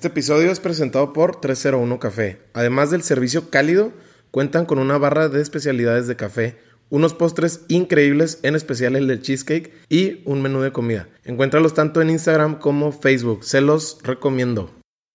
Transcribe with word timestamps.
Este 0.00 0.08
episodio 0.08 0.50
es 0.50 0.60
presentado 0.60 1.12
por 1.12 1.42
301 1.42 1.98
Café. 1.98 2.40
Además 2.54 2.90
del 2.90 3.02
servicio 3.02 3.50
cálido, 3.50 3.92
cuentan 4.30 4.64
con 4.64 4.78
una 4.78 4.96
barra 4.96 5.28
de 5.28 5.42
especialidades 5.42 6.06
de 6.06 6.16
café, 6.16 6.56
unos 6.88 7.12
postres 7.12 7.66
increíbles, 7.68 8.40
en 8.42 8.54
especial 8.56 8.96
el 8.96 9.06
de 9.08 9.20
cheesecake, 9.20 9.74
y 9.90 10.22
un 10.24 10.40
menú 10.40 10.62
de 10.62 10.72
comida. 10.72 11.06
Encuéntralos 11.24 11.74
tanto 11.74 12.00
en 12.00 12.08
Instagram 12.08 12.58
como 12.60 12.92
Facebook. 12.92 13.44
Se 13.44 13.60
los 13.60 13.98
recomiendo. 14.02 14.70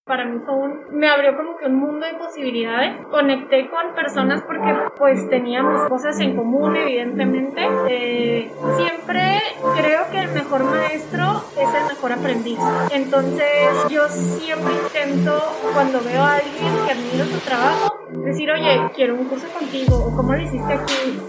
Para 0.05 0.23
mí 0.29 0.37
fue 0.45 0.53
un, 0.53 0.84
me 0.95 1.09
abrió 1.09 1.35
como 1.35 1.57
que 1.57 1.65
un 1.65 1.75
mundo 1.75 2.05
de 2.05 2.13
posibilidades. 2.13 3.05
Conecté 3.07 3.69
con 3.69 3.93
personas 3.93 4.41
porque 4.43 4.73
pues 4.97 5.29
teníamos 5.29 5.81
cosas 5.89 6.19
en 6.19 6.35
común, 6.35 6.75
evidentemente. 6.75 7.61
Eh, 7.89 8.51
siempre 8.77 9.41
creo 9.75 10.09
que 10.09 10.19
el 10.19 10.31
mejor 10.31 10.63
maestro 10.63 11.43
es 11.59 11.73
el 11.73 11.87
mejor 11.87 12.13
aprendiz. 12.13 12.59
Entonces 12.91 13.69
yo 13.89 14.07
siempre 14.09 14.73
intento 14.73 15.41
cuando 15.73 16.01
veo 16.01 16.21
a 16.21 16.35
alguien 16.35 16.73
que 16.85 16.91
admiro 16.91 17.25
su 17.25 17.39
trabajo, 17.39 18.07
decir, 18.23 18.49
oye, 18.51 18.91
quiero 18.95 19.15
un 19.15 19.25
curso 19.25 19.47
contigo 19.49 19.97
o 19.97 20.15
cómo 20.15 20.33
lo 20.33 20.41
hiciste 20.41 20.73
aquí. 20.73 21.19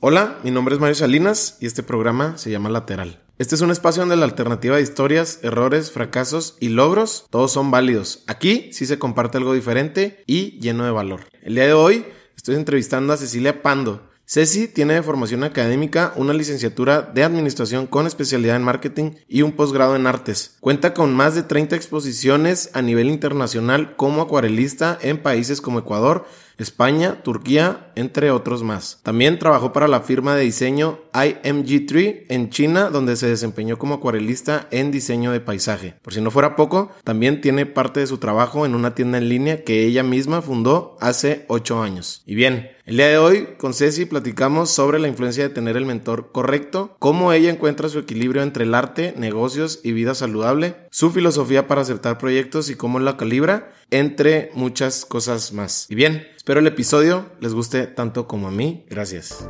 Hola, 0.00 0.36
mi 0.42 0.50
nombre 0.50 0.74
es 0.74 0.80
Mario 0.80 0.94
Salinas 0.94 1.58
y 1.60 1.66
este 1.66 1.82
programa 1.82 2.36
se 2.36 2.50
llama 2.50 2.68
Lateral. 2.68 3.23
Este 3.36 3.56
es 3.56 3.62
un 3.62 3.72
espacio 3.72 4.02
donde 4.02 4.14
la 4.14 4.26
alternativa 4.26 4.76
de 4.76 4.82
historias, 4.82 5.40
errores, 5.42 5.90
fracasos 5.90 6.56
y 6.60 6.68
logros, 6.68 7.26
todos 7.30 7.50
son 7.50 7.72
válidos. 7.72 8.22
Aquí 8.28 8.70
sí 8.72 8.86
se 8.86 9.00
comparte 9.00 9.38
algo 9.38 9.54
diferente 9.54 10.22
y 10.24 10.60
lleno 10.60 10.84
de 10.84 10.92
valor. 10.92 11.22
El 11.42 11.56
día 11.56 11.64
de 11.64 11.72
hoy 11.72 12.06
estoy 12.36 12.54
entrevistando 12.54 13.12
a 13.12 13.16
Cecilia 13.16 13.60
Pando. 13.60 14.08
Ceci 14.24 14.68
tiene 14.68 14.94
de 14.94 15.02
formación 15.02 15.42
académica 15.42 16.12
una 16.14 16.32
licenciatura 16.32 17.02
de 17.02 17.24
administración 17.24 17.88
con 17.88 18.06
especialidad 18.06 18.54
en 18.54 18.62
marketing 18.62 19.10
y 19.26 19.42
un 19.42 19.50
posgrado 19.50 19.96
en 19.96 20.06
artes. 20.06 20.56
Cuenta 20.60 20.94
con 20.94 21.12
más 21.12 21.34
de 21.34 21.42
30 21.42 21.74
exposiciones 21.74 22.70
a 22.72 22.82
nivel 22.82 23.08
internacional 23.08 23.96
como 23.96 24.22
acuarelista 24.22 24.96
en 25.02 25.20
países 25.20 25.60
como 25.60 25.80
Ecuador, 25.80 26.24
España, 26.58 27.22
Turquía, 27.22 27.92
entre 27.94 28.30
otros 28.30 28.62
más. 28.62 29.00
También 29.02 29.38
trabajó 29.38 29.72
para 29.72 29.88
la 29.88 30.00
firma 30.00 30.34
de 30.34 30.44
diseño 30.44 31.00
IMG3 31.12 32.26
en 32.28 32.50
China, 32.50 32.90
donde 32.90 33.16
se 33.16 33.28
desempeñó 33.28 33.78
como 33.78 33.94
acuarelista 33.94 34.68
en 34.70 34.90
diseño 34.90 35.32
de 35.32 35.40
paisaje. 35.40 35.94
Por 36.02 36.14
si 36.14 36.20
no 36.20 36.30
fuera 36.30 36.56
poco, 36.56 36.90
también 37.04 37.40
tiene 37.40 37.66
parte 37.66 38.00
de 38.00 38.06
su 38.06 38.18
trabajo 38.18 38.66
en 38.66 38.74
una 38.74 38.94
tienda 38.94 39.18
en 39.18 39.28
línea 39.28 39.64
que 39.64 39.84
ella 39.84 40.02
misma 40.02 40.42
fundó 40.42 40.96
hace 41.00 41.44
8 41.48 41.82
años. 41.82 42.22
Y 42.26 42.34
bien, 42.34 42.70
el 42.86 42.98
día 42.98 43.08
de 43.08 43.16
hoy 43.16 43.48
con 43.56 43.72
Ceci 43.72 44.04
platicamos 44.04 44.70
sobre 44.70 44.98
la 44.98 45.08
influencia 45.08 45.42
de 45.42 45.54
tener 45.54 45.78
el 45.78 45.86
mentor 45.86 46.32
correcto, 46.32 46.96
cómo 46.98 47.32
ella 47.32 47.50
encuentra 47.50 47.88
su 47.88 47.98
equilibrio 47.98 48.42
entre 48.42 48.64
el 48.64 48.74
arte, 48.74 49.14
negocios 49.16 49.80
y 49.82 49.92
vida 49.92 50.14
saludable, 50.14 50.76
su 50.90 51.10
filosofía 51.10 51.66
para 51.66 51.80
aceptar 51.80 52.18
proyectos 52.18 52.68
y 52.68 52.74
cómo 52.74 53.00
la 53.00 53.16
calibra, 53.16 53.72
entre 53.90 54.50
muchas 54.54 55.04
cosas 55.04 55.52
más. 55.52 55.86
Y 55.90 55.94
bien, 55.94 56.28
espero 56.36 56.60
el 56.60 56.66
episodio 56.66 57.30
les 57.40 57.54
guste 57.54 57.86
tanto 57.86 58.26
como 58.26 58.48
a 58.48 58.50
mí. 58.50 58.84
Gracias. 58.88 59.48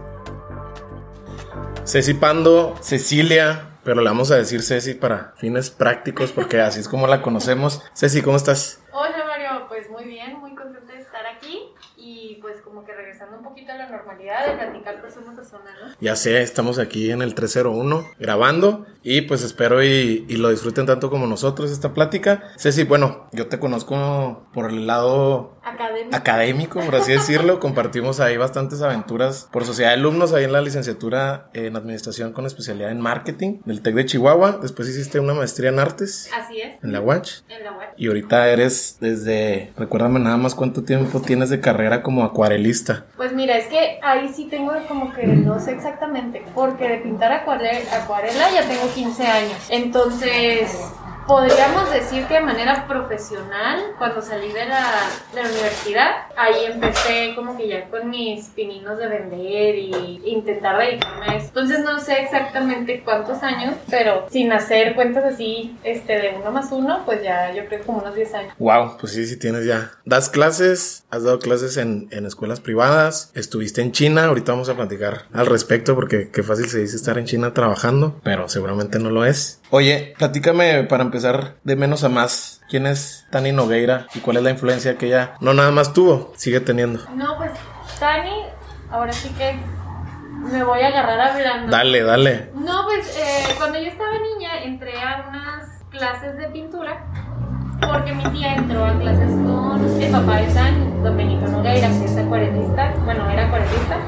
Ceci 1.84 2.14
Pando, 2.14 2.77
Cecilia, 2.80 3.78
pero 3.84 4.00
le 4.00 4.08
vamos 4.08 4.30
a 4.30 4.36
decir 4.36 4.62
Ceci 4.62 4.94
para 4.94 5.34
fines 5.36 5.70
prácticos 5.70 6.32
porque 6.32 6.60
así 6.60 6.80
es 6.80 6.88
como 6.88 7.06
la 7.06 7.20
conocemos. 7.20 7.82
Ceci, 7.94 8.22
¿cómo 8.22 8.36
estás? 8.36 8.82
Hola 8.92 9.24
Mario, 9.27 9.66
pues 9.68 9.90
muy 9.90 10.05
bien, 10.05 10.38
muy 10.40 10.55
contenta 10.55 10.92
de 10.92 11.00
estar 11.00 11.27
aquí 11.27 11.60
y 11.96 12.38
pues 12.40 12.62
como 12.62 12.84
que 12.84 12.92
un 13.37 13.43
poquito 13.43 13.73
la 13.75 13.89
normalidad 13.89 14.47
de 14.47 14.53
platicar 14.55 15.01
persona 15.01 15.34
persona. 15.34 15.70
Ya 16.01 16.17
sé, 16.17 16.43
estamos 16.43 16.79
aquí 16.79 17.11
en 17.11 17.23
el 17.23 17.34
301 17.34 18.05
grabando 18.19 18.87
y 19.03 19.23
pues 19.23 19.43
espero 19.43 19.83
y, 19.83 20.25
y, 20.29 20.37
lo 20.37 20.51
disfruten 20.51 20.87
tanto 20.87 21.11
como 21.11 21.27
nosotros 21.27 21.70
esta 21.70 21.95
plática. 21.95 22.42
Ceci, 22.59 22.85
bueno, 22.85 23.29
yo 23.33 23.48
te 23.48 23.59
conozco 23.59 24.47
por 24.53 24.70
el 24.70 24.87
lado 24.87 25.53
Académico. 25.65 26.17
académico, 26.17 26.81
por 26.81 26.97
así 26.97 27.12
decirlo. 27.19 27.61
Compartimos 27.61 28.20
ahí 28.20 28.37
bastantes 28.37 28.83
aventuras 28.83 29.48
por 29.51 29.65
sociedad 29.65 29.91
de 29.91 29.95
alumnos 29.97 30.33
ahí 30.33 30.45
en 30.45 30.52
la 30.52 30.61
licenciatura 30.61 31.48
en 31.55 31.77
administración 31.77 32.33
con 32.33 32.47
especialidad 32.47 32.91
en 32.91 33.01
marketing 33.01 33.61
del 33.64 33.80
TEC 33.83 33.95
de 33.95 34.07
Chihuahua. 34.07 34.58
Después 34.63 34.89
hiciste 34.89 35.20
una 35.20 35.35
maestría 35.35 35.70
en 35.70 35.79
artes. 35.79 36.30
Así 36.36 36.61
es. 36.61 36.83
En 36.83 36.92
la 36.92 37.01
UACH. 37.01 37.42
En 37.48 37.64
la 37.64 37.73
web. 37.73 37.89
Y 37.97 38.08
ahorita 38.08 38.48
eres 38.48 38.98
desde, 39.01 39.73
recuérdame 39.77 40.20
nada 40.20 40.36
más 40.36 40.55
cuánto 40.55 40.83
tiempo 40.85 41.20
tienes 41.20 41.51
de 41.51 41.61
carrera 41.61 42.03
como 42.03 42.24
acuarelista. 42.24 43.07
Pues 43.17 43.33
mira, 43.33 43.57
es 43.57 43.67
que 43.67 43.98
ahí 44.03 44.30
sí 44.35 44.47
tengo 44.51 44.73
como 44.89 45.13
que 45.13 45.27
no 45.27 45.61
sé 45.61 45.73
exactamente, 45.73 46.42
porque 46.55 46.89
de 46.89 46.98
pintar 46.98 47.33
acuarela, 47.33 47.79
acuarela 47.97 48.51
ya 48.53 48.67
tengo 48.69 48.92
15 48.95 49.27
años. 49.27 49.57
Entonces, 49.69 50.70
podríamos 51.27 51.90
decir 51.92 52.27
que 52.27 52.35
de 52.35 52.40
manera 52.40 52.86
profesional, 52.86 53.95
cuando 53.98 54.20
salí 54.20 54.48
de 54.52 54.67
la, 54.67 54.85
de 55.35 55.42
la 55.42 55.48
universidad, 55.48 56.11
ahí 56.36 56.67
empecé 56.67 57.33
como 57.35 57.57
que 57.57 57.68
ya 57.68 57.89
con 57.89 58.11
mis 58.11 58.46
pininos 58.51 58.98
de 58.98 59.08
vender 59.08 59.74
y 59.77 60.23
intentar 60.24 60.79
dedicarme 60.79 61.27
a 61.27 61.36
eso. 61.36 61.46
Entonces 61.48 61.80
no 61.80 61.98
sé 62.01 62.20
exactamente 62.20 63.02
cuántos 63.05 63.42
años, 63.42 63.74
pero 63.89 64.27
sin 64.30 64.52
hacer 64.52 64.95
cuentas 64.95 65.24
así 65.24 65.77
este, 65.83 66.14
de 66.14 66.36
uno 66.40 66.51
más 66.51 66.70
uno, 66.73 67.02
pues 67.05 67.23
ya 67.23 67.52
yo 67.55 67.67
creo 67.67 67.83
como 67.85 67.98
unos 67.98 68.14
10 68.14 68.35
años. 68.35 68.55
Wow, 68.58 68.96
pues 69.01 69.12
sí, 69.12 69.27
sí 69.27 69.39
tienes 69.39 69.64
ya. 69.67 69.92
Das 70.05 70.29
clases, 70.29 71.05
has 71.11 71.24
dado 71.24 71.39
clases 71.39 71.77
en, 71.77 72.08
en 72.11 72.27
escuelas 72.27 72.61
privadas, 72.61 73.30
estuviste 73.35 73.80
en 73.80 73.92
China, 73.92 74.27
ahorita 74.27 74.52
vamos 74.52 74.68
a 74.68 74.74
platicar 74.74 75.23
al 75.33 75.46
respecto 75.46 75.95
porque 75.95 76.30
qué 76.30 76.42
fácil 76.42 76.68
se 76.68 76.79
dice 76.79 76.96
estar 76.96 77.18
en 77.18 77.24
China 77.24 77.55
trabajando, 77.55 78.20
pero 78.23 78.48
seguramente 78.48 78.98
no 78.98 79.11
lo 79.11 79.24
es. 79.24 79.61
Oye, 79.77 80.14
platícame 80.17 80.85
para 80.85 81.02
empezar 81.02 81.57
de 81.64 81.74
menos 81.74 82.05
a 82.05 82.08
más. 82.08 82.62
¿Quién 82.68 82.86
es 82.86 83.27
Tani 83.30 83.51
Nogueira 83.51 84.07
y 84.14 84.20
cuál 84.20 84.36
es 84.36 84.45
la 84.45 84.51
influencia 84.51 84.96
que 84.96 85.07
ella 85.07 85.35
no 85.40 85.52
nada 85.52 85.73
más 85.73 85.92
tuvo, 85.92 86.33
sigue 86.36 86.61
teniendo? 86.61 87.01
No, 87.17 87.36
pues 87.39 87.51
Tani, 87.98 88.45
ahora 88.89 89.12
sí 89.12 89.30
que 89.30 89.58
me 90.48 90.62
voy 90.62 90.80
a 90.80 90.86
agarrar 90.86 91.20
hablando. 91.20 91.73
Dale, 91.73 92.05
dale. 92.05 92.51
No, 92.55 92.85
pues 92.85 93.18
eh, 93.18 93.52
cuando 93.58 93.80
yo 93.80 93.89
estaba 93.89 94.12
niña 94.17 94.62
entré 94.62 94.92
a 94.92 95.27
unas 95.29 95.83
clases 95.91 96.36
de 96.36 96.46
pintura 96.51 97.05
porque 97.80 98.12
mi 98.12 98.23
tía 98.30 98.55
entró 98.55 98.85
a 98.85 98.96
clases 98.96 99.33
con 99.33 100.01
el 100.01 100.12
papá 100.12 100.36
de 100.36 100.55
Tani, 100.55 101.02
don 101.02 101.17
Benito 101.17 101.48
Nogueira, 101.48 101.89
que 101.89 102.05
es 102.05 102.17
acuarelista, 102.17 102.95
bueno, 103.05 103.29
era 103.29 103.46
acuarelista, 103.46 103.98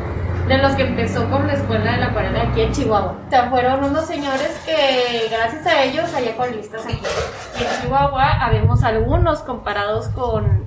de 0.47 0.59
los 0.59 0.73
que 0.75 0.83
empezó 0.83 1.29
con 1.29 1.47
la 1.47 1.55
escuela 1.55 1.93
de 1.93 1.99
la 1.99 2.07
acuarela 2.07 2.43
aquí 2.43 2.61
en 2.61 2.73
Chihuahua. 2.73 3.17
O 3.27 3.31
sea, 3.31 3.51
fueron 3.51 3.85
unos 3.85 4.07
señores 4.07 4.63
que 4.65 5.29
gracias 5.31 5.67
a 5.67 5.83
ellos 5.83 6.13
hay 6.15 6.29
acuarelistas 6.29 6.85
aquí. 6.85 7.01
Y 7.59 7.65
en 7.65 7.83
Chihuahua 7.83 8.45
habemos 8.45 8.85
algunos 8.85 9.41
comparados 9.41 10.09
con, 10.09 10.65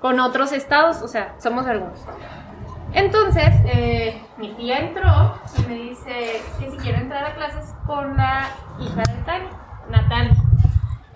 con 0.00 0.18
otros 0.20 0.52
estados, 0.52 1.02
o 1.02 1.08
sea, 1.08 1.34
somos 1.38 1.66
algunos. 1.66 2.00
Entonces, 2.92 3.52
eh, 3.66 4.22
mi 4.38 4.54
tía 4.54 4.78
entró 4.78 5.34
y 5.58 5.62
me 5.68 5.74
dice 5.74 6.40
que 6.58 6.70
si 6.70 6.76
quiero 6.78 6.98
entrar 6.98 7.24
a 7.24 7.34
clases 7.34 7.74
con 7.86 8.16
la 8.16 8.48
hija 8.80 9.02
de 9.02 9.22
Tani, 9.24 9.48
Natalia. 9.90 10.45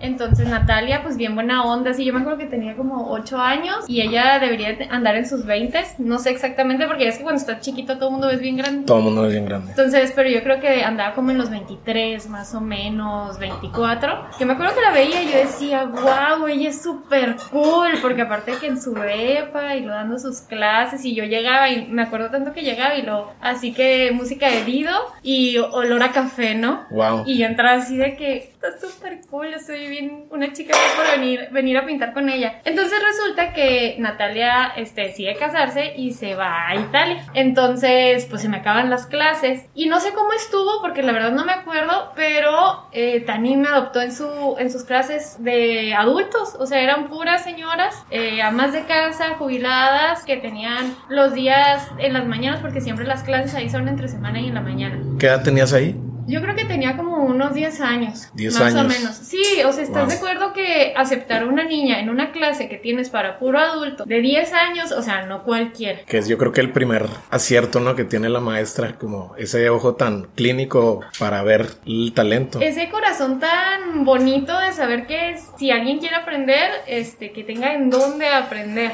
Entonces 0.01 0.47
Natalia, 0.47 1.03
pues 1.03 1.17
bien 1.17 1.35
buena 1.35 1.63
onda, 1.63 1.93
sí, 1.93 2.05
yo 2.05 2.13
me 2.13 2.21
acuerdo 2.21 2.39
que 2.39 2.45
tenía 2.45 2.75
como 2.75 3.11
8 3.11 3.37
años 3.37 3.85
y 3.87 4.01
ella 4.01 4.39
debería 4.39 4.73
de 4.73 4.87
andar 4.89 5.15
en 5.15 5.27
sus 5.27 5.45
20, 5.45 5.79
no 5.99 6.19
sé 6.19 6.31
exactamente 6.31 6.87
porque 6.87 7.07
es 7.07 7.17
que 7.17 7.23
cuando 7.23 7.39
estás 7.39 7.61
chiquito 7.61 7.97
todo 7.97 8.09
el 8.09 8.13
mundo 8.13 8.29
es 8.29 8.39
bien 8.39 8.57
grande. 8.57 8.85
Todo 8.85 8.97
el 8.99 9.03
mundo 9.03 9.25
es 9.25 9.31
bien 9.31 9.45
grande. 9.45 9.71
Entonces, 9.71 10.11
pero 10.15 10.29
yo 10.29 10.43
creo 10.43 10.59
que 10.59 10.83
andaba 10.83 11.13
como 11.13 11.31
en 11.31 11.37
los 11.37 11.49
23, 11.49 12.27
más 12.29 12.53
o 12.55 12.61
menos, 12.61 13.37
24. 13.39 14.29
Yo 14.39 14.45
me 14.45 14.53
acuerdo 14.53 14.75
que 14.75 14.81
la 14.81 14.91
veía 14.91 15.23
y 15.23 15.31
yo 15.31 15.37
decía, 15.37 15.85
wow, 15.85 16.47
ella 16.47 16.69
es 16.69 16.81
súper 16.81 17.35
cool, 17.51 17.91
porque 18.01 18.21
aparte 18.23 18.53
que 18.59 18.67
en 18.67 18.81
su 18.81 18.95
EPA 18.95 19.75
y 19.75 19.81
lo 19.81 19.93
dando 19.93 20.17
sus 20.17 20.41
clases 20.41 21.05
y 21.05 21.15
yo 21.15 21.23
llegaba 21.25 21.69
y 21.69 21.87
me 21.87 22.03
acuerdo 22.03 22.29
tanto 22.29 22.53
que 22.53 22.61
llegaba 22.61 22.95
y 22.95 23.03
lo, 23.03 23.31
así 23.41 23.73
que 23.73 24.11
música 24.13 24.49
de 24.49 24.63
Dido 24.63 24.95
y 25.23 25.57
olor 25.57 26.03
a 26.03 26.11
café, 26.11 26.55
¿no? 26.55 26.85
Wow. 26.89 27.23
Y 27.25 27.37
yo 27.37 27.45
entraba 27.45 27.77
así 27.77 27.97
de 27.97 28.15
que 28.15 28.50
está 28.61 28.79
súper 28.79 29.21
cool, 29.29 29.47
soy 29.65 29.87
bien 29.87 30.25
una 30.29 30.53
chica 30.53 30.75
por 30.95 31.19
venir, 31.19 31.47
venir 31.51 31.77
a 31.77 31.85
pintar 31.85 32.13
con 32.13 32.29
ella. 32.29 32.61
Entonces 32.63 32.99
resulta 33.03 33.53
que 33.53 33.95
Natalia 33.97 34.73
este, 34.75 35.01
decide 35.01 35.35
casarse 35.35 35.93
y 35.95 36.13
se 36.13 36.35
va 36.35 36.67
a 36.67 36.75
Italia. 36.75 37.25
Entonces, 37.33 38.25
pues 38.25 38.43
se 38.43 38.49
me 38.49 38.57
acaban 38.57 38.89
las 38.89 39.07
clases. 39.07 39.65
Y 39.73 39.87
no 39.87 39.99
sé 39.99 40.11
cómo 40.13 40.33
estuvo, 40.33 40.81
porque 40.81 41.01
la 41.01 41.11
verdad 41.11 41.31
no 41.31 41.43
me 41.43 41.53
acuerdo, 41.53 42.11
pero 42.15 42.87
eh, 42.91 43.21
Tani 43.21 43.57
me 43.57 43.67
adoptó 43.67 44.01
en, 44.01 44.13
su, 44.13 44.55
en 44.59 44.71
sus 44.71 44.83
clases 44.83 45.43
de 45.43 45.95
adultos. 45.95 46.55
O 46.59 46.67
sea, 46.67 46.81
eran 46.81 47.09
puras 47.09 47.43
señoras, 47.43 48.03
eh, 48.11 48.41
amas 48.43 48.73
de 48.73 48.83
casa, 48.83 49.35
jubiladas, 49.39 50.23
que 50.23 50.37
tenían 50.37 50.95
los 51.09 51.33
días 51.33 51.87
en 51.97 52.13
las 52.13 52.27
mañanas, 52.27 52.61
porque 52.61 52.81
siempre 52.81 53.05
las 53.05 53.23
clases 53.23 53.55
ahí 53.55 53.69
son 53.69 53.87
entre 53.87 54.07
semana 54.07 54.39
y 54.39 54.47
en 54.47 54.53
la 54.53 54.61
mañana. 54.61 54.99
¿Qué 55.19 55.25
edad 55.25 55.43
tenías 55.43 55.73
ahí? 55.73 55.95
Yo 56.27 56.41
creo 56.41 56.55
que 56.55 56.65
tenía 56.65 56.95
como 56.97 57.23
unos 57.25 57.53
10 57.53 57.81
años. 57.81 58.29
10 58.33 58.53
más 58.59 58.73
años. 58.73 58.85
o 58.85 58.87
menos. 58.99 59.15
Sí, 59.15 59.43
o 59.65 59.71
sea, 59.71 59.83
¿estás 59.83 60.01
Wow. 60.03 60.09
de 60.09 60.15
acuerdo 60.15 60.53
que 60.53 60.93
aceptar 60.95 61.43
a 61.43 61.45
una 61.45 61.63
niña 61.63 61.99
en 61.99 62.09
una 62.09 62.31
clase 62.31 62.69
que 62.69 62.77
tienes 62.77 63.09
para 63.09 63.39
puro 63.39 63.59
adulto 63.59 64.05
de 64.05 64.21
10 64.21 64.53
años, 64.53 64.91
o 64.91 65.01
sea, 65.01 65.25
no 65.25 65.43
cualquiera? 65.43 65.99
Que 66.05 66.19
es 66.19 66.27
yo 66.27 66.37
creo 66.37 66.51
que 66.51 66.61
el 66.61 66.71
primer 66.71 67.07
acierto, 67.29 67.79
¿no? 67.79 67.95
Que 67.95 68.03
tiene 68.03 68.29
la 68.29 68.39
maestra, 68.39 68.95
como 68.97 69.35
ese 69.37 69.69
ojo 69.69 69.95
tan 69.95 70.23
clínico 70.35 71.01
para 71.19 71.43
ver 71.43 71.67
el 71.85 72.13
talento. 72.13 72.59
Ese 72.61 72.89
corazón 72.89 73.39
tan 73.39 74.05
bonito 74.05 74.57
de 74.59 74.71
saber 74.73 75.07
que 75.07 75.37
si 75.57 75.71
alguien 75.71 75.99
quiere 75.99 76.15
aprender, 76.15 76.69
este, 76.87 77.31
que 77.31 77.43
tenga 77.43 77.73
en 77.73 77.89
dónde 77.89 78.27
aprender. 78.27 78.91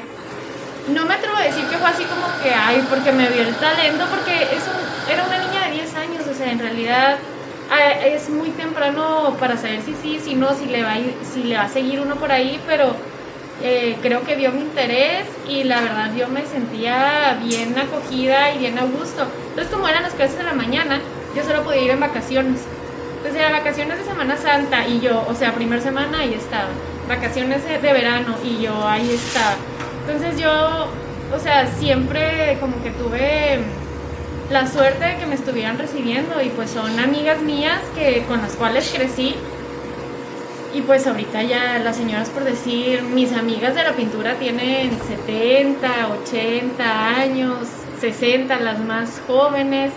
No 0.92 1.04
me 1.04 1.14
atrevo 1.14 1.36
a 1.36 1.42
decir 1.42 1.64
que 1.66 1.76
fue 1.76 1.88
así 1.90 2.04
como 2.04 2.26
que, 2.42 2.52
ay, 2.54 2.84
porque 2.88 3.12
me 3.12 3.28
vio 3.28 3.42
el 3.42 3.54
talento, 3.56 4.06
porque 4.10 4.42
es 4.42 4.62
un- 4.66 5.12
era 5.12 5.24
una 5.24 5.38
niña 5.38 5.66
de 5.66 5.72
10 5.72 5.94
años, 5.94 6.26
o 6.30 6.34
sea, 6.34 6.50
en 6.50 6.58
realidad 6.58 7.18
es 8.04 8.30
muy 8.30 8.48
temprano 8.50 9.36
para 9.38 9.56
saber 9.58 9.82
si 9.82 9.94
sí, 10.02 10.18
si 10.24 10.34
no, 10.34 10.54
si 10.54 10.64
le 10.66 10.82
va 10.82 10.92
a, 10.92 10.98
ir- 10.98 11.14
si 11.34 11.42
le 11.44 11.56
va 11.56 11.64
a 11.64 11.68
seguir 11.68 12.00
uno 12.00 12.14
por 12.16 12.32
ahí, 12.32 12.58
pero 12.66 12.94
eh, 13.62 13.96
creo 14.00 14.22
que 14.22 14.36
vio 14.36 14.50
mi 14.52 14.60
interés 14.60 15.26
y 15.46 15.64
la 15.64 15.80
verdad 15.80 16.10
yo 16.16 16.28
me 16.28 16.46
sentía 16.46 17.36
bien 17.42 17.76
acogida 17.78 18.52
y 18.54 18.58
bien 18.58 18.78
a 18.78 18.82
gusto. 18.84 19.26
Entonces, 19.50 19.70
como 19.72 19.86
eran 19.88 20.02
las 20.04 20.14
clases 20.14 20.38
de 20.38 20.44
la 20.44 20.54
mañana, 20.54 21.00
yo 21.36 21.44
solo 21.44 21.62
podía 21.64 21.82
ir 21.82 21.90
en 21.90 22.00
vacaciones. 22.00 22.60
Entonces, 23.18 23.38
era 23.40 23.50
vacaciones 23.50 23.98
de 23.98 24.04
Semana 24.04 24.36
Santa 24.36 24.86
y 24.86 25.00
yo, 25.00 25.26
o 25.28 25.34
sea, 25.34 25.52
primer 25.52 25.82
semana 25.82 26.20
ahí 26.20 26.32
estaba. 26.34 26.68
Vacaciones 27.08 27.64
de 27.64 27.78
verano 27.92 28.36
y 28.44 28.62
yo 28.62 28.86
ahí 28.88 29.10
estaba. 29.12 29.56
Entonces, 30.08 30.40
yo, 30.40 30.88
o 31.34 31.38
sea, 31.38 31.66
siempre 31.66 32.56
como 32.60 32.82
que 32.82 32.90
tuve 32.92 33.58
la 34.50 34.66
suerte 34.66 35.04
de 35.04 35.16
que 35.18 35.26
me 35.26 35.34
estuvieran 35.34 35.76
recibiendo 35.78 36.40
y 36.40 36.48
pues 36.48 36.70
son 36.70 36.98
amigas 36.98 37.42
mías 37.42 37.82
que 37.94 38.24
con 38.26 38.40
las 38.40 38.52
cuales 38.54 38.90
crecí. 38.94 39.34
Y 40.72 40.80
pues 40.80 41.06
ahorita 41.06 41.42
ya 41.42 41.78
las 41.78 41.96
señoras 41.96 42.30
por 42.30 42.44
decir, 42.44 43.02
mis 43.02 43.34
amigas 43.34 43.74
de 43.74 43.84
la 43.84 43.92
pintura 43.92 44.36
tienen 44.36 44.90
70, 45.26 46.08
80 46.22 47.08
años, 47.08 47.68
60 48.00 48.60
las 48.60 48.78
más 48.78 49.20
jóvenes. 49.26 49.92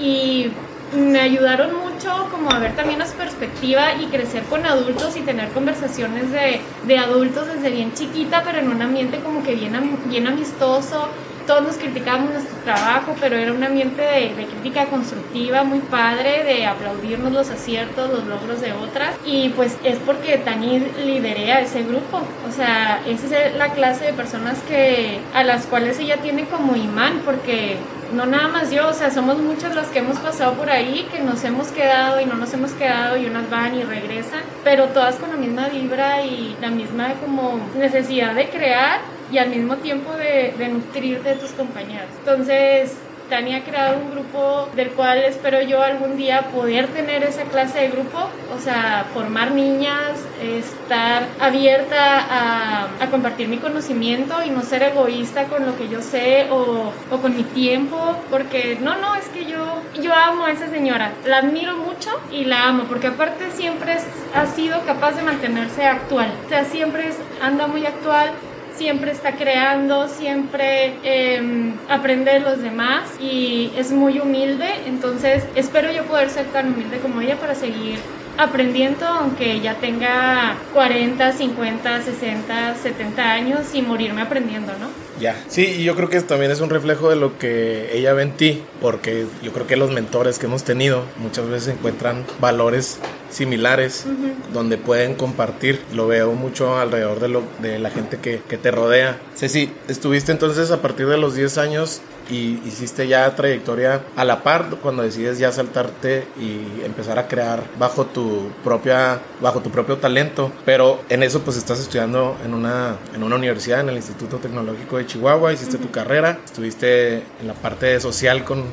Y 0.00 0.50
me 0.96 1.20
ayudaron 1.20 1.76
mucho 1.76 2.28
como 2.30 2.50
a 2.50 2.58
ver 2.58 2.74
también 2.74 2.98
las 2.98 3.12
perspectiva 3.12 3.94
y 4.00 4.06
crecer 4.06 4.42
con 4.44 4.64
adultos 4.66 5.16
y 5.16 5.20
tener 5.20 5.50
conversaciones 5.50 6.30
de, 6.30 6.60
de 6.86 6.98
adultos 6.98 7.46
desde 7.46 7.70
bien 7.70 7.92
chiquita, 7.94 8.42
pero 8.44 8.58
en 8.58 8.68
un 8.68 8.82
ambiente 8.82 9.18
como 9.20 9.42
que 9.42 9.54
bien, 9.54 9.74
bien 10.06 10.26
amistoso. 10.26 11.08
Todos 11.46 11.62
nos 11.62 11.76
criticábamos 11.76 12.32
nuestro 12.32 12.56
trabajo, 12.64 13.14
pero 13.20 13.36
era 13.36 13.52
un 13.52 13.62
ambiente 13.62 14.02
de, 14.02 14.34
de 14.34 14.46
crítica 14.46 14.86
constructiva 14.86 15.62
muy 15.62 15.78
padre, 15.78 16.42
de 16.42 16.66
aplaudirnos 16.66 17.32
los 17.32 17.50
aciertos, 17.50 18.10
los 18.10 18.26
logros 18.26 18.60
de 18.60 18.72
otras. 18.72 19.14
Y 19.24 19.50
pues 19.50 19.76
es 19.84 19.96
porque 19.98 20.38
Tani 20.38 20.80
lideré 21.04 21.52
a 21.52 21.60
ese 21.60 21.84
grupo. 21.84 22.20
O 22.48 22.52
sea, 22.52 23.00
esa 23.06 23.46
es 23.46 23.54
la 23.54 23.68
clase 23.68 24.06
de 24.06 24.12
personas 24.12 24.58
que, 24.66 25.20
a 25.34 25.44
las 25.44 25.66
cuales 25.66 26.00
ella 26.00 26.16
tiene 26.16 26.46
como 26.46 26.74
imán, 26.74 27.22
porque 27.24 27.76
no 28.12 28.26
nada 28.26 28.48
más 28.48 28.70
yo, 28.70 28.88
o 28.88 28.92
sea, 28.92 29.10
somos 29.10 29.38
muchas 29.38 29.74
las 29.74 29.88
que 29.88 30.00
hemos 30.00 30.18
pasado 30.18 30.54
por 30.54 30.70
ahí, 30.70 31.06
que 31.12 31.20
nos 31.20 31.42
hemos 31.44 31.68
quedado 31.68 32.20
y 32.20 32.26
no 32.26 32.34
nos 32.34 32.52
hemos 32.54 32.72
quedado 32.72 33.16
y 33.16 33.26
unas 33.26 33.48
van 33.50 33.74
y 33.74 33.82
regresan, 33.82 34.40
pero 34.64 34.86
todas 34.86 35.16
con 35.16 35.30
la 35.30 35.36
misma 35.36 35.68
vibra 35.68 36.22
y 36.22 36.56
la 36.60 36.70
misma 36.70 37.14
como 37.24 37.60
necesidad 37.76 38.34
de 38.34 38.48
crear 38.48 39.00
y 39.30 39.38
al 39.38 39.50
mismo 39.50 39.76
tiempo 39.76 40.12
de, 40.12 40.54
de 40.56 40.68
nutrirte 40.68 41.30
de 41.30 41.34
tus 41.36 41.50
compañeros. 41.50 42.08
Entonces, 42.20 42.96
Tania 43.28 43.58
ha 43.58 43.60
creado 43.64 43.98
un 43.98 44.10
grupo 44.12 44.68
del 44.76 44.90
cual 44.90 45.18
espero 45.18 45.60
yo 45.62 45.82
algún 45.82 46.16
día 46.16 46.42
poder 46.54 46.86
tener 46.88 47.22
esa 47.24 47.42
clase 47.44 47.80
de 47.80 47.88
grupo, 47.88 48.18
o 48.56 48.60
sea, 48.60 49.04
formar 49.12 49.50
niñas, 49.50 50.12
estar 50.42 51.24
abierta 51.40 52.20
a, 52.30 52.88
a 53.00 53.06
compartir 53.10 53.48
mi 53.48 53.58
conocimiento 53.58 54.34
y 54.44 54.50
no 54.50 54.62
ser 54.62 54.82
egoísta 54.84 55.44
con 55.44 55.66
lo 55.66 55.76
que 55.76 55.88
yo 55.88 56.02
sé 56.02 56.46
o, 56.50 56.92
o 57.10 57.16
con 57.20 57.36
mi 57.36 57.42
tiempo, 57.42 57.98
porque 58.30 58.78
no, 58.80 58.96
no, 58.96 59.14
es 59.16 59.26
que 59.28 59.44
yo, 59.46 59.82
yo 60.00 60.14
amo 60.14 60.46
a 60.46 60.52
esa 60.52 60.68
señora, 60.68 61.12
la 61.24 61.38
admiro 61.38 61.76
mucho 61.76 62.10
y 62.30 62.44
la 62.44 62.68
amo, 62.68 62.84
porque 62.84 63.08
aparte 63.08 63.50
siempre 63.50 63.94
es- 63.94 64.06
ha 64.34 64.46
sido 64.46 64.80
capaz 64.84 65.12
de 65.12 65.22
mantenerse 65.22 65.84
actual, 65.86 66.30
o 66.46 66.48
sea, 66.48 66.64
siempre 66.64 67.08
es- 67.08 67.18
anda 67.42 67.66
muy 67.66 67.84
actual, 67.86 68.30
siempre 68.76 69.10
está 69.10 69.32
creando, 69.32 70.08
siempre 70.08 70.94
eh, 71.02 71.72
aprende 71.88 72.32
de 72.32 72.40
los 72.40 72.62
demás 72.62 73.10
y 73.20 73.72
es 73.76 73.90
muy 73.92 74.18
humilde. 74.18 74.68
Entonces 74.86 75.44
espero 75.54 75.90
yo 75.90 76.04
poder 76.04 76.30
ser 76.30 76.46
tan 76.46 76.72
humilde 76.72 76.98
como 76.98 77.20
ella 77.20 77.36
para 77.36 77.54
seguir 77.54 77.98
aprendiendo, 78.38 79.06
aunque 79.06 79.60
ya 79.60 79.74
tenga 79.74 80.56
40, 80.74 81.32
50, 81.32 82.02
60, 82.02 82.74
70 82.74 83.22
años 83.22 83.74
y 83.74 83.82
morirme 83.82 84.22
aprendiendo, 84.22 84.72
¿no? 84.78 85.05
Ya. 85.20 85.42
Sí, 85.48 85.64
y 85.78 85.84
yo 85.84 85.94
creo 85.96 86.08
que 86.08 86.20
también 86.20 86.50
es 86.50 86.60
un 86.60 86.70
reflejo 86.70 87.08
de 87.08 87.16
lo 87.16 87.38
que 87.38 87.96
ella 87.96 88.12
ve 88.12 88.22
en 88.22 88.32
ti, 88.32 88.62
porque 88.80 89.26
yo 89.42 89.52
creo 89.52 89.66
que 89.66 89.76
los 89.76 89.90
mentores 89.90 90.38
que 90.38 90.46
hemos 90.46 90.64
tenido 90.64 91.04
muchas 91.18 91.48
veces 91.48 91.74
encuentran 91.74 92.24
valores 92.40 92.98
similares 93.30 94.04
donde 94.52 94.78
pueden 94.78 95.14
compartir. 95.14 95.80
Lo 95.94 96.06
veo 96.06 96.32
mucho 96.32 96.78
alrededor 96.78 97.20
de, 97.20 97.28
lo, 97.28 97.42
de 97.60 97.78
la 97.78 97.90
gente 97.90 98.18
que, 98.18 98.40
que 98.48 98.58
te 98.58 98.70
rodea. 98.70 99.18
Ceci, 99.34 99.70
estuviste 99.88 100.32
entonces 100.32 100.70
a 100.70 100.82
partir 100.82 101.06
de 101.06 101.18
los 101.18 101.34
10 101.34 101.58
años 101.58 102.02
y 102.28 102.60
hiciste 102.66 103.08
ya 103.08 103.34
trayectoria 103.34 104.02
a 104.16 104.24
la 104.24 104.42
par 104.42 104.66
cuando 104.82 105.02
decides 105.02 105.38
ya 105.38 105.52
saltarte 105.52 106.26
y 106.38 106.84
empezar 106.84 107.18
a 107.18 107.28
crear 107.28 107.62
bajo 107.78 108.06
tu 108.06 108.50
propia 108.64 109.20
bajo 109.40 109.60
tu 109.60 109.70
propio 109.70 109.98
talento. 109.98 110.52
Pero 110.64 111.00
en 111.08 111.22
eso 111.22 111.40
pues 111.42 111.56
estás 111.56 111.80
estudiando 111.80 112.36
en 112.44 112.54
una 112.54 112.96
en 113.14 113.22
una 113.22 113.36
universidad 113.36 113.80
en 113.80 113.90
el 113.90 113.96
Instituto 113.96 114.38
Tecnológico 114.38 114.98
de 114.98 115.06
Chihuahua. 115.06 115.52
Hiciste 115.52 115.78
tu 115.78 115.90
carrera 115.90 116.38
estuviste 116.44 117.16
en 117.40 117.46
la 117.46 117.54
parte 117.54 118.00
social 118.00 118.44
con 118.44 118.64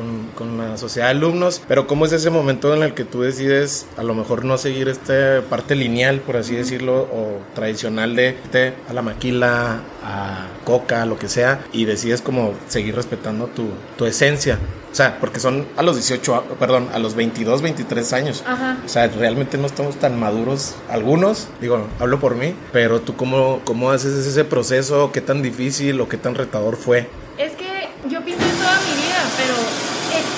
con, 0.00 0.28
con 0.34 0.56
la 0.56 0.78
sociedad 0.78 1.08
de 1.08 1.10
alumnos, 1.12 1.60
pero 1.68 1.86
¿cómo 1.86 2.06
es 2.06 2.12
ese 2.12 2.30
momento 2.30 2.74
en 2.74 2.82
el 2.82 2.94
que 2.94 3.04
tú 3.04 3.20
decides 3.20 3.86
a 3.98 4.02
lo 4.02 4.14
mejor 4.14 4.46
no 4.46 4.56
seguir 4.56 4.88
esta 4.88 5.42
parte 5.50 5.74
lineal, 5.76 6.20
por 6.20 6.38
así 6.38 6.54
decirlo, 6.56 7.02
o 7.02 7.38
tradicional 7.54 8.16
de 8.16 8.28
irte 8.42 8.72
a 8.88 8.94
la 8.94 9.02
maquila, 9.02 9.80
a 10.02 10.46
coca, 10.64 11.04
lo 11.04 11.18
que 11.18 11.28
sea, 11.28 11.60
y 11.72 11.84
decides 11.84 12.22
como 12.22 12.54
seguir 12.68 12.96
respetando 12.96 13.46
tu, 13.48 13.68
tu 13.98 14.06
esencia? 14.06 14.58
O 14.90 14.94
sea, 14.94 15.18
porque 15.20 15.38
son 15.38 15.66
a 15.76 15.82
los 15.82 15.96
18, 15.96 16.34
a- 16.34 16.42
perdón, 16.58 16.88
a 16.94 16.98
los 16.98 17.14
22, 17.14 17.60
23 17.62 18.12
años. 18.14 18.42
Ajá. 18.46 18.78
O 18.84 18.88
sea, 18.88 19.06
realmente 19.08 19.58
no 19.58 19.66
estamos 19.66 19.96
tan 19.96 20.18
maduros 20.18 20.74
algunos, 20.88 21.46
digo, 21.60 21.86
hablo 22.00 22.18
por 22.18 22.34
mí, 22.36 22.54
pero 22.72 23.00
tú 23.00 23.14
cómo, 23.16 23.60
cómo 23.64 23.90
haces 23.90 24.14
ese 24.26 24.44
proceso, 24.44 25.12
qué 25.12 25.20
tan 25.20 25.42
difícil 25.42 26.00
o 26.00 26.08
qué 26.08 26.16
tan 26.16 26.34
retador 26.34 26.76
fue. 26.76 27.08
Es 27.38 27.52
que 27.52 27.88
yo 28.08 28.20
pinté 28.24 28.44
toda 28.58 28.80
mi 28.80 29.00
vida, 29.00 29.22
pero 29.36 29.54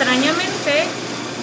extrañamente 0.03 0.85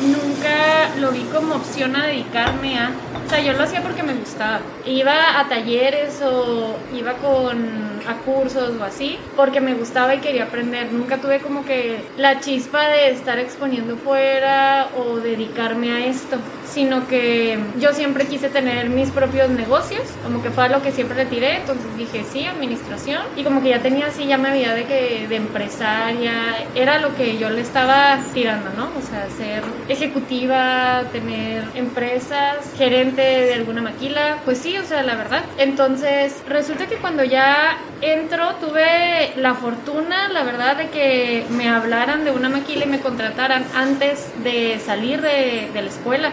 nunca 0.06 0.90
lo 1.00 1.12
vi 1.12 1.24
como 1.34 1.56
opción 1.56 1.96
a 1.96 2.08
dedicarme 2.08 2.78
a... 2.78 2.92
O 3.26 3.30
sea, 3.30 3.40
yo 3.40 3.54
lo 3.54 3.64
hacía 3.64 3.82
porque 3.82 4.04
me 4.04 4.14
gustaba. 4.14 4.60
Iba 4.86 5.40
a 5.40 5.48
talleres 5.48 6.22
o 6.22 6.76
iba 6.94 7.14
con 7.14 7.99
a 8.10 8.18
cursos 8.18 8.74
o 8.80 8.84
así, 8.84 9.18
porque 9.36 9.62
me 9.62 9.74
gustaba 9.74 10.16
y 10.16 10.20
quería 10.20 10.46
aprender. 10.46 10.92
Nunca 10.92 11.18
tuve 11.18 11.40
como 11.40 11.66
que 11.66 12.02
la 12.18 12.40
chispa 12.40 12.88
de 12.88 13.12
estar 13.12 13.40
exponiendo 13.40 13.98
fuera 13.98 14.90
o 14.98 15.18
dedicarme 15.18 15.92
a 15.92 16.06
esto, 16.06 16.38
sino 16.70 17.08
que 17.08 17.60
yo 17.80 17.94
siempre 17.94 18.26
quise 18.26 18.50
tener 18.50 18.90
mis 18.90 19.10
propios 19.10 19.50
negocios, 19.50 20.04
como 20.24 20.42
que 20.42 20.50
fue 20.50 20.66
a 20.66 20.70
lo 20.70 20.82
que 20.82 20.92
siempre 20.92 21.18
le 21.18 21.26
tiré, 21.26 21.58
entonces 21.58 21.86
dije 21.98 22.24
sí, 22.32 22.46
administración, 22.46 23.24
y 23.36 23.44
como 23.44 23.62
que 23.62 23.70
ya 23.70 23.80
tenía 23.80 24.08
así, 24.08 24.26
ya 24.26 24.38
me 24.38 24.52
veía 24.52 24.74
de 24.74 24.86
que 24.86 25.28
de 25.28 25.36
empresaria, 25.36 26.34
era 26.76 27.00
lo 27.00 27.16
que 27.16 27.38
yo 27.38 27.50
le 27.50 27.62
estaba 27.62 28.20
tirando, 28.34 28.70
¿no? 28.76 28.92
O 28.98 29.02
sea, 29.02 29.28
ser 29.30 29.64
ejecutiva, 29.88 31.04
tener 31.12 31.64
empresas, 31.76 32.58
gerente 32.78 33.22
de 33.22 33.54
alguna 33.54 33.82
maquila, 33.82 34.38
pues 34.46 34.60
sí, 34.60 34.78
o 34.78 34.84
sea, 34.84 35.04
la 35.04 35.16
verdad. 35.16 35.44
Entonces, 35.58 36.42
resulta 36.48 36.88
que 36.88 36.96
cuando 36.96 37.24
ya 37.24 37.78
entro, 38.02 38.56
tuve 38.56 39.34
la 39.38 39.56
fortuna, 39.56 40.30
la 40.30 40.44
verdad, 40.44 40.78
de 40.78 40.90
que 40.90 41.46
me 41.50 41.70
hablaran 41.70 42.24
de 42.24 42.32
una 42.32 42.50
maquila 42.50 42.86
y 42.86 42.88
me 42.88 43.00
contrataran 43.00 43.66
antes 43.76 44.32
de 44.44 44.80
salir 44.84 45.22
de, 45.22 45.70
de 45.74 45.82
la 45.82 45.90
escuela. 45.90 46.32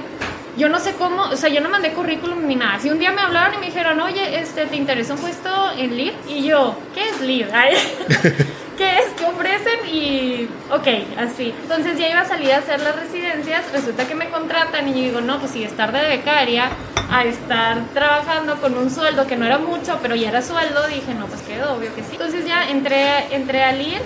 Yo 0.56 0.68
no 0.70 0.78
sé 0.78 0.94
cómo, 0.94 1.22
o 1.22 1.36
sea, 1.36 1.50
yo 1.50 1.60
no 1.60 1.68
mandé 1.68 1.92
currículum 1.92 2.46
ni 2.46 2.56
nada. 2.56 2.78
Si 2.80 2.88
un 2.88 2.98
día 2.98 3.12
me 3.12 3.20
hablaron 3.20 3.54
y 3.54 3.58
me 3.58 3.66
dijeron, 3.66 4.00
oye, 4.00 4.40
este, 4.40 4.66
¿te 4.66 4.76
interesa 4.76 5.14
un 5.14 5.20
puesto 5.20 5.50
en 5.76 5.96
LID? 5.96 6.12
Y 6.28 6.44
yo, 6.44 6.76
¿qué 6.94 7.08
es 7.08 7.20
LID? 7.20 7.46
¿Qué 8.76 8.98
es? 8.98 9.06
¿Qué 9.16 9.24
ofrecen? 9.24 9.88
Y, 9.90 10.48
ok, 10.70 10.86
así. 11.18 11.54
Entonces 11.62 11.98
ya 11.98 12.10
iba 12.10 12.20
a 12.20 12.26
salir 12.26 12.52
a 12.52 12.58
hacer 12.58 12.80
las 12.80 12.94
residencias, 12.94 13.72
resulta 13.72 14.06
que 14.06 14.14
me 14.14 14.28
contratan 14.28 14.88
y 14.88 14.92
yo 14.92 14.98
digo, 14.98 15.20
no, 15.22 15.38
pues 15.38 15.52
sí, 15.52 15.64
estar 15.64 15.92
de 15.92 16.02
becaria 16.02 16.68
a 17.10 17.24
estar 17.24 17.84
trabajando 17.94 18.60
con 18.60 18.76
un 18.76 18.90
sueldo 18.90 19.26
que 19.26 19.36
no 19.36 19.46
era 19.46 19.58
mucho, 19.58 19.98
pero 20.02 20.14
ya 20.14 20.28
era 20.28 20.42
sueldo, 20.42 20.86
dije, 20.88 21.14
no, 21.14 21.26
pues 21.26 21.40
quedó 21.42 21.74
obvio 21.74 21.94
que 21.94 22.02
sí. 22.02 22.12
Entonces 22.12 22.44
ya 22.44 22.68
entré, 22.68 23.34
entré 23.34 23.62
a 23.62 23.72
LID 23.72 24.00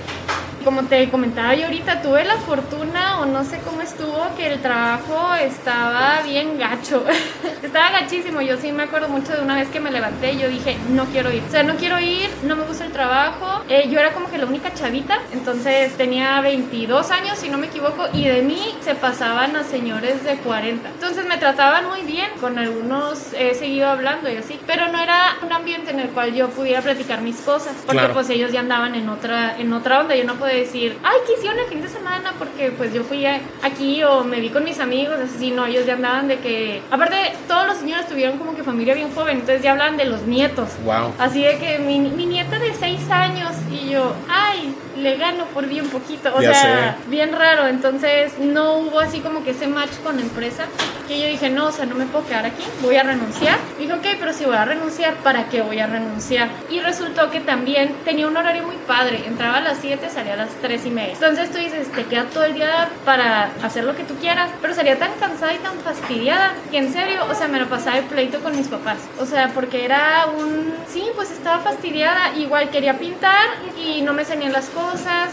como 0.65 0.85
te 0.85 1.09
comentaba 1.11 1.55
yo 1.55 1.67
ahorita, 1.67 2.03
tuve 2.03 2.25
la 2.25 2.37
fortuna 2.37 3.21
o 3.21 3.27
no 3.27 3.45
sé 3.45 3.61
cómo 3.65 3.83
estuvo 3.83 4.29
que 4.37 4.53
el 4.53 4.61
trabajo 4.61 5.35
estaba 5.35 6.23
bien 6.23 6.59
gacho. 6.59 7.05
estaba 7.63 7.91
gachísimo. 7.91 8.41
Yo 8.41 8.57
sí 8.57 8.73
me 8.73 8.85
acuerdo 8.85 9.09
mucho 9.09 9.33
de 9.33 9.43
una 9.43 9.55
vez 9.55 9.69
que 9.69 9.81
me 9.81 9.91
levanté 9.91 10.33
y 10.33 10.39
yo 10.39 10.49
dije, 10.49 10.77
no 10.91 11.07
quiero 11.07 11.33
ir. 11.33 11.43
O 11.47 11.51
sea, 11.51 11.63
no 11.63 11.77
quiero 11.77 11.99
ir, 11.99 12.29
no 12.45 12.57
me 12.57 12.65
gusta 12.65 12.85
el 12.85 12.93
trabajo. 12.93 13.63
Eh, 13.69 13.89
yo 13.91 13.99
era 13.99 14.13
como 14.13 14.31
que 14.31 14.39
la 14.39 14.47
única 14.47 14.73
chavita, 14.75 15.19
entonces 15.33 15.97
tenía 15.97 16.41
22 16.41 17.11
años, 17.11 17.39
si 17.39 17.49
no 17.49 17.59
me 17.59 17.67
equivoco, 17.67 18.09
y 18.13 18.25
de 18.25 18.43
mí 18.43 18.75
se 18.81 18.95
pasaban 18.95 19.57
a 19.57 19.65
señores 19.65 20.25
de 20.25 20.37
40. 20.37 20.89
Entonces 20.89 21.27
me 21.27 21.37
trataban 21.39 21.89
muy 21.89 22.03
bien, 22.03 22.29
con 22.41 22.59
algunos 22.59 23.33
he 23.35 23.55
seguido 23.55 23.89
hablando 23.89 24.31
y 24.31 24.37
así, 24.37 24.59
pero 24.67 24.89
no 24.89 24.99
era 24.99 25.37
un 25.43 25.53
ambiente 25.53 25.91
en 25.91 26.01
el 26.01 26.09
cual 26.09 26.35
yo 26.35 26.49
pudiera 26.49 26.81
platicar 26.83 27.23
mis 27.23 27.37
cosas, 27.41 27.75
porque 27.87 28.09
pues 28.13 28.29
ellos 28.31 28.53
ya 28.53 28.61
andaban 28.61 28.95
en 28.95 29.09
otra, 29.09 29.57
en 29.59 29.73
otra 29.73 30.01
onda. 30.01 30.15
Yo 30.15 30.25
no 30.25 30.35
podía 30.35 30.50
decir, 30.55 30.97
ay, 31.03 31.19
¿qué 31.27 31.35
hicieron 31.35 31.59
el 31.59 31.67
fin 31.67 31.83
de 31.83 31.89
semana? 31.89 32.35
Porque 32.39 32.71
pues 32.71 32.93
yo 32.93 33.03
fui 33.03 33.25
aquí 33.27 34.03
o 34.05 34.25
me 34.25 34.41
vi 34.41 34.51
con 34.51 34.65
mis 34.65 34.81
amigos, 34.81 35.17
así, 35.19 35.51
no, 35.51 35.67
ellos 35.67 35.87
ya 35.87 35.95
andaban 35.95 36.29
de 36.29 36.39
que, 36.39 36.83
aparte, 36.91 37.33
todos 37.49 37.67
los 37.67 37.77
señores 37.77 38.07
tuvieron 38.07 38.39
como 38.39 38.55
que 38.55 38.63
familia 38.63 38.95
bien 38.95 39.13
joven, 39.15 39.39
entonces 39.39 39.63
ya 39.63 39.73
hablaban 39.73 39.97
de 39.97 40.07
los 40.07 40.23
nietos. 40.23 40.71
Wow. 40.85 41.15
Así 41.19 41.43
de 41.43 41.59
que 41.59 41.79
mi, 41.79 41.99
mi 41.99 42.27
nieta 42.27 42.59
de 42.59 42.75
6 42.75 43.11
años 43.11 43.53
y 43.71 43.91
yo, 43.91 44.15
ay, 44.29 44.75
le 45.01 45.17
gano 45.17 45.45
por 45.47 45.67
bien 45.67 45.89
poquito. 45.89 46.33
O 46.35 46.41
sea, 46.41 46.97
bien 47.07 47.33
raro. 47.33 47.67
Entonces 47.67 48.39
no 48.39 48.75
hubo 48.75 49.01
así 49.01 49.21
como 49.21 49.43
que 49.45 49.51
ese 49.51 49.67
match 49.67 49.99
con 50.03 50.17
la 50.17 50.23
empresa. 50.23 50.65
Que 51.09 51.21
yo 51.21 51.27
dije, 51.27 51.51
no, 51.51 51.67
o 51.67 51.73
sea, 51.73 51.87
no 51.87 51.97
me 51.97 52.07
puedo 52.07 52.25
quedar 52.27 52.47
aquí, 52.47 52.63
voy 52.83 52.97
a 52.97 53.03
renunciar. 53.03 53.59
Dijo, 53.79 53.95
ok, 53.97 54.07
pero 54.21 54.33
si 54.33 54.45
voy 54.45 54.55
a 54.55 54.65
renunciar, 54.65 55.15
¿para 55.17 55.49
qué 55.49 55.61
voy 55.61 55.81
a 55.81 55.89
renunciar? 55.89 56.49
Y 56.71 56.79
resultó 56.81 57.31
que 57.31 57.41
también 57.41 57.97
tenía 58.05 58.29
un 58.29 58.37
horario 58.37 58.63
muy 58.63 58.77
padre. 58.87 59.25
Entraba 59.27 59.57
a 59.57 59.61
las 59.61 59.79
7, 59.81 60.09
salía 60.09 60.35
a 60.35 60.37
las 60.37 60.51
3 60.63 60.87
y 60.87 60.91
media. 60.91 61.15
Entonces 61.15 61.51
tú 61.51 61.59
dices, 61.59 61.91
te 61.91 62.05
queda 62.05 62.25
todo 62.27 62.45
el 62.45 62.55
día 62.55 62.89
para 63.05 63.51
hacer 63.65 63.85
lo 63.85 63.97
que 63.97 64.05
tú 64.05 64.15
quieras. 64.17 64.51
Pero 64.63 64.73
sería 64.73 64.99
tan 65.01 65.11
cansada 65.19 65.53
y 65.53 65.59
tan 65.59 65.77
fastidiada 65.81 66.53
que 66.71 66.79
en 66.79 66.93
serio, 66.93 67.25
o 67.29 67.35
sea, 67.35 67.49
me 67.49 67.59
lo 67.59 67.67
pasaba 67.69 67.97
de 67.97 68.03
pleito 68.03 68.41
con 68.41 68.57
mis 68.57 68.69
papás. 68.69 68.99
O 69.19 69.27
sea, 69.27 69.49
porque 69.49 69.85
era 69.85 70.27
un... 70.27 70.73
Sí, 70.89 71.05
pues 71.17 71.33
estaba 71.33 71.59
fastidiada. 71.59 72.37
Igual 72.37 72.71
quería 72.71 72.99
pintar 72.99 73.49
y 73.77 74.03
no 74.03 74.13
me 74.13 74.25
salían 74.25 74.53
las 74.53 74.69
cosas 74.71 74.90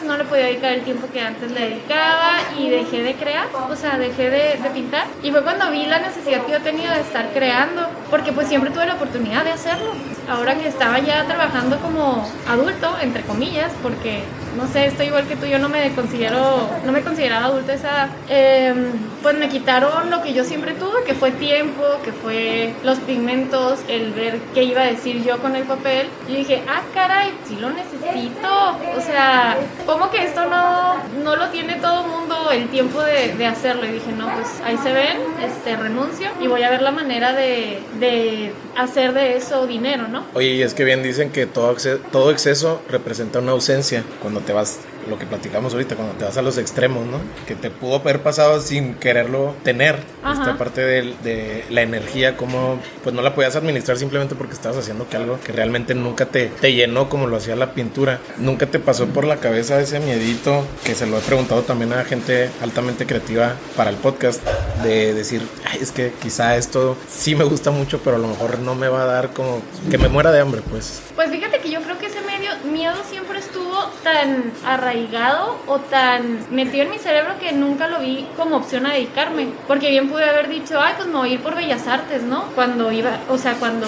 no 0.07 0.17
le 0.17 0.23
podía 0.23 0.45
dedicar 0.45 0.73
el 0.73 0.83
tiempo 0.83 1.07
que 1.11 1.21
antes 1.21 1.51
le 1.51 1.69
dedicaba 1.69 2.39
y 2.57 2.69
dejé 2.69 3.03
de 3.03 3.15
crear, 3.15 3.47
o 3.69 3.75
sea, 3.75 3.97
dejé 3.97 4.29
de, 4.29 4.57
de, 4.61 4.69
pintar. 4.73 5.05
Y 5.21 5.31
fue 5.31 5.43
cuando 5.43 5.69
vi 5.69 5.85
la 5.85 5.99
necesidad 5.99 6.45
que 6.45 6.53
yo 6.53 6.61
tenía 6.61 6.91
de 6.93 7.01
estar 7.01 7.29
creando, 7.33 7.87
porque 8.09 8.31
pues 8.31 8.47
siempre 8.47 8.71
tuve 8.71 8.85
la 8.85 8.95
oportunidad 8.95 9.43
de 9.43 9.51
hacerlo. 9.51 9.93
Ahora 10.27 10.55
que 10.55 10.67
estaba 10.67 10.99
ya 10.99 11.25
trabajando 11.25 11.77
como 11.79 12.27
adulto, 12.47 12.95
entre 13.01 13.23
comillas, 13.23 13.71
porque 13.81 14.23
no 14.57 14.67
sé, 14.67 14.87
estoy 14.87 15.07
igual 15.07 15.27
que 15.27 15.35
tú, 15.35 15.45
yo 15.45 15.59
no 15.59 15.69
me 15.69 15.91
considero, 15.93 16.67
no 16.83 16.91
me 16.91 17.01
consideraba 17.01 17.45
adulta 17.45 17.73
esa 17.73 18.09
em, 18.27 18.91
pues 19.21 19.37
me 19.37 19.49
quitaron 19.49 20.09
lo 20.09 20.21
que 20.21 20.33
yo 20.33 20.43
siempre 20.43 20.73
tuve, 20.73 21.03
que 21.05 21.13
fue 21.13 21.31
tiempo, 21.31 21.83
que 22.03 22.11
fue 22.11 22.73
los 22.83 22.97
pigmentos, 22.99 23.79
el 23.87 24.13
ver 24.13 24.39
qué 24.53 24.63
iba 24.63 24.81
a 24.81 24.85
decir 24.85 25.23
yo 25.23 25.39
con 25.39 25.55
el 25.55 25.63
papel. 25.63 26.07
Y 26.27 26.35
dije, 26.37 26.63
ah, 26.67 26.81
caray, 26.93 27.33
sí 27.47 27.57
lo 27.59 27.69
necesito. 27.69 28.77
O 28.97 29.01
sea, 29.01 29.57
¿cómo 29.85 30.09
que 30.09 30.23
esto 30.23 30.45
no, 30.45 30.95
no 31.23 31.35
lo 31.35 31.49
tiene 31.49 31.75
todo 31.75 32.05
el 32.05 32.07
mundo 32.07 32.51
el 32.51 32.67
tiempo 32.69 33.01
de, 33.01 33.33
de, 33.33 33.45
hacerlo? 33.45 33.85
Y 33.85 33.91
dije, 33.91 34.11
no, 34.11 34.27
pues 34.29 34.61
ahí 34.65 34.77
se 34.77 34.91
ven, 34.91 35.17
este, 35.43 35.75
renuncio 35.75 36.29
y 36.39 36.47
voy 36.47 36.63
a 36.63 36.69
ver 36.69 36.81
la 36.81 36.91
manera 36.91 37.33
de, 37.33 37.81
de 37.99 38.53
hacer 38.75 39.13
de 39.13 39.37
eso 39.37 39.67
dinero, 39.67 40.07
¿no? 40.07 40.16
Oye, 40.33 40.55
y 40.55 40.61
es 40.61 40.73
que 40.73 40.83
bien 40.83 41.03
dicen 41.03 41.31
que 41.31 41.45
todo, 41.45 41.75
todo 42.11 42.31
exceso 42.31 42.81
representa 42.89 43.39
una 43.39 43.51
ausencia. 43.51 44.03
Cuando 44.21 44.41
te 44.41 44.53
vas, 44.53 44.79
lo 45.07 45.17
que 45.17 45.25
platicamos 45.25 45.73
ahorita, 45.73 45.95
cuando 45.95 46.13
te 46.15 46.25
vas 46.25 46.37
a 46.37 46.41
los 46.41 46.57
extremos, 46.57 47.05
¿no? 47.05 47.19
Que 47.47 47.55
te 47.55 47.69
pudo 47.69 47.95
haber 47.97 48.21
pasado 48.21 48.61
sin 48.61 48.95
quererlo 48.95 49.55
tener. 49.63 49.97
Esta 50.27 50.57
parte 50.57 50.81
de, 50.81 51.15
de, 51.23 51.63
la 51.69 51.81
energía, 51.81 52.35
como 52.35 52.79
pues 53.03 53.15
no 53.15 53.21
la 53.21 53.33
podías 53.33 53.55
administrar 53.55 53.97
simplemente 53.97 54.35
porque 54.35 54.53
estabas 54.53 54.77
haciendo 54.77 55.07
que 55.07 55.15
algo 55.15 55.39
que 55.39 55.51
realmente 55.51 55.95
nunca 55.95 56.25
te, 56.25 56.47
te 56.47 56.73
llenó 56.73 57.09
como 57.09 57.27
lo 57.27 57.37
hacía 57.37 57.55
la 57.55 57.73
pintura. 57.73 58.19
Nunca 58.37 58.65
te 58.65 58.79
pasó 58.79 59.07
por 59.07 59.23
la 59.23 59.37
cabeza 59.37 59.79
ese 59.79 59.99
miedito, 59.99 60.65
que 60.83 60.95
se 60.95 61.07
lo 61.07 61.17
he 61.17 61.21
preguntado 61.21 61.61
también 61.61 61.93
a 61.93 62.03
gente 62.03 62.49
altamente 62.61 63.05
creativa 63.05 63.55
para 63.75 63.89
el 63.89 63.95
podcast, 63.95 64.45
de 64.83 65.13
decir, 65.13 65.41
Ay, 65.65 65.79
es 65.81 65.91
que 65.91 66.13
quizá 66.21 66.55
esto 66.55 66.97
sí 67.09 67.35
me 67.35 67.43
gusta 67.43 67.71
mucho, 67.71 67.99
pero 68.03 68.15
a 68.15 68.19
lo 68.19 68.27
mejor 68.27 68.59
no 68.59 68.75
me 68.75 68.87
va 68.87 69.03
a 69.03 69.05
dar 69.05 69.33
como 69.33 69.61
que 69.89 69.97
me 69.97 70.07
muera 70.07 70.31
de 70.31 70.39
hambre, 70.39 70.61
pues. 70.69 71.01
Pues 71.15 71.29
fíjate 71.29 71.59
que 71.59 71.69
yo 71.69 71.81
creo 71.81 71.97
que 71.97 72.05
ese 72.05 72.21
medio, 72.21 72.51
miedo 72.71 72.95
siempre 73.09 73.26
estuvo 73.57 73.89
tan 74.03 74.51
arraigado 74.65 75.57
o 75.67 75.79
tan 75.79 76.45
metido 76.51 76.83
en 76.83 76.91
mi 76.91 76.99
cerebro 76.99 77.33
que 77.39 77.51
nunca 77.51 77.87
lo 77.87 77.99
vi 77.99 78.27
como 78.37 78.57
opción 78.57 78.85
a 78.85 78.93
dedicarme. 78.93 79.47
Porque 79.67 79.89
bien 79.89 80.09
pude 80.09 80.29
haber 80.29 80.47
dicho, 80.47 80.79
ay, 80.79 80.93
pues 80.95 81.07
me 81.07 81.17
voy 81.17 81.29
a 81.31 81.33
ir 81.33 81.39
por 81.41 81.55
Bellas 81.55 81.87
Artes, 81.87 82.23
¿no? 82.23 82.43
Cuando 82.55 82.91
iba, 82.91 83.19
o 83.29 83.37
sea, 83.37 83.55
cuando 83.55 83.87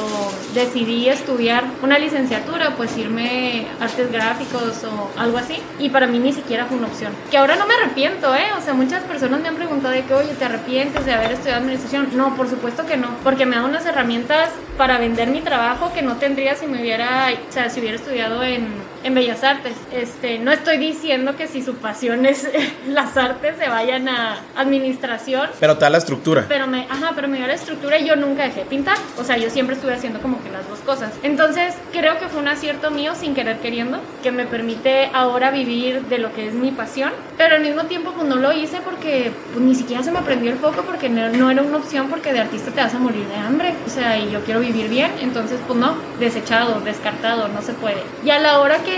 decidí 0.54 1.08
estudiar 1.08 1.64
una 1.84 2.00
licenciatura, 2.00 2.72
pues 2.76 2.98
irme 2.98 3.68
artes 3.80 4.12
gráficos 4.12 4.84
o 4.84 5.20
algo 5.20 5.38
así. 5.38 5.58
Y 5.78 5.90
para 5.90 6.08
mí 6.08 6.20
ni 6.20 6.34
siquiera 6.34 6.66
fue 6.66 6.78
una 6.78 6.88
opción. 6.88 7.14
Que 7.30 7.38
ahora 7.38 7.56
no 7.56 7.68
me 7.68 7.76
arrepiento, 7.76 8.34
¿eh? 8.36 8.48
O 8.58 8.62
sea, 8.62 8.74
muchas 8.74 9.04
personas 9.04 9.42
me 9.42 9.50
han 9.50 9.56
preguntado 9.56 9.94
de 9.94 10.04
que, 10.04 10.14
oye, 10.14 10.34
¿te 10.34 10.46
arrepientes 10.46 11.06
de 11.06 11.14
haber 11.14 11.34
estudiado 11.34 11.62
administración? 11.62 12.10
No, 12.14 12.36
por 12.36 12.50
supuesto 12.50 12.86
que 12.86 12.98
no. 12.98 13.10
Porque 13.24 13.46
me 13.46 13.56
da 13.56 13.64
unas 13.64 13.86
herramientas 13.86 14.50
para 14.78 14.98
vender 14.98 15.28
mi 15.28 15.42
trabajo 15.42 15.92
que 15.94 16.02
no 16.02 16.16
tendría 16.16 16.56
si 16.56 16.66
me 16.66 16.82
hubiera, 16.82 17.30
o 17.48 17.52
sea, 17.52 17.70
si 17.70 17.80
hubiera 17.80 17.98
estudiado 17.98 18.44
en, 18.44 18.68
en 19.04 19.14
Bellas 19.14 19.44
Artes. 19.44 19.74
Este, 19.94 20.40
no 20.40 20.52
estoy 20.52 20.78
diciendo 20.78 21.36
que 21.36 21.48
si 21.48 21.62
su 21.62 21.76
pasión 21.76 22.26
es 22.26 22.50
las 22.88 23.18
artes 23.18 23.56
se 23.58 23.70
vayan 23.70 24.08
a 24.10 24.38
administración. 24.56 25.50
Pero 25.60 25.78
te 25.78 25.82
da 25.82 25.90
la 25.90 25.98
estructura. 25.98 26.46
Pero 26.48 26.68
me, 26.68 26.86
ajá, 26.90 27.12
pero 27.16 27.28
me 27.28 27.38
dio 27.38 27.48
la 27.48 27.54
estructura 27.54 28.00
y 28.00 28.06
yo 28.06 28.16
nunca 28.16 28.44
dejé 28.44 28.62
pintar. 28.62 28.98
O 29.18 29.24
sea, 29.24 29.38
yo 29.38 29.50
siempre 29.50 29.76
estuve 29.76 29.94
haciendo 29.94 30.22
como 30.22 30.42
que 30.44 30.50
las 30.50 30.68
dos 30.68 30.80
cosas. 30.80 31.12
Entonces, 31.24 31.76
creo 31.92 32.20
que 32.20 32.28
fue 32.28 32.42
un 32.42 32.48
acierto 32.48 32.92
mío 32.92 33.14
sin 33.16 33.34
querer 33.34 33.60
queriendo, 33.60 34.00
que 34.24 34.32
me 34.32 34.46
permite 34.46 35.10
ahora 35.14 35.52
vivir 35.52 36.04
de 36.04 36.18
lo 36.18 36.34
que 36.34 36.48
es 36.48 36.54
mi 36.54 36.72
pasión. 36.72 37.12
Pero 37.38 37.56
al 37.56 37.62
mismo 37.62 37.84
tiempo, 37.84 38.12
pues 38.12 38.28
no 38.28 38.36
lo 38.36 38.52
hice 38.52 38.80
porque 38.82 39.32
pues, 39.54 39.64
ni 39.64 39.76
siquiera 39.76 40.04
se 40.04 40.12
me 40.12 40.22
prendió 40.22 40.52
el 40.52 40.58
foco 40.58 40.84
porque 40.84 41.10
no, 41.10 41.30
no 41.30 41.52
era 41.52 41.62
una 41.62 41.78
opción 41.78 42.10
porque 42.10 42.34
de 42.34 42.40
artista 42.40 42.72
te 42.72 42.82
vas 42.82 42.94
a 42.94 43.00
morir 43.00 43.26
de 43.28 43.36
hambre. 43.36 43.74
O 43.86 43.90
sea, 43.90 44.18
y 44.18 44.32
yo 44.32 44.42
quiero 44.44 44.60
vivir 44.60 44.90
bien. 44.90 45.12
Entonces, 45.22 45.60
pues 45.68 45.80
no, 45.80 45.96
desechado, 46.20 46.82
descartado, 46.82 47.48
no 47.48 47.62
se 47.62 47.74
puede. 47.74 48.02
Y 48.24 48.30
a 48.30 48.40
la 48.40 48.60
hora 48.60 48.78
que, 48.80 48.89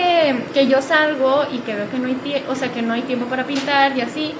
que 0.53 0.67
yo 0.67 0.81
salgo 0.81 1.45
y 1.51 1.60
que 1.60 1.75
veo 1.75 1.89
que 1.89 2.00
no 2.00 2.07
hay, 2.07 2.43
o 2.50 2.55
sea, 2.55 2.71
que 2.71 2.81
no 2.81 2.93
hay 2.93 3.01
tiempo 3.03 3.25
para 3.25 3.45
pintar 3.45 3.98
y 3.98 4.01
así, 4.01 4.33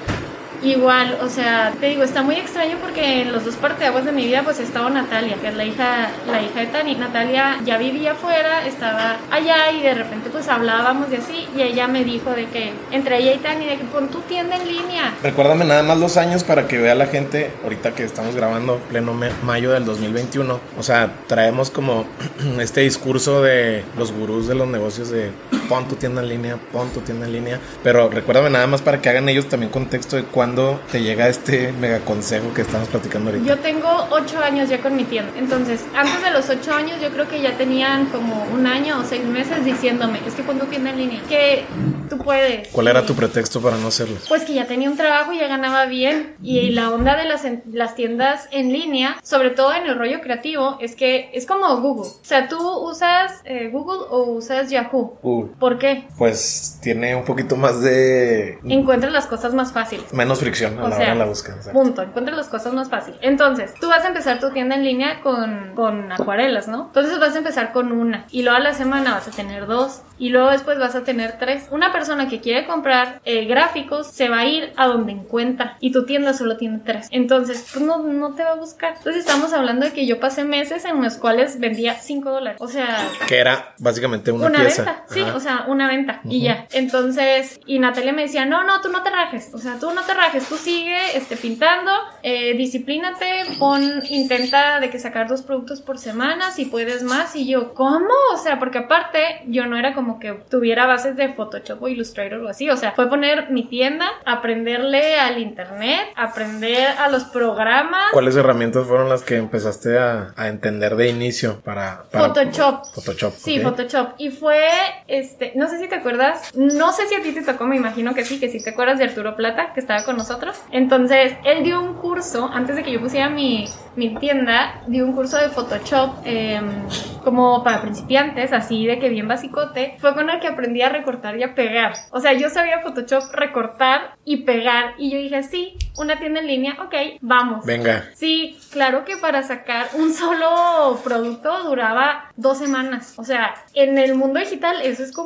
Igual, 0.63 1.18
o 1.22 1.30
sea, 1.30 1.74
te 1.80 1.88
digo, 1.88 2.03
está 2.03 2.22
muy 2.22 2.36
extraño 2.36 2.77
porque 2.80 3.24
en 3.24 3.32
los 3.32 3.46
dos 3.46 3.56
parteaguas 3.56 4.06
de 4.06 4.12
mi 4.12 4.25
vida 4.25 4.44
pues 4.44 4.60
estaba 4.60 4.89
Natalia, 4.89 5.36
que 5.41 5.48
es 5.48 5.56
la 5.56 5.65
hija, 5.65 6.12
la 6.27 6.41
hija 6.41 6.60
de 6.60 6.68
Tani. 6.68 6.96
Natalia 6.96 7.58
ya 7.65 7.77
vivía 7.77 8.12
afuera, 8.12 8.68
estaba 8.68 9.18
allá 9.32 9.72
y 9.72 9.82
de 9.82 9.96
repente 9.96 10.30
pues 10.30 10.48
hablábamos 10.48 11.10
de 11.10 11.18
así 11.18 11.48
y 11.58 11.62
ella 11.62 11.88
me 11.88 12.03
dijo 12.03 12.30
de 12.32 12.46
que 12.46 12.74
entre 12.91 13.18
ella 13.18 13.34
y 13.34 13.38
Tani, 13.39 13.65
de 13.65 13.77
que 13.77 13.86
pon 13.86 14.10
tu 14.10 14.20
tienda 14.22 14.56
en 14.56 14.68
línea. 14.68 15.13
Recuérdame 15.24 15.65
nada 15.65 15.82
más 15.82 15.98
los 15.98 16.18
años 16.18 16.44
para 16.44 16.68
que 16.68 16.77
vea 16.77 16.94
la 16.94 17.08
gente, 17.08 17.51
ahorita 17.63 17.96
que 17.96 18.03
estamos 18.03 18.36
grabando 18.36 18.77
pleno 18.89 19.20
mayo 19.44 19.72
del 19.72 19.86
2021, 19.86 20.60
o 20.77 20.84
sea, 20.84 21.12
traemos 21.27 21.72
como 21.72 22.06
este 22.60 22.82
discurso 22.82 23.41
de 23.41 23.84
los 23.98 24.12
gurús 24.12 24.48
de 24.48 24.56
los 24.56 24.68
negocios 24.68 25.10
de 25.10 25.32
pon 25.71 25.87
tu 25.87 25.95
tienda 25.95 26.21
en 26.21 26.27
línea, 26.27 26.57
pon 26.73 26.89
tu 26.89 26.99
tienda 26.99 27.27
en 27.27 27.31
línea, 27.31 27.57
pero 27.81 28.09
recuérdame 28.09 28.49
nada 28.49 28.67
más 28.67 28.81
para 28.81 29.01
que 29.01 29.07
hagan 29.07 29.29
ellos 29.29 29.47
también 29.47 29.71
contexto 29.71 30.17
de 30.17 30.23
cuándo 30.23 30.81
te 30.91 31.01
llega 31.01 31.29
este 31.29 31.71
mega 31.71 31.99
consejo 32.01 32.53
que 32.53 32.61
estamos 32.61 32.89
platicando 32.89 33.29
ahorita? 33.29 33.47
Yo 33.47 33.57
tengo 33.57 33.87
ocho 34.09 34.39
años 34.39 34.67
ya 34.67 34.81
con 34.81 34.97
mi 34.97 35.05
tienda. 35.05 35.31
Entonces, 35.39 35.85
antes 35.95 36.21
de 36.21 36.31
los 36.31 36.49
ocho 36.49 36.73
años, 36.73 36.99
yo 37.01 37.09
creo 37.11 37.29
que 37.29 37.41
ya 37.41 37.55
tenían 37.55 38.07
como 38.07 38.43
un 38.53 38.67
año 38.67 38.99
o 38.99 39.05
seis 39.05 39.23
meses 39.23 39.63
diciéndome, 39.63 40.19
es 40.27 40.33
que 40.33 40.43
cuando 40.43 40.65
tienda 40.65 40.89
en 40.89 40.97
línea, 40.97 41.21
que 41.29 41.63
tú 42.09 42.17
puedes. 42.17 42.67
¿Cuál 42.67 42.89
era 42.89 43.05
tu 43.05 43.15
pretexto 43.15 43.61
para 43.61 43.77
no 43.77 43.87
hacerlo? 43.87 44.17
Pues 44.27 44.43
que 44.43 44.53
ya 44.53 44.67
tenía 44.67 44.89
un 44.89 44.97
trabajo 44.97 45.31
y 45.31 45.39
ya 45.39 45.47
ganaba 45.47 45.85
bien. 45.85 46.35
Y 46.43 46.71
la 46.71 46.91
onda 46.91 47.15
de 47.15 47.23
las, 47.23 47.47
las 47.71 47.95
tiendas 47.95 48.49
en 48.51 48.73
línea, 48.73 49.17
sobre 49.23 49.51
todo 49.51 49.73
en 49.73 49.87
el 49.87 49.97
rollo 49.97 50.19
creativo, 50.19 50.77
es 50.81 50.95
que 50.95 51.29
es 51.33 51.45
como 51.45 51.77
Google. 51.77 52.09
O 52.09 52.25
sea, 52.25 52.49
tú 52.49 52.57
usas 52.59 53.41
eh, 53.45 53.69
Google 53.71 54.05
o 54.09 54.23
usas 54.33 54.69
Yahoo. 54.69 55.17
Google. 55.21 55.51
¿Por 55.62 55.77
qué? 55.77 56.08
Pues 56.18 56.80
tiene 56.82 57.15
un 57.15 57.24
poquito 57.24 57.56
más 57.56 57.84
de... 57.84 58.58
Encuentras 58.63 59.13
las 59.13 59.27
cosas 59.27 59.53
más 59.53 59.72
fáciles. 59.72 60.12
Menos 60.12 60.39
fricción 60.39 60.80
a 60.80 60.89
la 60.89 60.96
hora 60.96 61.10
de 61.10 61.15
la 61.15 61.25
búsqueda. 61.25 61.72
Punto. 61.72 62.01
Encuentras 62.01 62.36
las 62.36 62.48
cosas 62.48 62.74
más 62.74 62.89
fáciles. 62.89 63.20
Entonces, 63.22 63.75
tú 63.80 63.88
vas 63.88 64.03
a 64.03 64.08
empezar 64.08 64.39
tu 64.39 64.50
tienda 64.50 64.75
en 64.75 64.84
línea 64.84 65.22
con, 65.22 65.74
con 65.75 66.12
acuarelas, 66.12 66.68
¿no? 66.68 66.88
Entonces 66.88 67.20
vas 67.20 67.36
a 67.36 67.38
empezar 67.38 67.74
con 67.74 67.91
una. 67.91 68.25
Y 68.32 68.41
luego 68.41 68.58
a 68.58 68.60
la 68.62 68.74
semana 68.74 69.12
vas 69.12 69.27
a 69.27 69.32
tener 69.32 69.68
dos. 69.68 70.01
Y 70.18 70.30
luego 70.30 70.50
después 70.50 70.80
vas 70.80 70.96
a 70.96 71.03
tener 71.03 71.38
tres. 71.38 71.68
Una 71.70 71.91
persona 71.91 72.27
que 72.27 72.41
quiere 72.41 72.65
comprar 72.65 73.22
eh, 73.24 73.46
gráficos 73.46 74.08
se 74.08 74.30
va 74.30 74.39
a 74.39 74.46
ir 74.46 74.74
a 74.77 74.88
donde 74.88 75.12
encuentra. 75.12 75.77
Y 75.80 75.91
tu 75.91 76.06
tienda 76.06 76.34
solo 76.34 76.58
tiene 76.58 76.80
tres. 76.84 77.08
Entonces, 77.12 77.68
pues 77.72 77.86
no, 77.86 78.00
no 78.00 78.34
te 78.34 78.44
va 78.44 78.53
a 78.53 78.56
buscar. 78.56 78.96
Entonces 78.98 79.25
estamos 79.25 79.53
hablando 79.53 79.86
de 79.86 79.94
que 79.94 80.08
yo 80.08 80.20
pasé 80.20 80.44
meses 80.44 80.86
en 80.86 81.03
los 81.03 81.18
cuales 81.18 81.60
vendía 81.60 81.94
cinco 81.94 82.32
dólares. 82.32 82.60
O 82.60 82.68
sea... 82.68 82.98
Que 83.27 83.38
era 83.38 83.75
básicamente 83.77 84.32
una, 84.32 84.48
una 84.48 84.60
pieza. 84.62 84.84
Venta. 84.84 85.06
Sí, 85.10 85.22
o 85.22 85.39
sea, 85.39 85.50
a 85.58 85.65
una 85.67 85.88
venta 85.88 86.22
y 86.24 86.41
ya. 86.41 86.67
Entonces, 86.72 87.60
y 87.65 87.79
Natalia 87.79 88.13
me 88.13 88.24
decía, 88.24 88.46
no, 88.46 88.63
no, 88.63 88.81
tú 88.81 88.89
no 88.89 89.03
te 89.03 89.10
rajes, 89.10 89.51
o 89.53 89.58
sea, 89.58 89.77
tú 89.79 89.91
no 89.91 90.03
te 90.03 90.13
rajes, 90.13 90.48
tú 90.48 90.55
sigue 90.58 91.15
este, 91.15 91.36
pintando, 91.38 91.91
eh, 92.24 92.53
disciplínate, 92.55 93.25
pon, 93.60 94.01
intenta 94.10 94.79
de 94.79 94.89
que 94.89 95.00
sacar 95.00 95.27
dos 95.27 95.41
productos 95.41 95.81
por 95.81 95.98
semana, 95.98 96.51
si 96.51 96.65
puedes 96.65 97.03
más, 97.03 97.36
y 97.36 97.48
yo, 97.48 97.74
¿cómo? 97.74 98.13
O 98.34 98.38
sea, 98.38 98.60
porque 98.60 98.79
aparte, 98.79 99.43
yo 99.48 99.65
no 99.65 99.77
era 99.77 99.93
como 99.93 100.20
que 100.20 100.34
tuviera 100.50 100.86
bases 100.86 101.15
de 101.15 101.29
Photoshop 101.29 101.81
o 101.84 101.88
Illustrator 101.88 102.39
o 102.39 102.50
así, 102.50 102.70
o 102.70 102.77
sea, 102.77 102.91
fue 102.93 103.10
poner 103.10 103.51
mi 103.51 103.63
tienda, 103.63 104.08
aprenderle 104.25 105.20
al 105.20 105.38
internet, 105.39 106.08
aprender 106.15 106.88
a 106.98 107.10
los 107.10 107.24
programas. 107.25 108.12
¿Cuáles 108.12 108.36
herramientas 108.36 108.88
fueron 108.88 109.10
las 109.10 109.24
que 109.24 109.38
empezaste 109.38 109.98
a, 109.98 110.34
a 110.36 110.48
entender 110.48 110.96
de 110.96 111.10
inicio 111.10 111.62
para, 111.62 112.03
para 112.12 112.27
Photoshop. 112.27 112.86
Photoshop. 112.93 113.34
Sí. 113.36 113.60
Photoshop. 113.60 114.10
Y 114.17 114.29
fue, 114.29 114.60
este, 115.08 115.40
no 115.55 115.67
sé 115.67 115.79
si 115.79 115.88
te 115.88 115.95
acuerdas, 115.95 116.51
no 116.55 116.91
sé 116.91 117.07
si 117.07 117.15
a 117.15 117.21
ti 117.21 117.31
te 117.31 117.41
tocó, 117.41 117.65
me 117.65 117.75
imagino 117.75 118.13
que 118.13 118.25
sí, 118.25 118.39
que 118.39 118.50
sí 118.50 118.63
te 118.63 118.71
acuerdas 118.71 119.00
de 119.00 119.05
Arturo 119.05 119.36
Plata, 119.36 119.74
que 119.74 119.79
estaba 119.79 120.03
con 120.03 120.17
nosotros. 120.17 120.60
Entonces, 120.71 121.33
él 121.43 121.63
dio 121.63 121.81
un 121.81 121.95
curso, 121.95 122.50
antes 122.51 122.75
de 122.75 122.83
que 122.83 122.91
yo 122.91 123.01
pusiera 123.01 123.29
mi, 123.29 123.67
mi 123.95 124.15
tienda, 124.15 124.81
dio 124.88 125.05
un 125.05 125.13
curso 125.13 125.38
de 125.38 125.50
Photoshop 125.50 126.15
em, 126.25 126.88
como 127.24 127.63
para 127.63 127.81
principiantes, 127.81 128.53
así 128.53 128.86
de 128.86 129.00
que 129.00 129.10
bien 129.10 129.27
basicote. 129.27 129.95
Fue 130.00 130.13
con 130.13 130.29
el 130.29 130.39
que 130.39 130.48
aprendí 130.48 130.81
a 130.81 130.89
recortar 130.89 131.38
y 131.38 131.43
a 131.43 131.55
pegar. 131.55 131.93
O 132.12 132.19
sea, 132.19 132.33
yo 132.33 132.50
sabía 132.50 132.79
Photoshop 132.79 133.33
recortar 133.33 134.15
y 134.25 134.38
pegar. 134.43 134.95
Y 134.98 135.12
yo 135.12 135.17
dije, 135.17 135.43
sí, 135.43 135.77
una 135.98 136.19
tienda 136.19 136.39
en 136.39 136.48
línea, 136.48 136.77
ok, 136.83 137.19
vamos. 137.21 137.65
Venga. 137.65 138.10
Sí, 138.13 138.60
claro 138.71 139.05
que 139.05 139.17
para 139.17 139.43
sacar 139.43 139.88
un 139.93 140.13
solo 140.13 141.00
producto 141.03 141.63
duraba 141.63 142.31
dos 142.36 142.57
semanas. 142.57 143.13
O 143.17 143.24
sea, 143.24 143.53
en 143.74 143.98
el 143.98 144.15
mundo 144.15 144.39
digital 144.39 144.81
eso 144.81 145.03
es 145.03 145.12
como 145.12 145.20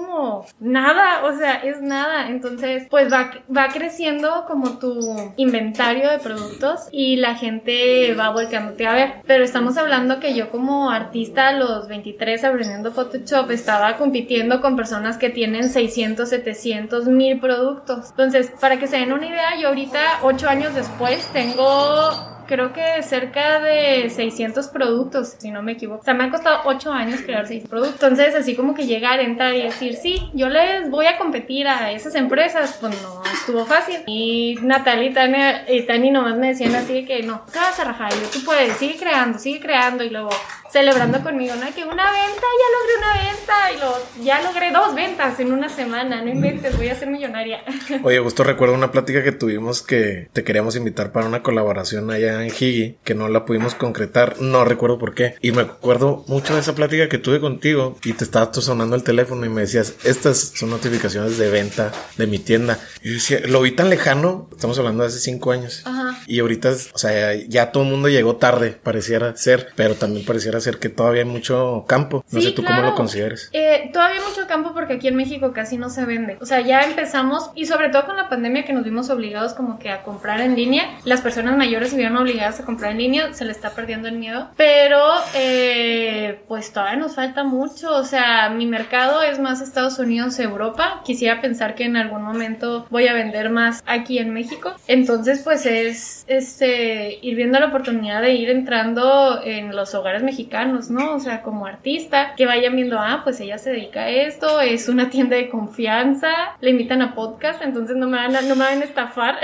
nada, 0.59 1.25
o 1.25 1.37
sea, 1.37 1.55
es 1.55 1.81
nada. 1.81 2.29
Entonces, 2.29 2.87
pues 2.89 3.11
va, 3.11 3.31
va 3.55 3.69
creciendo 3.69 4.45
como 4.47 4.79
tu 4.79 5.33
inventario 5.37 6.09
de 6.09 6.19
productos 6.19 6.87
y 6.91 7.17
la 7.17 7.35
gente 7.35 8.13
va 8.15 8.29
volteándote 8.29 8.87
a 8.87 8.93
ver. 8.93 9.13
Pero 9.25 9.43
estamos 9.43 9.77
hablando 9.77 10.19
que 10.19 10.33
yo 10.33 10.51
como 10.51 10.89
artista 10.89 11.49
a 11.49 11.53
los 11.53 11.87
23 11.87 12.43
aprendiendo 12.43 12.91
Photoshop 12.91 13.51
estaba 13.51 13.97
compitiendo 13.97 14.61
con 14.61 14.75
personas 14.75 15.17
que 15.17 15.29
tienen 15.29 15.69
600, 15.69 16.27
700, 16.27 17.05
1000 17.05 17.39
productos. 17.39 18.09
Entonces, 18.11 18.51
para 18.59 18.79
que 18.79 18.87
se 18.87 18.97
den 18.97 19.13
una 19.13 19.27
idea, 19.27 19.59
yo 19.59 19.69
ahorita, 19.69 19.99
8 20.23 20.49
años 20.49 20.75
después, 20.75 21.27
tengo 21.33 22.34
creo 22.45 22.73
que 22.73 23.01
cerca 23.03 23.59
de 23.59 24.09
600 24.09 24.67
productos, 24.67 25.35
si 25.37 25.51
no 25.51 25.61
me 25.61 25.73
equivoco. 25.73 26.01
O 26.01 26.03
sea, 26.03 26.13
me 26.13 26.25
ha 26.25 26.29
costado 26.29 26.61
8 26.65 26.91
años 26.91 27.21
crear 27.21 27.47
6 27.47 27.67
productos. 27.67 28.01
Entonces, 28.01 28.35
así 28.35 28.55
como 28.55 28.73
que 28.73 28.85
llegar, 28.85 29.19
entrar 29.19 29.53
y 29.53 29.63
decir, 29.63 29.95
sí, 29.95 30.29
yo 30.33 30.49
les 30.49 30.89
voy 30.89 31.07
a 31.07 31.17
competir 31.17 31.67
a 31.67 31.91
esas 31.91 32.15
empresas, 32.15 32.77
pues 32.79 33.01
no 33.01 33.23
estuvo 33.31 33.65
fácil. 33.65 33.97
Y 34.07 34.57
Natalia 34.61 35.09
y 35.09 35.13
Tania, 35.13 35.71
y 35.71 35.81
Tani 35.83 36.11
nomás 36.11 36.37
me 36.37 36.47
decían 36.47 36.75
así 36.75 36.93
de 36.93 37.05
que 37.05 37.23
no, 37.23 37.41
te 37.51 37.59
vas 37.59 37.79
a 37.79 37.83
rajar. 37.83 38.11
Y 38.13 38.21
yo, 38.21 38.27
tú 38.29 38.43
puedes, 38.43 38.77
sigue 38.77 38.97
creando, 38.97 39.39
sigue 39.39 39.59
creando. 39.59 40.03
Y 40.03 40.09
luego 40.09 40.29
celebrando 40.75 41.23
conmigo, 41.23 41.55
¿no? 41.55 41.73
Que 41.73 41.85
una 41.85 42.11
venta, 42.11 42.47
ya 42.59 42.67
logré 42.75 42.97
una 42.97 43.13
venta. 43.23 43.71
Y 43.71 43.77
luego, 43.77 43.97
ya 44.21 44.41
logré 44.41 44.71
dos 44.73 44.93
ventas 44.93 45.39
en 45.39 45.53
una 45.53 45.69
semana. 45.69 46.21
No 46.21 46.29
inventes, 46.29 46.75
voy 46.75 46.89
a 46.89 46.95
ser 46.95 47.09
millonaria. 47.09 47.63
Oye, 48.03 48.19
justo 48.19 48.43
recuerdo 48.43 48.75
una 48.75 48.91
plática 48.91 49.23
que 49.23 49.31
tuvimos 49.31 49.81
que 49.81 50.27
te 50.33 50.43
queríamos 50.43 50.75
invitar 50.75 51.13
para 51.13 51.27
una 51.27 51.41
colaboración 51.43 52.11
allá 52.11 52.43
en 52.43 52.47
Higi, 52.47 52.97
que 53.05 53.15
no 53.15 53.29
la 53.29 53.45
pudimos 53.45 53.73
concretar, 53.73 54.41
no 54.41 54.65
recuerdo 54.65 54.99
por 54.99 55.15
qué. 55.15 55.35
Y 55.39 55.53
me 55.53 55.61
acuerdo 55.61 56.25
mucho 56.27 56.55
de 56.55 56.59
esa 56.59 56.75
plática 56.75 57.07
que 57.07 57.19
tuve 57.19 57.39
contigo 57.39 57.97
y 58.03 58.11
te 58.11 58.25
estaba 58.25 58.51
tú 58.51 58.61
sonando 58.61 58.97
el 58.97 59.03
teléfono 59.03 59.45
y 59.45 59.49
me 59.49 59.61
decías, 59.61 59.95
estas 60.03 60.51
son 60.55 60.71
notificaciones 60.71 61.37
de 61.37 61.49
venta 61.49 61.93
de 62.17 62.27
mi 62.27 62.37
tienda. 62.37 62.79
Y 63.01 63.09
yo 63.09 63.13
decía, 63.13 63.39
lo 63.47 63.61
vi 63.61 63.71
tan 63.71 63.89
lejano, 63.89 64.49
estamos 64.51 64.77
hablando 64.77 65.03
de 65.03 65.07
hace 65.07 65.19
cinco 65.19 65.53
años. 65.53 65.83
Ajá. 65.85 66.19
Y 66.27 66.39
ahorita, 66.39 66.73
o 66.93 66.97
sea, 66.97 67.33
ya 67.33 67.71
todo 67.71 67.83
el 67.83 67.89
mundo 67.91 68.09
llegó 68.09 68.35
tarde, 68.35 68.71
pareciera 68.71 69.37
ser, 69.37 69.69
pero 69.77 69.95
también 69.95 70.25
pareciera 70.25 70.59
ser 70.59 70.64
que 70.79 70.89
todavía 70.89 71.21
hay 71.23 71.27
mucho 71.27 71.85
campo. 71.87 72.23
No 72.31 72.39
Sí, 72.41 72.47
sé 72.47 72.51
tú 72.53 72.61
claro. 72.63 72.77
cómo 72.81 72.89
lo 72.91 72.95
consideres. 72.95 73.49
Eh, 73.53 73.89
todavía 73.93 74.19
hay 74.21 74.27
mucho 74.27 74.47
campo 74.47 74.73
porque 74.73 74.93
aquí 74.93 75.07
en 75.07 75.15
México 75.15 75.53
casi 75.53 75.77
no 75.77 75.89
se 75.89 76.05
vende. 76.05 76.37
O 76.41 76.45
sea, 76.45 76.61
ya 76.61 76.81
empezamos, 76.81 77.51
y 77.55 77.65
sobre 77.65 77.89
todo 77.89 78.05
con 78.05 78.17
la 78.17 78.29
pandemia 78.29 78.65
que 78.65 78.73
nos 78.73 78.83
vimos 78.83 79.09
obligados 79.09 79.53
como 79.53 79.79
que 79.79 79.89
a 79.89 80.03
comprar 80.03 80.41
en 80.41 80.55
línea, 80.55 80.97
las 81.05 81.21
personas 81.21 81.57
mayores 81.57 81.89
se 81.91 81.97
vieron 81.97 82.17
obligadas 82.17 82.59
a 82.59 82.65
comprar 82.65 82.91
en 82.91 82.97
línea, 82.97 83.33
se 83.33 83.45
le 83.45 83.51
está 83.51 83.71
perdiendo 83.71 84.07
el 84.07 84.15
miedo. 84.17 84.49
Pero, 84.57 84.99
eh, 85.35 86.39
pues 86.47 86.71
todavía 86.73 86.97
nos 86.97 87.15
falta 87.15 87.43
mucho. 87.43 87.93
O 87.95 88.03
sea, 88.03 88.49
mi 88.49 88.65
mercado 88.65 89.21
es 89.21 89.39
más 89.39 89.61
Estados 89.61 89.99
Unidos, 89.99 90.39
Europa. 90.39 91.01
Quisiera 91.05 91.41
pensar 91.41 91.75
que 91.75 91.83
en 91.85 91.97
algún 91.97 92.23
momento 92.23 92.85
voy 92.89 93.07
a 93.07 93.13
vender 93.13 93.49
más 93.49 93.83
aquí 93.85 94.19
en 94.19 94.33
México. 94.33 94.73
Entonces, 94.87 95.41
pues 95.43 95.65
es 95.65 96.23
este 96.27 97.19
ir 97.21 97.35
viendo 97.35 97.59
la 97.59 97.67
oportunidad 97.67 98.21
de 98.21 98.33
ir 98.33 98.49
entrando 98.49 99.41
en 99.43 99.75
los 99.75 99.93
hogares 99.93 100.23
mexicanos, 100.23 100.54
¿no? 100.63 101.15
O 101.15 101.19
sea, 101.19 101.41
como 101.41 101.65
artista, 101.65 102.33
que 102.35 102.45
vayan 102.45 102.75
viendo, 102.75 102.97
ah, 102.99 103.21
pues 103.23 103.39
ella 103.39 103.57
se 103.57 103.71
dedica 103.71 104.01
a 104.01 104.09
esto, 104.09 104.61
es 104.61 104.87
una 104.87 105.09
tienda 105.15 105.35
de 105.35 105.49
confianza, 105.49 106.29
le 106.61 106.69
invitan 106.69 107.01
a 107.01 107.15
podcast, 107.15 107.61
entonces 107.61 107.95
no 107.95 108.07
me 108.07 108.17
van 108.17 108.35
a, 108.35 108.41
no 108.41 108.55
me 108.55 108.65
van 108.65 108.81
a 108.81 108.85
estafar. 108.85 109.37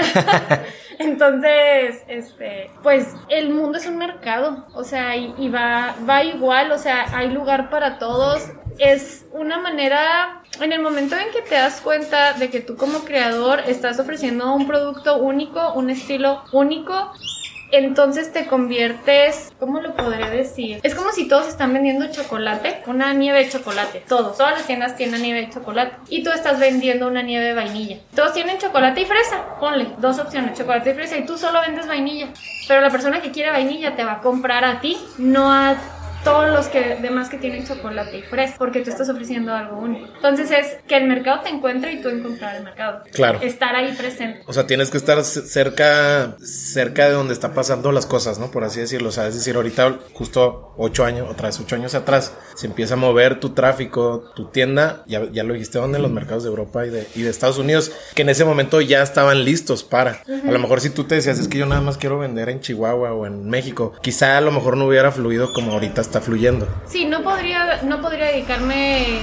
entonces, 1.00 2.04
este, 2.08 2.70
pues 2.84 3.14
el 3.30 3.50
mundo 3.50 3.78
es 3.78 3.88
un 3.88 3.98
mercado, 3.98 4.66
o 4.74 4.84
sea, 4.84 5.16
y, 5.16 5.34
y 5.38 5.50
va, 5.50 5.96
va 6.10 6.24
igual, 6.24 6.72
o 6.72 6.78
sea, 6.78 7.06
hay 7.16 7.30
lugar 7.30 7.70
para 7.70 8.00
todos. 8.00 8.50
Es 8.78 9.26
una 9.34 9.60
manera, 9.60 10.42
en 10.60 10.72
el 10.72 10.82
momento 10.82 11.16
en 11.16 11.32
que 11.32 11.42
te 11.42 11.56
das 11.56 11.82
cuenta 11.82 12.34
de 12.34 12.50
que 12.50 12.62
tú 12.62 12.78
como 12.78 13.00
creador 13.00 13.60
estás 13.68 14.00
ofreciendo 14.00 14.54
un 14.54 14.66
producto 14.66 15.18
único, 15.18 15.74
un 15.74 15.90
estilo 15.90 16.44
único, 16.52 17.12
entonces 17.72 18.32
te 18.32 18.46
conviertes, 18.48 19.52
¿cómo 19.60 19.82
lo 19.82 19.96
podré 19.96 20.30
decir? 20.30 20.80
Es 20.84 20.96
como 20.96 21.12
si 21.12 21.28
todos 21.28 21.48
están 21.48 21.74
vendiendo 21.74 22.12
chocolate, 22.12 22.84
una 22.88 23.14
nieve 23.14 23.46
de 23.46 23.50
chocolate, 23.50 24.04
todos, 24.08 24.38
todas 24.38 24.54
las 24.54 24.68
tiendas 24.68 24.96
tienen 24.96 25.22
nieve 25.22 25.42
de 25.42 25.50
chocolate 25.50 25.96
y 26.10 26.24
tú 26.24 26.32
estás 26.32 26.60
vendiendo 26.60 27.08
una 27.08 27.22
nieve 27.22 27.46
de 27.46 27.54
vainilla. 27.54 27.98
Todos 28.16 28.34
tienen 28.34 28.58
chocolate 28.58 29.02
y 29.02 29.06
fresa, 29.06 29.60
ponle 29.60 29.88
dos 29.98 30.20
opciones, 30.20 30.58
chocolate 30.58 30.92
y 30.92 30.94
fresa 30.94 31.18
y 31.18 31.26
tú 31.26 31.38
solo 31.38 31.62
vendes 31.62 31.88
vainilla. 31.88 32.28
Pero 32.68 32.82
la 32.82 32.90
persona 32.90 33.22
que 33.22 33.32
quiere 33.32 33.52
vainilla 33.52 33.96
te 33.96 34.04
va 34.04 34.14
a 34.14 34.22
comprar 34.22 34.64
a 34.66 34.82
ti, 34.82 34.98
no 35.18 35.52
a 35.52 35.76
todos 36.24 36.50
los 36.50 36.68
que 36.68 36.98
demás 37.02 37.30
que 37.30 37.38
tienen 37.38 37.66
chocolate 37.66 38.18
y 38.18 38.22
fresa, 38.22 38.56
porque 38.58 38.82
tú 38.82 38.90
estás 38.90 39.10
ofreciendo 39.10 39.54
algo 39.54 39.78
único. 39.78 40.08
Entonces 40.16 40.52
es 40.52 40.78
que 40.88 40.98
el 40.98 41.08
mercado 41.08 41.42
te 41.42 41.50
encuentre 41.50 41.94
y 41.94 42.02
tú 42.02 42.10
encontrar 42.10 42.56
el 42.56 42.64
mercado. 42.64 43.04
Claro. 43.12 43.40
Estar 43.42 43.76
ahí 43.76 43.94
presente. 43.94 44.44
O 44.48 44.54
sea, 44.54 44.68
tienes 44.68 44.90
que 44.90 44.98
estar 44.98 45.24
cerca, 45.24 46.36
cerca 46.40 47.06
de 47.06 47.14
donde 47.14 47.34
está 47.34 47.54
pasando 47.54 47.92
las 47.92 48.06
cosas, 48.06 48.40
¿no? 48.40 48.52
Por 48.52 48.64
así 48.64 48.80
decirlo. 48.80 49.10
O 49.10 49.12
sea, 49.12 49.28
es 49.28 49.36
decir, 49.36 49.56
ahorita, 49.56 50.00
justo 50.14 50.74
ocho 50.78 51.06
años, 51.06 51.28
otra 51.30 51.48
vez 51.48 51.60
ocho 51.60 51.76
años 51.76 51.96
atrás, 51.96 52.34
se 52.56 52.68
empieza 52.68 52.94
a 52.94 52.98
mover 52.98 53.40
tu 53.40 53.50
tráfico, 53.50 54.32
tu 54.36 54.50
tienda, 54.50 55.04
ya, 55.08 55.24
ya 55.32 55.44
lo 55.44 55.54
dijiste, 55.54 55.80
¿dónde? 55.80 55.98
En 55.98 56.04
los 56.04 56.12
mercados 56.12 56.44
de 56.44 56.50
Europa 56.50 56.86
y 56.86 56.90
de, 56.90 57.08
y 57.16 57.22
de 57.22 57.30
Estados 57.30 57.58
Unidos, 57.58 57.92
que 58.16 58.22
en 58.22 58.30
ese 58.30 58.46
momento 58.46 58.82
ya 58.82 59.02
estaban 59.02 59.44
listos 59.44 59.84
para. 59.84 60.24
A 60.28 60.52
lo 60.52 60.60
mejor 60.60 60.82
si 60.82 60.90
tú 60.90 61.06
te 61.06 61.16
decías, 61.16 61.40
es 61.40 61.48
que 61.48 61.58
yo 61.58 61.66
nada 61.66 61.82
más 61.82 61.98
quiero 61.98 62.20
vender 62.20 62.50
en 62.50 62.60
Chihuahua 62.60 63.14
o 63.14 63.26
en 63.26 63.50
México, 63.50 63.94
quizá 64.02 64.38
a 64.38 64.42
lo 64.42 64.52
mejor 64.52 64.78
no 64.78 64.86
hubiera 64.86 65.12
fluido 65.12 65.54
como 65.54 65.72
ahorita 65.74 66.02
está 66.12 66.20
fluyendo. 66.20 66.68
Sí, 66.88 67.06
no 67.06 67.24
podría, 67.24 67.82
no 67.84 68.02
podría 68.02 68.26
dedicarme 68.26 69.20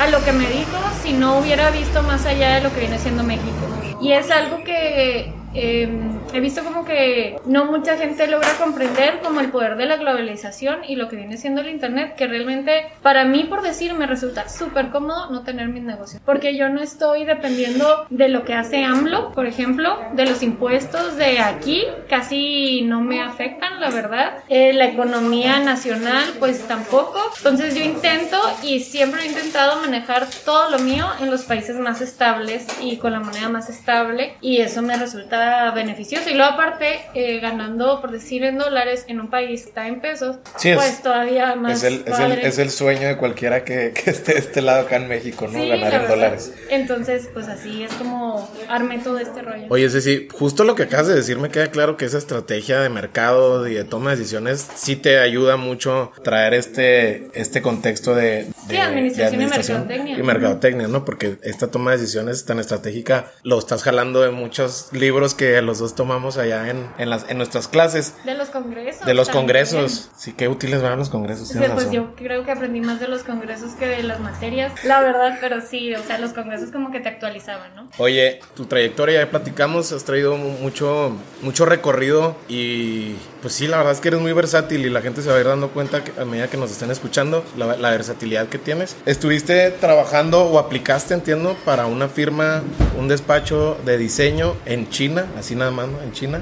a 0.00 0.08
lo 0.08 0.24
que 0.24 0.32
me 0.32 0.46
dedico 0.46 0.78
si 1.02 1.12
no 1.12 1.38
hubiera 1.38 1.70
visto 1.70 2.02
más 2.02 2.24
allá 2.24 2.54
de 2.54 2.62
lo 2.62 2.72
que 2.72 2.80
viene 2.80 2.98
siendo 2.98 3.22
México. 3.22 3.68
Y 4.00 4.12
es 4.12 4.30
algo 4.30 4.64
que 4.64 5.34
eh, 5.52 5.88
he 6.34 6.40
visto 6.40 6.64
como 6.64 6.84
que 6.84 7.36
no 7.46 7.66
mucha 7.66 7.96
gente 7.96 8.26
logra 8.26 8.50
comprender 8.58 9.20
como 9.22 9.40
el 9.40 9.50
poder 9.50 9.76
de 9.76 9.86
la 9.86 9.96
globalización 9.96 10.80
y 10.86 10.96
lo 10.96 11.08
que 11.08 11.16
viene 11.16 11.36
siendo 11.36 11.60
el 11.60 11.68
internet, 11.68 12.16
que 12.16 12.26
realmente 12.26 12.88
para 13.02 13.24
mí, 13.24 13.44
por 13.44 13.62
decir, 13.62 13.94
me 13.94 14.06
resulta 14.06 14.48
súper 14.48 14.88
cómodo 14.90 15.30
no 15.30 15.42
tener 15.44 15.68
mis 15.68 15.84
negocios, 15.84 16.20
porque 16.24 16.56
yo 16.56 16.68
no 16.68 16.82
estoy 16.82 17.24
dependiendo 17.24 18.06
de 18.10 18.28
lo 18.28 18.44
que 18.44 18.54
hace 18.54 18.82
AMLO, 18.82 19.32
por 19.32 19.46
ejemplo, 19.46 19.98
de 20.12 20.26
los 20.26 20.42
impuestos 20.42 21.16
de 21.16 21.38
aquí, 21.38 21.84
casi 22.08 22.82
no 22.82 23.00
me 23.00 23.22
afectan, 23.22 23.80
la 23.80 23.90
verdad. 23.90 24.38
Eh, 24.48 24.72
la 24.72 24.86
economía 24.86 25.60
nacional, 25.60 26.24
pues 26.40 26.66
tampoco. 26.66 27.20
Entonces 27.38 27.74
yo 27.76 27.84
intento 27.84 28.38
y 28.62 28.80
siempre 28.80 29.22
he 29.22 29.28
intentado 29.28 29.80
manejar 29.80 30.26
todo 30.44 30.70
lo 30.70 30.78
mío 30.80 31.06
en 31.20 31.30
los 31.30 31.44
países 31.44 31.76
más 31.76 32.00
estables 32.00 32.66
y 32.80 32.96
con 32.96 33.12
la 33.12 33.20
moneda 33.20 33.48
más 33.48 33.70
estable 33.70 34.34
y 34.40 34.58
eso 34.58 34.82
me 34.82 34.96
resulta 34.96 35.70
beneficioso 35.70 36.23
eso, 36.24 36.30
y 36.30 36.34
luego 36.34 36.52
aparte, 36.52 37.00
eh, 37.14 37.40
ganando, 37.40 38.00
por 38.00 38.10
decir 38.10 38.44
en 38.44 38.58
dólares, 38.58 39.04
en 39.08 39.20
un 39.20 39.30
país 39.30 39.62
que 39.62 39.68
está 39.68 39.86
en 39.88 40.00
pesos, 40.00 40.36
Sí, 40.58 40.70
es- 40.70 40.76
pues 40.76 41.02
todavía 41.02 41.54
más. 41.56 41.82
Es 41.82 41.84
el, 41.84 42.04
es, 42.06 42.18
el, 42.18 42.32
es 42.32 42.58
el 42.58 42.70
sueño 42.70 43.08
de 43.08 43.16
cualquiera 43.16 43.64
que, 43.64 43.92
que 44.04 44.10
esté 44.10 44.34
de 44.34 44.38
este 44.40 44.62
lado 44.62 44.82
acá 44.82 44.96
en 44.96 45.08
México, 45.08 45.46
¿no? 45.50 45.58
Sí, 45.58 45.68
Ganar 45.68 45.92
en 45.92 46.00
verdad. 46.00 46.08
dólares. 46.08 46.52
Entonces, 46.70 47.28
pues 47.32 47.48
así 47.48 47.82
es 47.84 47.92
como 47.94 48.48
armé 48.68 48.98
todo 48.98 49.18
este 49.18 49.42
rollo. 49.42 49.66
Oye, 49.70 49.88
Ceci, 49.90 50.28
justo 50.32 50.64
lo 50.64 50.74
que 50.74 50.84
acabas 50.84 51.06
de 51.08 51.14
decir 51.14 51.38
me 51.38 51.50
queda 51.50 51.68
claro 51.70 51.96
que 51.96 52.04
esa 52.04 52.18
estrategia 52.18 52.80
de 52.80 52.88
mercado 52.88 53.66
y 53.68 53.74
de 53.74 53.84
toma 53.84 54.10
de 54.10 54.16
decisiones 54.16 54.66
sí 54.74 54.96
te 54.96 55.18
ayuda 55.18 55.56
mucho 55.56 56.12
traer 56.22 56.54
este, 56.54 57.28
este 57.34 57.62
contexto 57.62 58.14
de, 58.14 58.44
de- 58.44 58.50
Sí, 58.68 58.76
administración 58.76 59.40
y 59.40 59.44
de 59.44 59.50
mercadotecnia. 59.50 60.18
y 60.18 60.22
mercadotecnia, 60.22 60.88
¿no? 60.88 61.04
Porque 61.04 61.36
esta 61.42 61.70
toma 61.70 61.92
de 61.92 61.98
decisiones 61.98 62.44
tan 62.44 62.58
estratégica 62.58 63.32
lo 63.42 63.58
estás 63.58 63.82
jalando 63.82 64.20
de 64.22 64.30
muchos 64.30 64.88
libros 64.92 65.34
que 65.34 65.60
los 65.62 65.78
dos 65.78 65.94
tomamos 66.04 66.36
allá 66.36 66.68
en, 66.68 66.86
en, 66.98 67.08
las, 67.10 67.24
en 67.30 67.38
nuestras 67.38 67.66
clases. 67.66 68.14
de 68.24 68.34
los 68.34 68.50
congresos. 68.50 69.06
De 69.06 69.14
los 69.14 69.26
también. 69.28 69.42
congresos. 69.46 70.10
Sí, 70.16 70.34
qué 70.34 70.48
útiles 70.48 70.82
van 70.82 70.98
los 70.98 71.08
congresos. 71.08 71.48
Sí, 71.48 71.58
pues 71.58 71.70
razón. 71.70 71.92
yo 71.92 72.14
creo 72.14 72.44
que 72.44 72.52
aprendí 72.52 72.80
más 72.82 73.00
de 73.00 73.08
los 73.08 73.22
congresos 73.24 73.72
que 73.72 73.86
de 73.86 74.02
las 74.02 74.20
materias, 74.20 74.72
la 74.84 75.00
verdad, 75.00 75.38
pero 75.40 75.60
sí, 75.62 75.94
o 75.94 76.02
sea, 76.02 76.18
los 76.18 76.32
congresos 76.34 76.70
como 76.70 76.90
que 76.90 77.00
te 77.00 77.08
actualizaban, 77.08 77.74
¿no? 77.74 77.88
Oye, 77.98 78.40
tu 78.54 78.66
trayectoria 78.66 79.20
ya 79.24 79.30
platicamos, 79.30 79.92
has 79.92 80.04
traído 80.04 80.36
mu- 80.36 80.58
mucho, 80.58 81.16
mucho 81.42 81.64
recorrido 81.64 82.36
y 82.48 83.16
pues 83.44 83.52
sí, 83.52 83.66
la 83.66 83.76
verdad 83.76 83.92
es 83.92 84.00
que 84.00 84.08
eres 84.08 84.22
muy 84.22 84.32
versátil 84.32 84.86
y 84.86 84.88
la 84.88 85.02
gente 85.02 85.20
se 85.20 85.28
va 85.28 85.36
a 85.36 85.40
ir 85.40 85.46
dando 85.46 85.68
cuenta 85.68 86.02
que 86.02 86.18
a 86.18 86.24
medida 86.24 86.48
que 86.48 86.56
nos 86.56 86.70
estén 86.70 86.90
escuchando 86.90 87.44
la, 87.58 87.76
la 87.76 87.90
versatilidad 87.90 88.48
que 88.48 88.56
tienes. 88.56 88.96
Estuviste 89.04 89.70
trabajando 89.70 90.44
o 90.44 90.58
aplicaste, 90.58 91.12
entiendo, 91.12 91.54
para 91.66 91.84
una 91.84 92.08
firma, 92.08 92.62
un 92.98 93.06
despacho 93.06 93.76
de 93.84 93.98
diseño 93.98 94.56
en 94.64 94.88
China, 94.88 95.26
así 95.38 95.54
nada 95.54 95.70
más, 95.72 95.88
¿no? 95.88 96.00
En 96.00 96.12
China. 96.12 96.40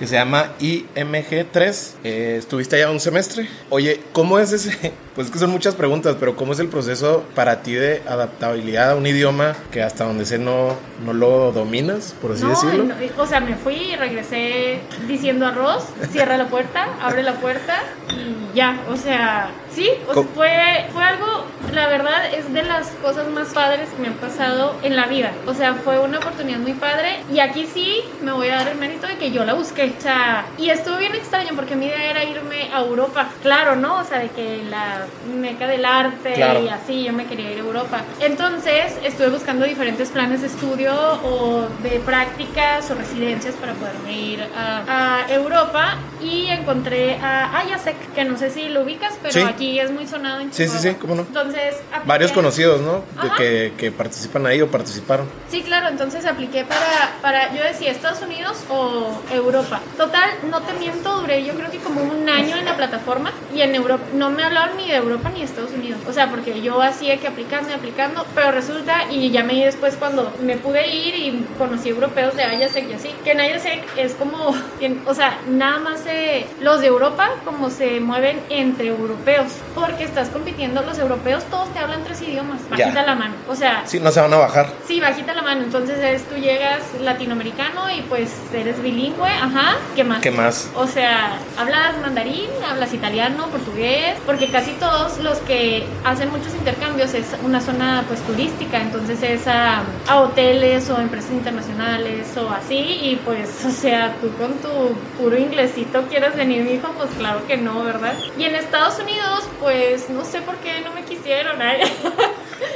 Que 0.00 0.06
se 0.06 0.14
llama 0.14 0.52
IMG3. 0.60 1.90
Eh, 2.04 2.36
estuviste 2.38 2.76
allá 2.76 2.90
un 2.90 3.00
semestre. 3.00 3.46
Oye, 3.68 4.00
¿cómo 4.12 4.38
es 4.38 4.50
ese? 4.52 4.92
Pues 5.10 5.26
es 5.26 5.32
que 5.32 5.40
son 5.40 5.50
muchas 5.50 5.74
preguntas, 5.74 6.16
pero 6.18 6.36
¿cómo 6.36 6.52
es 6.52 6.60
el 6.60 6.68
proceso 6.68 7.24
para 7.34 7.62
ti 7.62 7.74
de 7.74 8.00
adaptabilidad 8.08 8.92
a 8.92 8.94
un 8.94 9.04
idioma 9.06 9.54
que 9.72 9.82
hasta 9.82 10.04
donde 10.04 10.24
sé 10.24 10.38
no, 10.38 10.76
no 11.04 11.12
lo 11.12 11.50
dominas, 11.52 12.14
por 12.22 12.32
así 12.32 12.44
No, 12.44 12.50
decirlo? 12.50 12.84
no, 12.84 12.94
o 13.18 13.26
sea, 13.26 13.40
me 13.40 13.56
fui 13.56 13.74
y 13.74 13.96
regresé 13.96 14.78
diciendo 15.08 15.46
arroz, 15.46 15.84
cierra 16.12 16.38
la 16.38 16.46
puerta, 16.46 16.86
abre 17.02 17.24
la 17.24 17.34
puerta 17.34 17.82
y 18.08 18.56
ya, 18.56 18.80
o 18.88 18.96
sea, 18.96 19.50
sí, 19.74 19.90
o 20.04 20.14
sea, 20.14 20.14
¿Cómo? 20.14 20.28
fue, 20.34 20.86
fue 20.92 21.02
algo, 21.04 21.44
la 21.74 21.88
verdad 21.88 22.32
es 22.32 22.50
de 22.54 22.62
las 22.62 22.86
cosas 23.02 23.28
más 23.28 23.48
padres 23.48 23.88
que 23.90 24.00
me 24.00 24.08
han 24.08 24.14
pasado 24.14 24.76
en 24.82 24.94
la 24.96 25.06
vida, 25.06 25.32
o 25.46 25.52
sea, 25.54 25.74
fue 25.74 25.98
una 25.98 26.18
oportunidad 26.18 26.60
muy 26.60 26.72
padre 26.74 27.16
y 27.34 27.40
aquí 27.40 27.66
sí 27.70 28.00
me 28.22 28.32
voy 28.32 28.48
a 28.48 28.56
dar 28.56 28.68
el 28.68 28.78
mérito 28.78 29.06
de 29.08 29.16
que 29.18 29.32
yo 29.32 29.44
la 29.44 29.54
busqué, 29.54 29.89
sea, 30.00 30.46
y 30.58 30.70
estuvo 30.70 30.96
bien 30.96 31.14
extraño 31.14 31.50
porque 31.56 31.76
mi 31.76 31.86
idea 31.86 32.10
era 32.10 32.24
irme 32.24 32.70
a 32.72 32.80
Europa, 32.80 33.28
claro, 33.42 33.76
¿no? 33.76 33.98
O 34.00 34.04
sea, 34.04 34.18
de 34.18 34.28
que 34.28 34.62
la 34.68 35.06
meca 35.34 35.66
del 35.66 35.84
arte 35.84 36.34
Claro. 36.34 36.62
y 36.64 36.68
así, 36.68 37.04
yo 37.04 37.12
me 37.12 37.26
quería 37.26 37.50
ir 37.52 37.58
a 37.58 37.60
Europa. 37.60 38.02
Entonces 38.20 38.92
estuve 39.04 39.28
buscando 39.30 39.64
diferentes 39.66 40.08
planes 40.10 40.40
de 40.42 40.46
estudio 40.48 40.92
o 41.24 41.66
de 41.82 42.00
prácticas 42.00 42.90
o 42.90 42.94
residencias 42.94 43.54
para 43.56 43.72
poderme 43.74 44.12
ir 44.12 44.42
a, 44.56 45.22
a 45.26 45.32
Europa 45.32 45.96
y 46.22 46.46
encontré 46.48 47.16
a 47.22 47.58
Ayasek, 47.58 48.12
que 48.14 48.24
no 48.24 48.36
sé 48.38 48.50
si 48.50 48.68
lo 48.68 48.82
ubicas, 48.82 49.14
pero 49.22 49.32
Sí. 49.34 49.40
aquí 49.42 49.78
es 49.80 49.90
muy 49.90 50.06
sonado 50.06 50.40
en 50.40 50.52
Sí, 50.52 50.64
sí, 50.64 50.70
Chihuahua. 50.78 50.82
sí, 50.92 50.96
cómo 51.00 51.14
no. 51.14 51.22
Entonces, 51.22 51.76
apliqué- 51.92 52.06
Varios 52.06 52.32
conocidos, 52.32 52.80
¿no? 52.80 53.02
De 53.22 53.30
que, 53.36 53.72
que 53.76 53.90
participan 53.92 54.46
ahí 54.46 54.60
o 54.62 54.68
participaron. 54.70 55.26
Sí, 55.48 55.62
claro, 55.62 55.88
entonces 55.88 56.26
apliqué 56.26 56.64
para, 56.64 57.12
para, 57.22 57.54
yo 57.54 57.62
decía 57.62 57.90
Estados 57.90 58.20
Unidos 58.22 58.58
o 58.68 59.20
Europa. 59.32 59.79
Total, 59.96 60.30
no 60.50 60.60
te 60.62 60.72
miento, 60.74 61.20
duré 61.20 61.44
yo 61.44 61.54
creo 61.54 61.70
que 61.70 61.78
como 61.78 62.02
un 62.02 62.28
año 62.28 62.56
en 62.56 62.64
la 62.64 62.76
plataforma 62.76 63.32
y 63.54 63.60
en 63.62 63.74
Europa, 63.74 64.02
no 64.14 64.30
me 64.30 64.42
hablaron 64.44 64.76
ni 64.76 64.86
de 64.88 64.96
Europa 64.96 65.30
ni 65.32 65.40
de 65.40 65.44
Estados 65.46 65.72
Unidos. 65.72 66.00
O 66.08 66.12
sea, 66.12 66.28
porque 66.30 66.60
yo 66.62 66.80
hacía 66.80 67.18
que 67.18 67.26
aplicando 67.28 67.70
y 67.70 67.72
aplicando, 67.74 68.24
pero 68.34 68.50
resulta, 68.52 69.10
y 69.10 69.30
ya 69.30 69.42
me 69.44 69.54
di 69.54 69.64
después 69.64 69.96
cuando 69.96 70.32
me 70.42 70.56
pude 70.56 70.88
ir 70.88 71.14
y 71.14 71.46
conocí 71.58 71.88
europeos 71.90 72.34
de 72.36 72.44
Ayasek 72.44 72.88
y 72.90 72.94
así, 72.94 73.10
que 73.24 73.32
en 73.32 73.40
Ayasek 73.40 73.82
es 73.96 74.14
como, 74.14 74.54
o 75.06 75.14
sea, 75.14 75.38
nada 75.48 75.78
más 75.80 76.00
se- 76.00 76.46
los 76.60 76.80
de 76.80 76.86
Europa 76.86 77.30
como 77.44 77.70
se 77.70 78.00
mueven 78.00 78.40
entre 78.48 78.88
europeos, 78.88 79.52
porque 79.74 80.04
estás 80.04 80.28
compitiendo, 80.30 80.82
los 80.82 80.98
europeos 80.98 81.44
todos 81.50 81.72
te 81.74 81.78
hablan 81.78 82.02
tres 82.04 82.22
idiomas, 82.22 82.60
Ya. 82.76 82.86
bajita 82.86 83.02
la 83.02 83.14
mano. 83.14 83.34
O 83.48 83.54
sea, 83.54 83.82
Sí, 83.86 84.00
no 84.00 84.10
se 84.10 84.20
van 84.20 84.32
a 84.32 84.38
bajar. 84.38 84.68
Sí, 84.86 85.00
bajita 85.00 85.34
la 85.34 85.42
mano. 85.42 85.62
Entonces 85.64 85.98
es, 86.02 86.24
tú 86.28 86.36
llegas 86.36 86.80
latinoamericano 87.00 87.90
y 87.90 88.02
pues 88.02 88.30
eres 88.54 88.80
bilingüe, 88.82 89.28
ajá. 89.28 89.69
¿Qué 89.96 90.04
más? 90.04 90.20
¿Qué 90.20 90.30
más? 90.30 90.70
O 90.76 90.86
sea, 90.86 91.38
hablas 91.58 91.98
mandarín, 92.00 92.48
hablas 92.70 92.92
italiano, 92.94 93.46
portugués, 93.48 94.16
porque 94.26 94.48
casi 94.48 94.72
todos 94.72 95.18
los 95.18 95.38
que 95.38 95.84
hacen 96.04 96.30
muchos 96.30 96.54
intercambios 96.54 97.14
es 97.14 97.26
una 97.42 97.60
zona 97.60 98.04
pues 98.08 98.20
turística, 98.22 98.78
entonces 98.80 99.22
es 99.22 99.46
a, 99.46 99.82
a 100.08 100.20
hoteles 100.20 100.88
o 100.90 101.00
empresas 101.00 101.30
internacionales 101.32 102.36
o 102.36 102.48
así 102.50 102.78
y 102.78 103.20
pues, 103.24 103.64
o 103.66 103.70
sea, 103.70 104.14
tú 104.20 104.30
con 104.36 104.54
tu 104.58 104.94
puro 105.18 105.36
inglesito 105.36 106.02
quieres 106.08 106.34
venir, 106.36 106.66
hijo, 106.70 106.92
pues 106.96 107.10
claro 107.18 107.46
que 107.46 107.56
no, 107.56 107.82
¿verdad? 107.84 108.14
Y 108.38 108.44
en 108.44 108.54
Estados 108.54 108.98
Unidos, 108.98 109.48
pues 109.60 110.08
no 110.10 110.24
sé 110.24 110.40
por 110.42 110.56
qué 110.56 110.80
no 110.82 110.92
me 110.92 111.02
quisieron. 111.04 111.60
ay. 111.60 111.80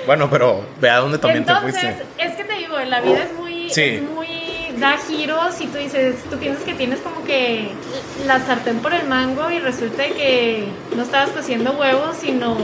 Bueno, 0.07 0.29
pero 0.31 0.65
ve 0.81 0.91
a 0.91 0.99
dónde 0.99 1.19
también 1.19 1.45
Entonces, 1.47 1.75
te 1.81 1.81
fuiste. 1.93 2.05
es 2.19 2.35
que 2.37 2.45
te 2.45 2.55
digo, 2.55 2.79
la 2.79 3.01
vida 3.01 3.25
es 3.25 3.33
muy, 3.35 3.71
Sí. 3.71 3.83
es 3.83 4.03
muy 4.03 4.29
da 4.79 4.97
giros 4.99 5.61
y 5.61 5.67
tú 5.67 5.79
dices, 5.79 6.17
tú 6.31 6.37
piensas 6.39 6.65
que 6.65 6.75
tienes 6.75 7.01
como 7.01 7.25
que 7.25 7.71
la 8.27 8.41
sartén 8.41 8.79
por 8.79 8.93
el 8.95 9.07
mango 9.09 9.51
y 9.51 9.59
resulta 9.59 10.05
que 10.07 10.67
no 10.97 11.03
estabas 11.03 11.31
cociendo 11.31 11.73
huevos, 11.73 12.17
sino 12.21 12.57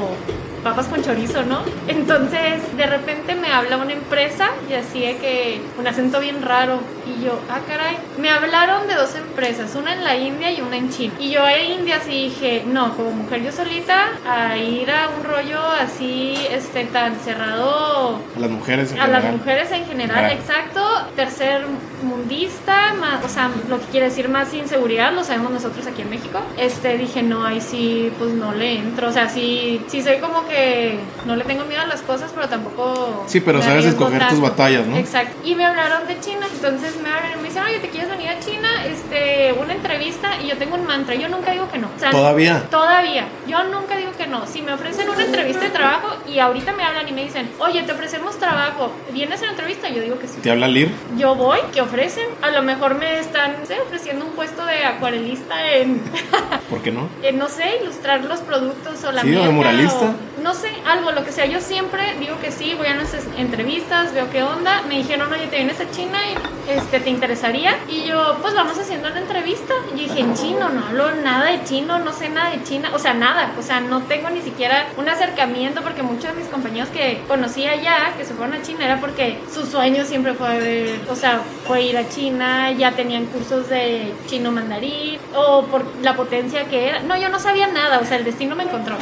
papas 0.63 0.89
con 0.89 1.03
chorizo, 1.03 1.43
¿no? 1.45 1.63
Entonces, 1.89 2.77
de 2.77 2.85
repente 2.85 3.35
me 3.35 3.49
habla 3.51 3.79
una 3.79 3.95
empresa 3.95 4.51
y 4.69 4.75
así 4.75 5.01
de 5.01 5.17
que 5.17 5.61
un 5.79 5.87
acento 5.87 6.21
bien 6.21 6.43
raro 6.43 6.81
y 7.07 7.25
yo, 7.25 7.41
ah, 7.49 7.61
caray, 7.67 7.97
me 8.19 8.29
hablaron 8.29 8.87
de 8.87 8.95
dos 8.95 9.15
empresas, 9.15 9.75
una 9.75 9.95
en 9.95 10.05
la 10.05 10.17
India 10.17 10.51
y 10.51 10.61
una 10.61 10.77
en 10.77 10.91
China. 10.91 11.15
Y 11.19 11.31
yo 11.31 11.43
a 11.45 11.59
India 11.59 11.99
sí 12.05 12.25
dije, 12.25 12.63
no, 12.67 12.95
como 12.95 13.11
mujer 13.11 13.43
yo 13.43 13.53
solita, 13.53 14.09
a 14.29 14.59
ir 14.59 14.91
a 14.91 15.09
un 15.09 15.25
rollo 15.25 15.61
así, 15.81 16.35
este, 16.51 16.85
tan 16.85 17.17
cerrado 17.21 18.21
A 18.37 18.41
las 18.41 18.51
mujeres 18.51 18.93
en 18.93 19.01
a 19.01 19.07
las 19.09 19.23
general. 19.23 19.39
mujeres 19.39 19.73
en 19.73 19.87
general, 19.87 20.31
exacto. 20.33 20.83
Tercer 21.17 21.63
mundista, 22.03 22.95
más, 22.95 23.25
o 23.25 23.29
sea, 23.29 23.51
lo 23.69 23.79
que 23.81 23.87
quiere 23.87 24.07
decir 24.07 24.29
más 24.29 24.53
inseguridad, 24.55 25.13
lo 25.13 25.25
sabemos 25.25 25.53
nosotros 25.53 25.87
aquí 25.87 26.03
en 26.03 26.11
México. 26.11 26.41
Este, 26.59 26.99
dije, 26.99 27.23
no, 27.23 27.45
ahí 27.45 27.61
sí, 27.61 28.13
pues 28.19 28.33
no 28.33 28.53
le 28.55 28.79
entro. 28.79 29.09
O 29.09 29.13
sea, 29.13 29.29
sí, 29.29 29.81
sí 29.89 30.03
soy 30.03 30.19
como 30.19 30.47
que 30.47 30.99
no 31.27 31.37
le 31.37 31.45
tengo 31.45 31.65
miedo 31.65 31.83
a 31.83 31.87
las 31.87 32.03
cosas, 32.03 32.31
pero 32.35 32.49
tampoco. 32.49 33.25
Sí, 33.27 33.41
pero 33.41 33.63
sabes 33.63 33.85
escoger 33.85 34.29
tus 34.29 34.41
batallas, 34.41 34.87
¿no? 34.87 34.97
Exacto. 34.97 35.37
Y 35.45 35.55
me 35.55 35.65
hablaron 35.65 36.07
de 36.07 36.19
China, 36.21 36.47
entonces 36.53 37.01
me 37.03 37.11
hablan 37.11 37.33
y 37.39 37.43
me 37.43 37.49
dicen, 37.49 37.63
oye, 37.63 37.79
¿te 37.79 37.89
quieres 37.89 38.11
venir 38.11 38.29
a 38.29 38.41
China? 38.41 38.69
Este, 38.87 39.53
una 39.53 39.75
entrevista, 39.75 40.41
y 40.43 40.49
yo 40.49 40.57
tengo 40.57 40.77
un 40.77 40.87
mantra, 40.87 41.15
yo 41.15 41.29
nunca 41.29 41.53
digo 41.53 41.71
que 41.71 41.79
no. 41.79 41.89
O 41.95 41.99
sea, 41.99 42.11
Todavía. 42.11 42.63
Todavía. 42.71 43.29
Yo 43.47 43.65
nunca 43.65 43.97
digo 43.97 44.13
que 44.17 44.27
no. 44.27 44.47
Si 44.47 44.63
me 44.63 44.73
ofrecen 44.73 45.09
una 45.09 45.25
entrevista 45.25 45.65
de 45.65 45.71
trabajo 45.71 46.17
y 46.29 46.39
ahorita 46.39 46.73
me 46.73 46.85
hablan 46.85 47.09
y 47.09 47.13
me 47.13 47.25
dicen, 47.25 47.49
oye, 47.59 47.83
te 47.83 47.93
ofrecemos 47.93 48.39
trabajo, 48.39 48.93
¿vienes 49.13 49.43
a 49.43 49.47
la 49.47 49.51
entrevista? 49.53 49.89
Yo 49.89 50.03
digo 50.03 50.19
que 50.19 50.29
sí. 50.29 50.41
¿Te 50.43 50.51
habla 50.51 50.69
Lir? 50.69 50.91
Yo 51.17 51.35
voy, 51.35 51.59
¿qué 51.73 51.81
ofrecen? 51.91 52.27
A 52.43 52.51
lo 52.51 52.63
mejor 52.63 52.95
me 52.95 53.19
están 53.19 53.57
no 53.61 53.67
sé, 53.67 53.81
ofreciendo 53.81 54.25
un 54.25 54.33
puesto 54.33 54.65
de 54.65 54.85
acuarelista 54.85 55.73
en, 55.73 56.01
¿Por 56.71 56.81
qué 56.83 56.93
no? 56.93 57.09
en, 57.23 57.37
no 57.39 57.49
sé, 57.49 57.65
ilustrar 57.83 58.25
los 58.25 58.39
productos 58.41 59.03
o 59.05 59.13
la 59.13 59.23
Sí, 59.23 59.29
o 59.29 59.31
de 59.31 59.37
merca 59.39 59.51
muralista. 59.53 60.05
o- 60.07 60.31
no 60.43 60.55
sé, 60.55 60.71
algo, 60.87 61.13
lo 61.13 61.23
que 61.23 61.33
sea. 61.33 61.45
Yo 61.45 61.61
siempre 61.61 62.15
digo 62.19 62.41
que 62.41 62.51
sí, 62.51 62.75
voy 62.79 62.87
a 62.87 62.95
nuestras 62.95 63.25
entrevistas, 63.37 64.15
veo 64.15 64.31
qué 64.31 64.43
onda. 64.43 64.81
Me 64.89 64.97
dijeron, 64.97 65.31
oye, 65.31 65.47
te 65.49 65.57
vienes 65.57 65.79
a 65.81 65.91
China 65.91 66.19
y 66.33 66.71
este, 66.71 66.99
¿te 67.01 67.11
interesaría? 67.11 67.77
Y 67.89 68.05
yo, 68.07 68.39
pues 68.41 68.55
vamos 68.55 68.79
haciendo 68.79 69.09
una 69.09 69.21
entrevista. 69.21 69.75
Y 69.95 69.99
dije, 70.01 70.21
en 70.21 70.35
chino, 70.35 70.71
no 70.71 70.87
hablo 70.87 71.15
nada 71.17 71.51
de 71.51 71.63
chino, 71.65 71.99
no 71.99 72.13
sé 72.15 72.31
nada 72.31 72.51
de 72.53 72.63
China. 72.65 72.91
O 72.95 72.99
sea, 72.99 73.13
nada. 73.13 73.53
O 73.59 73.63
sea, 73.63 73.81
no 73.81 74.01
tengo 74.05 74.31
ni 74.31 74.41
siquiera 74.41 74.87
un 74.97 75.09
acercamiento 75.11 75.83
porque 75.83 76.03
muchos 76.03 76.31
de 76.35 76.41
mis 76.41 76.49
compañeros 76.49 76.89
que 76.89 77.21
conocí 77.29 77.67
allá, 77.67 78.15
que 78.17 78.25
se 78.25 78.33
fueron 78.33 78.55
a 78.55 78.63
China, 78.63 78.87
era 78.87 78.99
porque 78.99 79.41
su 79.53 79.67
sueño 79.67 80.07
siempre 80.07 80.33
fue, 80.33 81.01
o 81.11 81.17
sea, 81.17 81.41
fue 81.67 81.80
ir 81.81 81.97
a 81.97 82.09
China, 82.09 82.71
ya 82.73 82.93
tenían 82.93 83.27
cursos 83.27 83.69
de 83.69 84.13
chino 84.27 84.51
mandarín 84.51 85.19
o 85.35 85.63
por 85.65 85.85
la 86.03 86.15
potencia 86.17 86.65
que 86.65 86.89
era. 86.89 87.01
No, 87.01 87.17
yo 87.17 87.29
no 87.29 87.39
sabía 87.39 87.67
nada, 87.69 87.99
o 88.01 88.05
sea, 88.05 88.17
el 88.17 88.25
destino 88.25 88.55
me 88.57 88.65
encontró. 88.65 88.97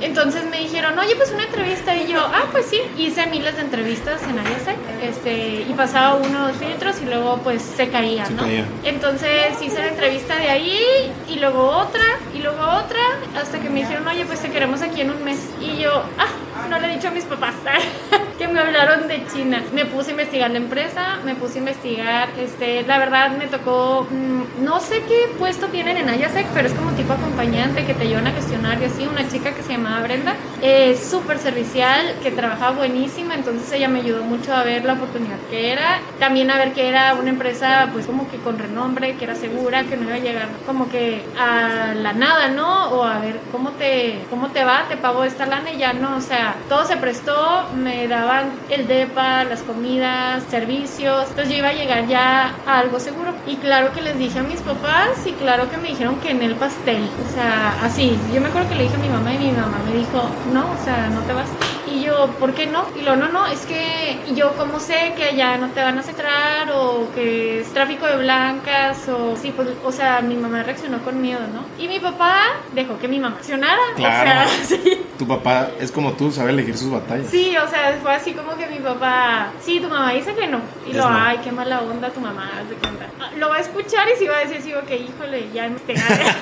Entonces 0.00 0.44
me 0.50 0.58
dijeron, 0.58 0.98
oye, 0.98 1.14
pues 1.16 1.30
una 1.32 1.44
entrevista. 1.44 1.96
Y 1.96 2.08
yo, 2.08 2.18
ah, 2.20 2.44
pues 2.52 2.66
sí. 2.66 2.80
Hice 2.98 3.26
miles 3.26 3.54
de 3.56 3.62
entrevistas 3.62 4.20
en 4.24 4.36
IASEC. 4.36 4.76
Este, 5.02 5.62
y 5.68 5.72
pasaba 5.74 6.16
unos 6.16 6.56
filtros 6.56 6.96
y 7.00 7.06
luego 7.06 7.38
pues 7.38 7.62
se 7.62 7.88
caía, 7.88 8.26
Se 8.26 8.34
¿no? 8.34 8.42
caía. 8.42 8.66
Entonces 8.84 9.60
hice 9.62 9.78
la 9.78 9.88
entrevista 9.88 10.36
de 10.36 10.50
ahí 10.50 11.12
y 11.28 11.36
luego 11.36 11.68
otra 11.68 12.04
y 12.34 12.38
luego 12.38 12.58
otra 12.60 13.00
hasta 13.40 13.60
que 13.60 13.70
me 13.70 13.80
dijeron, 13.80 14.06
oye, 14.06 14.24
pues 14.26 14.40
te 14.40 14.50
queremos 14.50 14.82
aquí 14.82 15.00
en 15.00 15.10
un 15.10 15.24
mes. 15.24 15.38
Y 15.60 15.78
yo, 15.78 15.90
ah, 16.18 16.26
no 16.68 16.78
le 16.78 16.88
he 16.90 16.96
dicho 16.96 17.08
a 17.08 17.10
mis 17.10 17.24
papás 17.24 17.54
que 18.38 18.48
me 18.48 18.60
hablaron 18.60 19.08
de 19.08 19.24
China. 19.32 19.62
Me 19.72 19.84
puse 19.84 20.08
a 20.08 20.10
investigar 20.12 20.50
la 20.50 20.58
empresa, 20.58 21.18
me 21.24 21.34
puse 21.34 21.56
a 21.56 21.58
investigar, 21.58 22.28
este, 22.38 22.82
la 22.82 22.98
verdad 22.98 23.30
me 23.36 23.46
tocó, 23.46 24.06
mm, 24.10 24.64
no 24.64 24.80
sé 24.80 25.02
qué 25.08 25.28
puesto 25.38 25.68
tienen 25.68 25.96
en 25.96 26.08
Ayasec, 26.08 26.46
pero 26.54 26.68
es 26.68 26.74
como 26.74 26.90
tipo 26.92 27.12
acompañante 27.12 27.84
que 27.84 27.94
te 27.94 28.04
ayudan 28.04 28.26
a 28.26 28.32
gestionar 28.32 28.80
y 28.80 28.86
así, 28.86 29.06
una 29.06 29.28
chica 29.28 29.52
que 29.52 29.62
se 29.62 29.72
llamaba 29.72 30.00
Brenda, 30.02 30.34
es 30.62 31.04
súper 31.04 31.38
servicial, 31.38 32.14
que 32.22 32.30
trabajaba 32.30 32.76
buenísima, 32.76 33.34
entonces 33.34 33.70
ella 33.72 33.88
me 33.88 34.00
ayudó 34.00 34.22
mucho 34.24 34.54
a 34.54 34.62
ver 34.62 34.84
la 34.84 34.94
oportunidad 34.94 35.38
que 35.50 35.72
era, 35.72 36.00
también 36.18 36.50
a 36.50 36.58
ver 36.58 36.72
que 36.72 36.88
era 36.88 37.14
una 37.14 37.30
empresa 37.30 37.88
pues 37.92 38.06
como 38.06 38.30
que 38.30 38.38
con 38.38 38.58
renombre, 38.58 39.16
que 39.16 39.24
era 39.24 39.34
segura, 39.34 39.84
que 39.84 39.96
no 39.96 40.04
iba 40.04 40.16
a 40.16 40.18
llegar 40.18 40.48
como 40.66 40.88
que 40.88 41.22
a 41.38 41.94
la 41.94 42.12
nada, 42.12 42.48
¿no? 42.48 42.90
O 42.90 43.04
a 43.04 43.18
ver 43.18 43.38
cómo 43.52 43.70
te, 43.70 44.18
cómo 44.30 44.48
te 44.48 44.64
va, 44.64 44.84
te 44.88 44.96
pago 44.96 45.24
esta 45.24 45.46
lana 45.46 45.70
y 45.70 45.78
ya 45.78 45.92
no, 45.92 46.16
o 46.16 46.20
sea, 46.20 46.53
todo 46.68 46.84
se 46.84 46.96
prestó, 46.96 47.64
me 47.76 48.08
daban 48.08 48.52
el 48.70 48.86
DEPA, 48.86 49.44
las 49.44 49.62
comidas, 49.62 50.42
servicios, 50.50 51.28
entonces 51.28 51.50
yo 51.50 51.58
iba 51.58 51.68
a 51.68 51.72
llegar 51.72 52.06
ya 52.06 52.54
a 52.66 52.78
algo 52.78 53.00
seguro. 53.00 53.32
Y 53.46 53.56
claro 53.56 53.92
que 53.92 54.00
les 54.00 54.18
dije 54.18 54.38
a 54.38 54.42
mis 54.42 54.60
papás 54.60 55.26
y 55.26 55.32
claro 55.32 55.70
que 55.70 55.76
me 55.76 55.88
dijeron 55.88 56.16
que 56.20 56.30
en 56.30 56.42
el 56.42 56.54
pastel, 56.54 57.08
o 57.26 57.34
sea, 57.34 57.76
así, 57.82 58.18
yo 58.32 58.40
me 58.40 58.48
acuerdo 58.48 58.68
que 58.68 58.74
le 58.76 58.84
dije 58.84 58.96
a 58.96 58.98
mi 58.98 59.08
mamá 59.08 59.34
y 59.34 59.38
mi 59.38 59.52
mamá 59.52 59.78
me 59.86 59.96
dijo, 59.96 60.28
no, 60.52 60.70
o 60.70 60.84
sea, 60.84 61.08
no 61.08 61.20
te 61.22 61.32
vas. 61.32 61.48
Y 61.86 62.02
yo, 62.02 62.28
¿por 62.40 62.54
qué 62.54 62.66
no? 62.66 62.86
Y 62.98 63.02
lo, 63.02 63.14
no, 63.16 63.28
no, 63.28 63.46
es 63.46 63.66
que 63.66 64.18
yo 64.34 64.52
como 64.56 64.80
sé 64.80 65.12
que 65.16 65.24
allá 65.24 65.58
no 65.58 65.68
te 65.68 65.80
van 65.80 65.96
a 65.98 66.00
aceptar 66.00 66.72
o 66.74 67.08
que 67.14 67.60
es 67.60 67.72
tráfico 67.72 68.06
de 68.06 68.16
blancas 68.16 69.08
o 69.08 69.36
sí, 69.36 69.52
pues, 69.54 69.68
o 69.84 69.92
sea, 69.92 70.20
mi 70.20 70.34
mamá 70.34 70.62
reaccionó 70.62 71.02
con 71.04 71.20
miedo, 71.20 71.40
¿no? 71.52 71.64
Y 71.82 71.88
mi 71.88 72.00
papá 72.00 72.36
dejó 72.74 72.98
que 72.98 73.08
mi 73.08 73.18
mamá 73.18 73.36
reaccionara. 73.36 73.80
Claro. 73.96 74.50
O 74.50 74.64
sea, 74.64 74.64
sí. 74.64 75.02
Tu 75.18 75.26
papá 75.26 75.68
es 75.78 75.92
como 75.92 76.12
tú, 76.12 76.32
sabe 76.44 76.52
elegir 76.52 76.76
sus 76.76 76.90
batallas. 76.90 77.26
Sí, 77.30 77.56
o 77.56 77.68
sea, 77.68 77.98
fue 78.02 78.12
así 78.14 78.32
como 78.32 78.56
que 78.56 78.66
mi 78.66 78.78
papá, 78.78 79.48
sí, 79.60 79.80
tu 79.80 79.88
mamá 79.88 80.12
dice 80.12 80.34
que 80.34 80.46
no. 80.46 80.60
Y 80.86 80.90
Es 80.90 80.96
lo, 80.96 81.08
no. 81.08 81.16
ay, 81.18 81.38
qué 81.42 81.50
mala 81.52 81.80
onda 81.80 82.10
tu 82.10 82.20
mamá, 82.20 82.50
haz 82.60 82.68
de 82.68 82.74
cuenta. 82.76 83.06
Ah, 83.20 83.30
Lo 83.36 83.48
va 83.48 83.56
a 83.56 83.60
escuchar 83.60 84.06
y 84.14 84.18
sí 84.18 84.26
va 84.26 84.36
a 84.36 84.40
decir, 84.40 84.60
sí, 84.62 84.72
ok, 84.74 84.90
híjole, 84.90 85.48
ya 85.54 85.68
te 85.86 85.94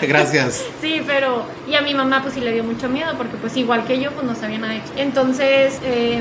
Gracias. 0.07 0.65
Sí, 0.81 1.03
pero 1.07 1.45
y 1.69 1.75
a 1.75 1.81
mi 1.83 1.95
mamá 1.95 2.21
pues 2.23 2.35
sí 2.35 2.41
le 2.41 2.53
dio 2.53 2.65
mucho 2.65 2.89
miedo 2.89 3.15
porque 3.17 3.37
pues 3.37 3.57
igual 3.57 3.85
que 3.85 4.01
yo 4.01 4.11
pues 4.13 4.27
no 4.27 4.35
sabía 4.35 4.59
nada 4.59 4.73
de 4.73 4.79
hecho. 4.81 4.93
Entonces 4.97 5.79
eh, 5.85 6.21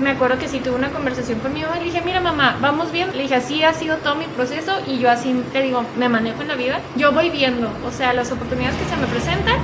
me 0.00 0.10
acuerdo 0.10 0.38
que 0.38 0.48
sí 0.48 0.60
tuve 0.60 0.74
una 0.76 0.90
conversación 0.90 1.38
con 1.40 1.52
mi 1.52 1.62
mamá 1.62 1.76
y 1.76 1.80
le 1.80 1.84
dije, 1.86 2.02
mira 2.04 2.20
mamá, 2.20 2.56
vamos 2.60 2.92
bien. 2.92 3.10
Le 3.16 3.22
dije, 3.24 3.34
así 3.36 3.62
ha 3.62 3.72
sido 3.72 3.96
todo 3.98 4.14
mi 4.14 4.26
proceso 4.26 4.72
y 4.86 4.98
yo 4.98 5.10
así 5.10 5.34
te 5.52 5.62
digo, 5.62 5.84
me 5.98 6.08
manejo 6.08 6.42
en 6.42 6.48
la 6.48 6.54
vida. 6.54 6.80
Yo 6.96 7.12
voy 7.12 7.30
viendo, 7.30 7.68
o 7.86 7.90
sea, 7.90 8.12
las 8.12 8.30
oportunidades 8.30 8.76
que 8.78 8.84
se 8.88 8.96
me 8.96 9.06
presentan. 9.06 9.56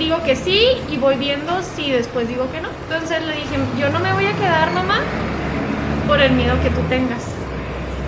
Digo 0.00 0.22
que 0.22 0.34
sí 0.34 0.78
y 0.90 0.96
voy 0.96 1.16
viendo 1.16 1.62
si 1.62 1.90
después 1.90 2.26
digo 2.26 2.50
que 2.50 2.62
no. 2.62 2.70
Entonces 2.88 3.22
le 3.22 3.34
dije, 3.34 3.58
yo 3.78 3.90
no 3.90 4.00
me 4.00 4.10
voy 4.14 4.24
a 4.24 4.32
quedar 4.32 4.72
mamá 4.72 5.02
por 6.08 6.18
el 6.22 6.32
miedo 6.32 6.56
que 6.62 6.70
tú 6.70 6.80
tengas, 6.88 7.22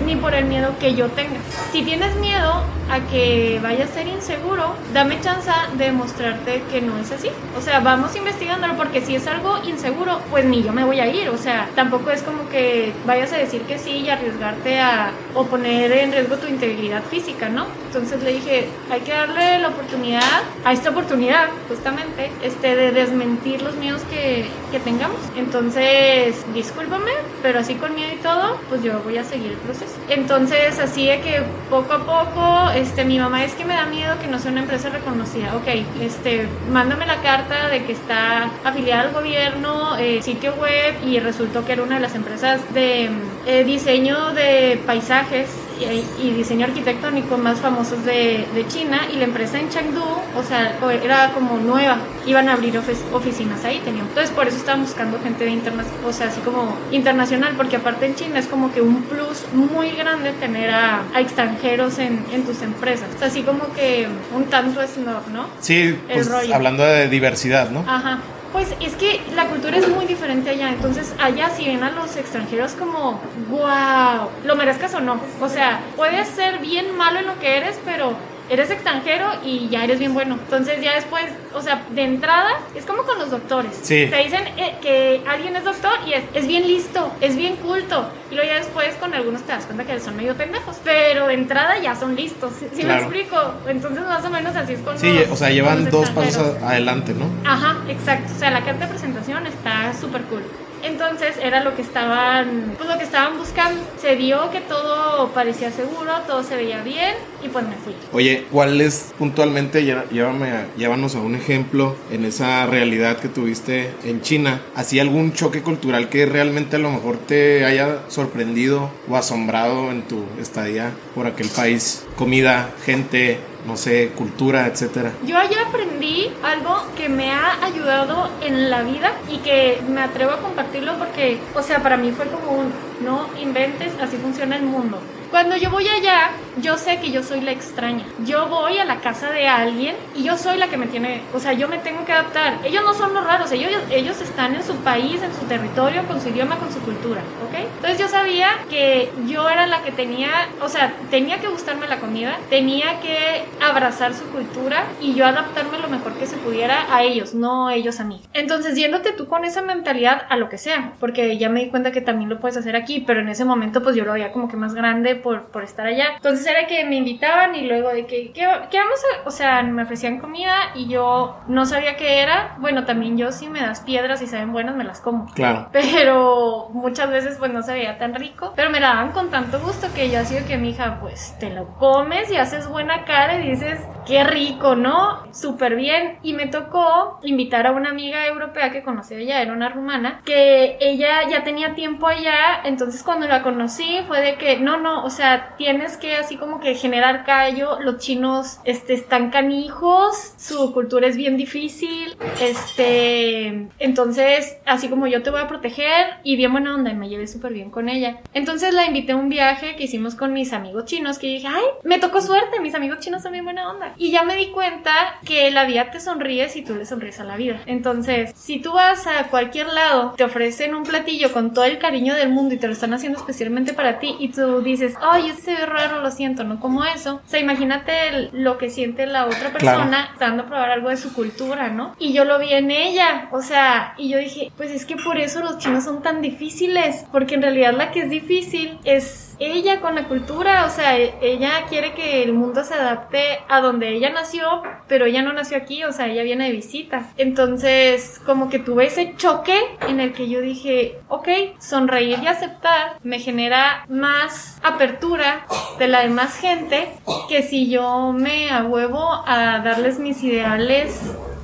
ni 0.05 0.15
por 0.15 0.33
el 0.33 0.45
miedo 0.45 0.75
que 0.79 0.95
yo 0.95 1.09
tenga. 1.09 1.39
Si 1.71 1.81
tienes 1.81 2.15
miedo 2.17 2.63
a 2.89 2.99
que 3.09 3.59
vaya 3.61 3.85
a 3.85 3.87
ser 3.87 4.07
inseguro, 4.07 4.75
dame 4.93 5.19
chance 5.21 5.49
de 5.77 5.91
mostrarte 5.91 6.63
que 6.71 6.81
no 6.81 6.97
es 6.97 7.11
así. 7.11 7.29
O 7.57 7.61
sea, 7.61 7.79
vamos 7.79 8.15
investigándolo 8.15 8.75
porque 8.75 9.01
si 9.01 9.15
es 9.15 9.25
algo 9.27 9.59
inseguro, 9.65 10.19
pues 10.29 10.45
ni 10.45 10.63
yo 10.63 10.73
me 10.73 10.83
voy 10.83 10.99
a 10.99 11.07
ir. 11.07 11.29
O 11.29 11.37
sea, 11.37 11.69
tampoco 11.75 12.11
es 12.11 12.21
como 12.21 12.47
que 12.49 12.93
vayas 13.05 13.31
a 13.33 13.37
decir 13.37 13.61
que 13.61 13.79
sí 13.79 13.91
y 13.91 14.09
arriesgarte 14.09 14.79
a 14.79 15.11
o 15.33 15.45
poner 15.45 15.91
en 15.91 16.11
riesgo 16.11 16.37
tu 16.37 16.47
integridad 16.47 17.03
física, 17.03 17.49
¿no? 17.49 17.65
Entonces 17.87 18.21
le 18.23 18.33
dije, 18.33 18.67
hay 18.91 19.01
que 19.01 19.11
darle 19.11 19.59
la 19.59 19.69
oportunidad, 19.69 20.43
a 20.65 20.73
esta 20.73 20.89
oportunidad 20.89 21.49
justamente, 21.67 22.31
este, 22.43 22.75
de 22.75 22.91
desmentir 22.91 23.61
los 23.61 23.75
miedos 23.75 24.01
que, 24.03 24.45
que 24.71 24.79
tengamos. 24.79 25.19
Entonces, 25.37 26.45
discúlpame, 26.53 27.11
pero 27.41 27.59
así 27.59 27.75
con 27.75 27.95
miedo 27.95 28.13
y 28.13 28.17
todo, 28.17 28.57
pues 28.69 28.83
yo 28.83 28.99
voy 28.99 29.17
a 29.17 29.23
seguir 29.23 29.51
el 29.51 29.57
proceso. 29.57 29.92
Entonces, 30.09 30.79
así 30.79 31.07
de 31.07 31.21
que 31.21 31.41
poco 31.69 31.93
a 31.93 31.99
poco, 31.99 32.71
este, 32.75 33.05
mi 33.05 33.19
mamá 33.19 33.43
es 33.43 33.53
que 33.53 33.65
me 33.65 33.73
da 33.73 33.85
miedo 33.85 34.15
que 34.19 34.27
no 34.27 34.39
sea 34.39 34.51
una 34.51 34.61
empresa 34.61 34.89
reconocida. 34.89 35.55
Ok, 35.55 35.67
este, 36.01 36.47
mándame 36.71 37.05
la 37.05 37.21
carta 37.21 37.69
de 37.69 37.83
que 37.85 37.93
está 37.93 38.49
afiliada 38.63 39.03
al 39.03 39.13
gobierno, 39.13 39.97
eh, 39.97 40.21
sitio 40.21 40.53
web, 40.55 40.95
y 41.05 41.19
resultó 41.19 41.65
que 41.65 41.73
era 41.73 41.83
una 41.83 41.95
de 41.95 42.01
las 42.01 42.15
empresas 42.15 42.61
de 42.73 43.09
eh, 43.45 43.63
diseño 43.63 44.33
de 44.33 44.79
paisajes 44.85 45.49
y, 45.79 46.05
y 46.27 46.31
diseño 46.31 46.65
arquitectónico 46.65 47.37
más 47.37 47.59
famosos 47.59 48.03
de, 48.05 48.45
de 48.53 48.67
China 48.67 49.01
y 49.13 49.17
la 49.17 49.25
empresa 49.25 49.59
en 49.59 49.69
Chengdu, 49.69 50.01
o 50.01 50.43
sea, 50.47 50.77
era 51.03 51.31
como 51.33 51.57
nueva, 51.57 51.97
iban 52.25 52.49
a 52.49 52.53
abrir 52.53 52.75
ofi- 52.75 52.97
oficinas 53.13 53.63
ahí, 53.65 53.79
tenían. 53.83 54.05
Entonces 54.07 54.31
por 54.31 54.47
eso 54.47 54.57
estaban 54.57 54.81
buscando 54.81 55.19
gente 55.21 55.43
de 55.45 55.51
interna 55.51 55.83
o 56.07 56.13
sea, 56.13 56.27
así 56.27 56.39
como 56.41 56.75
internacional, 56.91 57.53
porque 57.57 57.75
aparte 57.77 58.05
en 58.05 58.15
China 58.15 58.39
es 58.39 58.47
como 58.47 58.71
que 58.73 58.81
un 58.81 59.03
plus 59.03 59.45
muy 59.53 59.91
grande 59.91 60.31
tener 60.33 60.69
a, 60.69 61.01
a 61.13 61.21
extranjeros 61.21 61.99
en, 61.99 62.23
en 62.31 62.43
tus 62.43 62.61
empresas. 62.61 63.07
O 63.15 63.19
sea, 63.19 63.27
así 63.27 63.41
como 63.43 63.71
que 63.73 64.07
un 64.35 64.45
tanto 64.45 64.81
snob, 64.87 65.27
¿no? 65.33 65.47
Sí, 65.59 65.97
pues 66.11 66.29
rollo. 66.29 66.53
hablando 66.53 66.83
de 66.83 67.07
diversidad, 67.09 67.69
¿no? 67.69 67.83
Ajá. 67.87 68.19
Pues 68.53 68.75
es 68.79 68.95
que 68.95 69.19
la 69.35 69.47
cultura 69.47 69.77
es 69.77 69.89
muy 69.89 70.05
diferente 70.05 70.51
allá, 70.51 70.69
entonces 70.69 71.13
allá 71.19 71.49
si 71.49 71.65
ven 71.65 71.83
a 71.83 71.89
los 71.89 72.15
extranjeros 72.15 72.73
como, 72.73 73.19
wow, 73.49 74.29
lo 74.45 74.55
merezcas 74.55 74.93
o 74.93 74.99
no. 74.99 75.19
O 75.41 75.49
sea, 75.49 75.81
puedes 75.95 76.27
ser 76.27 76.59
bien 76.59 76.95
malo 76.95 77.19
en 77.19 77.25
lo 77.25 77.39
que 77.39 77.57
eres, 77.57 77.79
pero 77.83 78.13
eres 78.49 78.69
extranjero 78.69 79.25
y 79.43 79.69
ya 79.69 79.83
eres 79.83 79.99
bien 79.99 80.13
bueno. 80.13 80.35
Entonces 80.35 80.81
ya 80.81 80.95
después, 80.95 81.23
o 81.53 81.61
sea, 81.61 81.81
de 81.89 82.03
entrada, 82.03 82.51
es 82.75 82.85
como 82.85 83.03
con 83.03 83.17
los 83.19 83.31
doctores. 83.31 83.71
Sí. 83.81 84.07
Te 84.09 84.17
dicen 84.17 84.43
eh, 84.57 84.75
que 84.81 85.21
alguien 85.27 85.55
es 85.55 85.63
doctor 85.63 85.93
y 86.05 86.13
es, 86.13 86.23
es 86.33 86.47
bien 86.47 86.67
listo, 86.67 87.11
es 87.21 87.35
bien 87.35 87.55
culto. 87.57 88.09
Y 88.31 88.35
luego 88.35 88.49
ya 88.49 88.57
después 88.57 88.93
con 88.95 89.13
algunos 89.13 89.41
te 89.43 89.51
das 89.53 89.65
cuenta 89.65 89.85
que 89.85 89.99
son 89.99 90.15
medio 90.15 90.35
pendejos. 90.35 90.77
Pero 90.83 91.27
de 91.27 91.33
entrada 91.35 91.77
ya 91.79 91.95
son 91.95 92.15
listos. 92.15 92.51
¿Sí, 92.59 92.81
Claro. 92.81 93.09
me 93.09 93.17
explico? 93.17 93.53
Entonces 93.67 94.03
más 94.05 94.23
o 94.25 94.29
menos 94.29 94.55
así 94.55 94.73
es 94.73 94.79
con 94.81 94.97
Sí, 94.99 95.11
los- 95.13 95.29
o 95.31 95.35
sea, 95.35 95.49
llevan 95.49 95.89
dos 95.89 96.09
pasos 96.11 96.55
adelante, 96.63 97.13
¿no? 97.13 97.25
Ajá, 97.49 97.77
exacto. 97.87 98.33
O 98.35 98.39
sea, 98.39 98.51
la 98.51 98.61
carta 98.63 98.85
de 98.85 98.91
presentación 98.91 99.47
está 99.47 99.93
súper 99.99 100.21
cool. 100.23 100.43
Entonces 100.83 101.35
era 101.41 101.63
lo 101.63 101.75
que 101.75 101.81
estaban, 101.81 102.73
pues 102.77 102.89
lo 102.89 102.97
que 102.97 103.03
estaban 103.05 103.37
buscando. 103.37 103.81
Se 104.01 104.15
dio 104.15 104.51
que 104.51 104.59
todo 104.61 105.29
parecía 105.29 105.71
seguro, 105.71 106.11
todo 106.27 106.43
se 106.43 106.55
veía 106.55 106.81
bien 106.83 107.15
y 107.41 107.47
pues 107.49 107.65
me 107.65 107.75
fui. 107.75 107.95
Oye, 108.11 108.45
¿cuál 108.51 108.81
es 108.81 109.13
puntualmente, 109.17 109.83
llé- 109.85 110.07
llévame 110.11 110.51
llévanos 110.77 111.15
a 111.15 111.19
un 111.19 111.35
ejemplo 111.35 111.95
en 112.11 112.25
esa 112.25 112.65
realidad 112.65 113.17
que 113.17 113.29
tuviste 113.29 113.91
en 114.03 114.21
China? 114.21 114.61
¿Así 114.75 114.99
algún 114.99 115.33
choque 115.33 115.61
cultural 115.61 116.09
que 116.09 116.25
realmente 116.25 116.75
a 116.75 116.79
lo 116.79 116.91
mejor 116.91 117.17
te 117.17 117.63
haya 117.65 117.99
sorprendido 118.09 118.89
o 119.09 119.15
asombrado 119.15 119.89
en 119.91 120.01
tu 120.03 120.25
estadía 120.39 120.91
por 121.15 121.27
aquel 121.27 121.47
país? 121.49 122.05
Comida, 122.17 122.71
gente, 122.85 123.39
no 123.65 123.77
sé, 123.77 124.11
cultura, 124.15 124.67
etcétera. 124.67 125.11
Yo 125.25 125.37
allá 125.37 125.57
aprendí 125.67 126.31
algo 126.43 126.83
que 126.97 127.09
me 127.09 127.31
ha 127.31 127.63
ayudado 127.63 128.29
en 128.41 128.69
la 128.69 128.81
vida 128.83 129.13
y 129.29 129.37
que 129.37 129.81
me 129.87 130.01
atrevo 130.01 130.31
a 130.31 130.39
compartirlo 130.39 130.97
porque, 130.97 131.39
o 131.55 131.61
sea, 131.61 131.81
para 131.81 131.97
mí 131.97 132.11
fue 132.11 132.27
como 132.27 132.51
un, 132.51 132.71
no 133.01 133.27
inventes, 133.41 133.93
así 134.01 134.17
funciona 134.17 134.55
el 134.55 134.63
mundo. 134.63 134.99
Cuando 135.33 135.57
yo 135.57 135.71
voy 135.71 135.87
allá, 135.87 136.29
yo 136.61 136.77
sé 136.77 136.99
que 136.99 137.09
yo 137.09 137.23
soy 137.23 137.41
la 137.41 137.49
extraña. 137.49 138.05
Yo 138.23 138.47
voy 138.49 138.77
a 138.77 138.85
la 138.85 138.97
casa 138.97 139.31
de 139.31 139.47
alguien 139.47 139.95
y 140.15 140.21
yo 140.21 140.37
soy 140.37 140.59
la 140.59 140.67
que 140.67 140.77
me 140.77 140.85
tiene, 140.85 141.23
o 141.33 141.39
sea, 141.39 141.53
yo 141.53 141.67
me 141.67 141.79
tengo 141.79 142.05
que 142.05 142.11
adaptar. 142.11 142.59
Ellos 142.63 142.83
no 142.85 142.93
son 142.93 143.15
los 143.15 143.25
raros, 143.25 143.51
ellos, 143.51 143.71
ellos 143.89 144.21
están 144.21 144.53
en 144.53 144.63
su 144.63 144.75
país, 144.75 145.23
en 145.23 145.33
su 145.33 145.47
territorio, 145.47 146.03
con 146.07 146.21
su 146.21 146.29
idioma, 146.29 146.57
con 146.57 146.71
su 146.71 146.79
cultura, 146.81 147.21
¿ok? 147.47 147.61
Entonces 147.77 147.97
yo 147.97 148.07
sabía 148.07 148.49
que 148.69 149.11
yo 149.25 149.49
era 149.49 149.65
la 149.65 149.81
que 149.81 149.91
tenía, 149.91 150.29
o 150.61 150.69
sea, 150.69 150.93
tenía 151.09 151.39
que 151.39 151.47
gustarme 151.47 151.87
la 151.87 151.99
comida, 151.99 152.37
tenía 152.51 152.99
que 152.99 153.43
abrazar 153.59 154.13
su 154.13 154.25
cultura 154.25 154.83
y 155.01 155.15
yo 155.15 155.25
adaptarme 155.25 155.79
lo 155.79 155.89
mejor 155.89 156.13
que 156.13 156.27
se 156.27 156.37
pudiera 156.37 156.95
a 156.95 157.01
ellos, 157.01 157.33
no 157.33 157.71
ellos 157.71 157.99
a 157.99 158.03
mí. 158.03 158.21
Entonces, 158.33 158.75
yéndote 158.75 159.13
tú 159.13 159.27
con 159.27 159.45
esa 159.45 159.63
mentalidad 159.63 160.27
a 160.29 160.37
lo 160.37 160.47
que 160.47 160.59
sea, 160.59 160.93
porque 160.99 161.39
ya 161.39 161.49
me 161.49 161.61
di 161.61 161.69
cuenta 161.71 161.91
que 161.91 162.01
también 162.01 162.29
lo 162.29 162.39
puedes 162.39 162.55
hacer 162.55 162.75
aquí, 162.75 163.03
pero 163.07 163.21
en 163.21 163.29
ese 163.29 163.45
momento 163.45 163.81
pues 163.81 163.95
yo 163.95 164.05
lo 164.05 164.13
veía 164.13 164.31
como 164.31 164.47
que 164.47 164.57
más 164.57 164.75
grande 164.75 165.22
por, 165.23 165.45
por 165.45 165.63
estar 165.63 165.87
allá. 165.87 166.13
Entonces 166.17 166.45
era 166.45 166.67
que 166.67 166.85
me 166.85 166.97
invitaban 166.97 167.55
y 167.55 167.61
luego 167.67 167.89
de 167.89 168.05
que, 168.05 168.31
¿qué, 168.31 168.47
qué 168.69 168.77
vamos 168.77 168.99
a...? 169.23 169.27
O 169.27 169.31
sea, 169.31 169.63
me 169.63 169.83
ofrecían 169.83 170.19
comida 170.19 170.53
y 170.75 170.87
yo 170.87 171.37
no 171.47 171.65
sabía 171.65 171.95
qué 171.95 172.21
era. 172.21 172.55
Bueno, 172.59 172.85
también 172.85 173.17
yo 173.17 173.31
si 173.31 173.47
me 173.47 173.61
das 173.61 173.79
piedras 173.81 174.21
y 174.21 174.27
saben 174.27 174.51
buenas 174.51 174.75
me 174.75 174.83
las 174.83 175.01
como 175.01 175.25
Claro. 175.33 175.69
pero 175.71 176.67
muchas 176.71 177.09
veces 177.09 177.37
pues 177.39 177.51
no 177.51 177.63
se 177.63 177.73
veía 177.73 177.97
tan 177.97 178.13
rico, 178.15 178.53
pero 178.55 178.69
me 178.69 178.79
la 178.79 178.89
daban 178.89 179.11
con 179.11 179.29
tanto 179.29 179.59
gusto 179.59 179.87
que 179.95 180.09
yo 180.11 180.19
así 180.19 180.35
de 180.35 180.45
que 180.45 180.57
mi 180.57 180.71
hija 180.71 180.97
pues 180.99 181.35
te 181.39 181.49
lo 181.49 181.67
comes 181.75 182.29
y 182.31 182.37
haces 182.37 182.67
buena 182.67 183.05
cara 183.05 183.39
y 183.39 183.49
dices 183.49 183.79
qué 184.05 184.23
rico, 184.23 184.75
¿no? 184.75 185.23
Súper 185.31 185.75
bien. 185.75 186.17
Y 186.23 186.33
me 186.33 186.47
tocó 186.47 187.19
invitar 187.23 187.65
a 187.67 187.71
una 187.71 187.89
amiga 187.89 188.27
europea 188.27 188.71
que 188.71 188.83
conocí 188.83 189.15
allá, 189.15 189.41
era 189.41 189.53
una 189.53 189.69
rumana, 189.69 190.21
que 190.25 190.77
ella 190.81 191.27
ya 191.29 191.43
tenía 191.43 191.73
tiempo 191.73 192.07
allá, 192.07 192.61
entonces 192.65 193.01
cuando 193.03 193.27
la 193.27 193.41
conocí 193.43 194.01
fue 194.07 194.19
de 194.21 194.35
que 194.35 194.57
no, 194.57 194.77
no, 194.77 195.03
o 195.05 195.09
sea, 195.13 195.55
tienes 195.57 195.97
que 195.97 196.15
así 196.15 196.37
como 196.37 196.59
que 196.59 196.75
generar 196.75 197.23
callo, 197.25 197.79
los 197.79 197.97
chinos 197.97 198.59
este, 198.65 198.93
están 198.93 199.29
canijos, 199.29 200.33
su 200.37 200.73
cultura 200.73 201.07
es 201.07 201.15
bien 201.15 201.37
difícil, 201.37 202.15
este, 202.41 203.67
entonces, 203.79 204.57
así 204.65 204.89
como 204.89 205.07
yo 205.07 205.23
te 205.23 205.29
voy 205.29 205.41
a 205.41 205.47
proteger 205.47 206.17
y 206.23 206.35
bien 206.35 206.51
buena 206.51 206.75
onda 206.75 206.91
y 206.91 206.95
me 206.95 207.09
llevé 207.09 207.27
súper 207.27 207.53
bien 207.53 207.69
con 207.69 207.89
ella. 207.89 208.21
Entonces 208.33 208.73
la 208.73 208.85
invité 208.85 209.13
a 209.13 209.15
un 209.15 209.29
viaje 209.29 209.75
que 209.75 209.83
hicimos 209.83 210.15
con 210.15 210.33
mis 210.33 210.53
amigos 210.53 210.85
chinos 210.85 211.19
que 211.19 211.27
dije, 211.27 211.47
ay, 211.47 211.63
me 211.83 211.99
tocó 211.99 212.21
suerte, 212.21 212.59
mis 212.59 212.75
amigos 212.75 212.99
chinos 212.99 213.21
son 213.21 213.31
bien 213.31 213.45
buena 213.45 213.69
onda. 213.69 213.93
Y 213.97 214.11
ya 214.11 214.23
me 214.23 214.35
di 214.35 214.47
cuenta 214.51 214.91
que 215.25 215.51
la 215.51 215.65
vida 215.65 215.91
te 215.91 215.99
sonríe 215.99 216.49
si 216.49 216.63
tú 216.63 216.75
le 216.75 216.85
sonríes 216.85 217.19
a 217.19 217.23
la 217.23 217.37
vida. 217.37 217.61
Entonces, 217.65 218.31
si 218.35 218.59
tú 218.59 218.73
vas 218.73 219.07
a 219.07 219.27
cualquier 219.29 219.67
lado, 219.67 220.13
te 220.17 220.23
ofrecen 220.23 220.75
un 220.75 220.83
platillo 220.83 221.31
con 221.31 221.53
todo 221.53 221.65
el 221.65 221.77
cariño 221.77 222.15
del 222.15 222.29
mundo 222.29 222.55
y 222.55 222.57
te 222.57 222.67
lo 222.67 222.73
están 222.73 222.93
haciendo 222.93 223.19
especialmente 223.19 223.73
para 223.73 223.99
ti 223.99 224.15
y 224.19 224.29
tú 224.29 224.61
dices, 224.61 224.95
ay, 225.03 225.29
ese 225.29 225.53
es 225.53 225.69
raro, 225.69 226.01
lo 226.01 226.11
siento, 226.11 226.43
no 226.43 226.59
como 226.59 226.83
eso. 226.83 227.15
O 227.15 227.29
sea, 227.29 227.39
imagínate 227.39 228.29
lo 228.31 228.57
que 228.57 228.69
siente 228.69 229.05
la 229.05 229.25
otra 229.25 229.51
persona 229.51 230.15
dando 230.19 230.43
a 230.43 230.45
probar 230.45 230.71
algo 230.71 230.89
de 230.89 230.97
su 230.97 231.13
cultura, 231.13 231.69
¿no? 231.69 231.95
Y 231.99 232.13
yo 232.13 232.25
lo 232.25 232.39
vi 232.39 232.53
en 232.53 232.71
ella, 232.71 233.29
o 233.31 233.41
sea, 233.41 233.93
y 233.97 234.09
yo 234.09 234.17
dije, 234.17 234.51
pues 234.57 234.71
es 234.71 234.85
que 234.85 234.95
por 234.95 235.17
eso 235.17 235.41
los 235.41 235.57
chinos 235.57 235.83
son 235.83 236.01
tan 236.01 236.21
difíciles, 236.21 237.05
porque 237.11 237.35
en 237.35 237.41
realidad 237.41 237.73
la 237.73 237.91
que 237.91 238.01
es 238.01 238.09
difícil 238.09 238.77
es 238.83 239.32
ella 239.39 239.81
con 239.81 239.95
la 239.95 240.07
cultura, 240.07 240.65
o 240.65 240.69
sea, 240.69 240.97
e, 240.97 241.15
ella 241.21 241.65
quiere 241.69 241.93
que 241.93 242.23
el 242.23 242.33
mundo 242.33 242.63
se 242.63 242.73
adapte 242.73 243.39
a 243.49 243.61
donde 243.61 243.89
ella 243.89 244.09
nació, 244.09 244.63
pero 244.87 245.05
ella 245.05 245.21
no 245.21 245.33
nació 245.33 245.57
aquí, 245.57 245.83
o 245.83 245.91
sea, 245.91 246.07
ella 246.07 246.23
viene 246.23 246.45
de 246.45 246.51
visita. 246.51 247.09
Entonces, 247.17 248.21
como 248.25 248.49
que 248.49 248.59
tuve 248.59 248.85
ese 248.85 249.15
choque 249.17 249.59
en 249.87 249.99
el 249.99 250.13
que 250.13 250.29
yo 250.29 250.41
dije, 250.41 250.99
ok, 251.07 251.27
sonreír 251.59 252.19
y 252.21 252.27
aceptar 252.27 252.97
me 253.03 253.19
genera 253.19 253.85
más 253.89 254.59
apertura 254.63 255.45
de 255.79 255.87
la 255.87 256.01
demás 256.01 256.37
gente 256.37 256.89
que 257.29 257.43
si 257.43 257.69
yo 257.69 258.13
me 258.13 258.49
ahuevo 258.49 259.23
a 259.25 259.59
darles 259.59 259.99
mis 259.99 260.23
ideales 260.23 261.01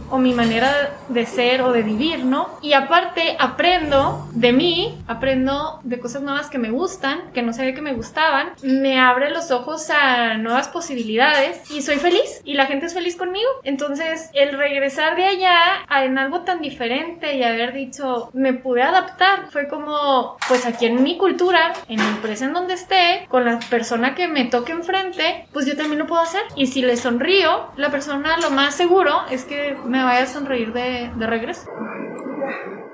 o 0.09 0.17
mi 0.17 0.33
manera 0.33 0.97
de 1.07 1.25
ser 1.25 1.61
o 1.61 1.71
de 1.71 1.83
vivir, 1.83 2.25
¿no? 2.25 2.49
Y 2.61 2.73
aparte 2.73 3.35
aprendo 3.39 4.27
de 4.33 4.51
mí, 4.53 4.97
aprendo 5.07 5.79
de 5.83 5.99
cosas 5.99 6.21
nuevas 6.21 6.49
que 6.49 6.57
me 6.57 6.71
gustan, 6.71 7.31
que 7.33 7.41
no 7.41 7.53
sabía 7.53 7.73
que 7.73 7.81
me 7.81 7.93
gustaban, 7.93 8.53
me 8.63 8.99
abre 8.99 9.29
los 9.29 9.51
ojos 9.51 9.89
a 9.89 10.37
nuevas 10.37 10.67
posibilidades 10.67 11.69
y 11.71 11.81
soy 11.81 11.97
feliz 11.97 12.41
y 12.43 12.53
la 12.53 12.65
gente 12.65 12.87
es 12.87 12.93
feliz 12.93 13.15
conmigo. 13.15 13.49
Entonces, 13.63 14.29
el 14.33 14.57
regresar 14.57 15.15
de 15.15 15.25
allá 15.25 15.57
a 15.87 16.05
en 16.05 16.17
algo 16.17 16.41
tan 16.41 16.61
diferente 16.61 17.35
y 17.35 17.43
haber 17.43 17.73
dicho, 17.73 18.29
me 18.33 18.53
pude 18.53 18.81
adaptar, 18.81 19.49
fue 19.51 19.67
como, 19.67 20.37
pues 20.47 20.65
aquí 20.65 20.85
en 20.85 21.03
mi 21.03 21.17
cultura, 21.17 21.73
en 21.87 21.97
la 21.97 22.07
empresa 22.09 22.45
en 22.45 22.53
donde 22.53 22.73
esté, 22.73 23.25
con 23.29 23.45
la 23.45 23.59
persona 23.59 24.15
que 24.15 24.27
me 24.27 24.45
toque 24.45 24.71
enfrente, 24.71 25.45
pues 25.53 25.65
yo 25.65 25.75
también 25.75 25.99
lo 25.99 26.07
puedo 26.07 26.21
hacer. 26.21 26.41
Y 26.55 26.67
si 26.67 26.81
le 26.81 26.97
sonrío, 26.97 27.67
la 27.77 27.91
persona 27.91 28.37
lo 28.37 28.51
más 28.51 28.75
seguro 28.75 29.21
es 29.29 29.43
que 29.43 29.77
me 29.85 29.98
vaya 30.03 30.23
a 30.23 30.27
sonreír 30.27 30.73
de, 30.73 31.11
de 31.15 31.27
regreso. 31.27 31.69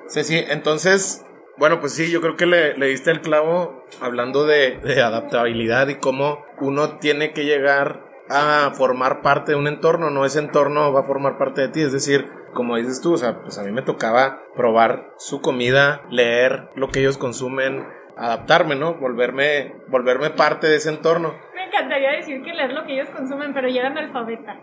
Sí, 0.08 0.24
sí, 0.24 0.44
entonces, 0.50 1.26
bueno, 1.58 1.80
pues 1.80 1.94
sí, 1.94 2.12
yo 2.12 2.22
creo 2.22 2.38
que 2.38 2.46
le, 2.46 2.78
le 2.78 2.88
diste 2.88 3.12
el 3.12 3.22
clavo 3.22 3.84
hablando 4.02 4.46
de, 4.46 4.78
de, 4.78 5.02
adaptabilidad 5.02 5.88
y 5.88 5.96
cómo 5.96 6.46
uno 6.60 6.98
tiene 7.00 7.34
que 7.34 7.46
llegar 7.46 8.06
a 8.30 8.72
formar 8.76 9.22
parte 9.22 9.52
de 9.52 9.58
un 9.58 9.68
entorno, 9.68 10.10
no 10.10 10.26
ese 10.26 10.40
entorno 10.40 10.92
va 10.92 11.02
a 11.02 11.04
formar 11.04 11.38
parte 11.38 11.62
de 11.62 11.68
ti, 11.70 11.82
es 11.82 11.92
decir, 11.92 12.28
como 12.54 12.78
dices 12.78 13.02
tú, 13.02 13.14
o 13.14 13.18
sea, 13.18 13.42
pues 13.42 13.58
a 13.60 13.64
mí 13.64 13.72
me 13.72 13.84
tocaba 13.84 14.42
probar 14.56 15.14
su 15.18 15.42
comida, 15.42 16.02
leer 16.10 16.70
lo 16.76 16.90
que 16.90 17.02
ellos 17.02 17.18
consumen, 17.18 17.86
adaptarme, 18.18 18.76
¿no? 18.76 18.96
Volverme, 18.96 19.76
volverme 19.88 20.32
parte 20.32 20.68
de 20.68 20.78
ese 20.78 20.90
entorno. 20.90 21.36
Me 21.76 21.82
encantaría 21.82 22.12
decir 22.12 22.42
que 22.42 22.54
leer 22.54 22.72
lo 22.72 22.86
que 22.86 22.94
ellos 22.94 23.10
consumen, 23.10 23.54
pero 23.54 23.68
ya 23.68 23.82
eran 23.82 23.98
alfabeta. 23.98 24.56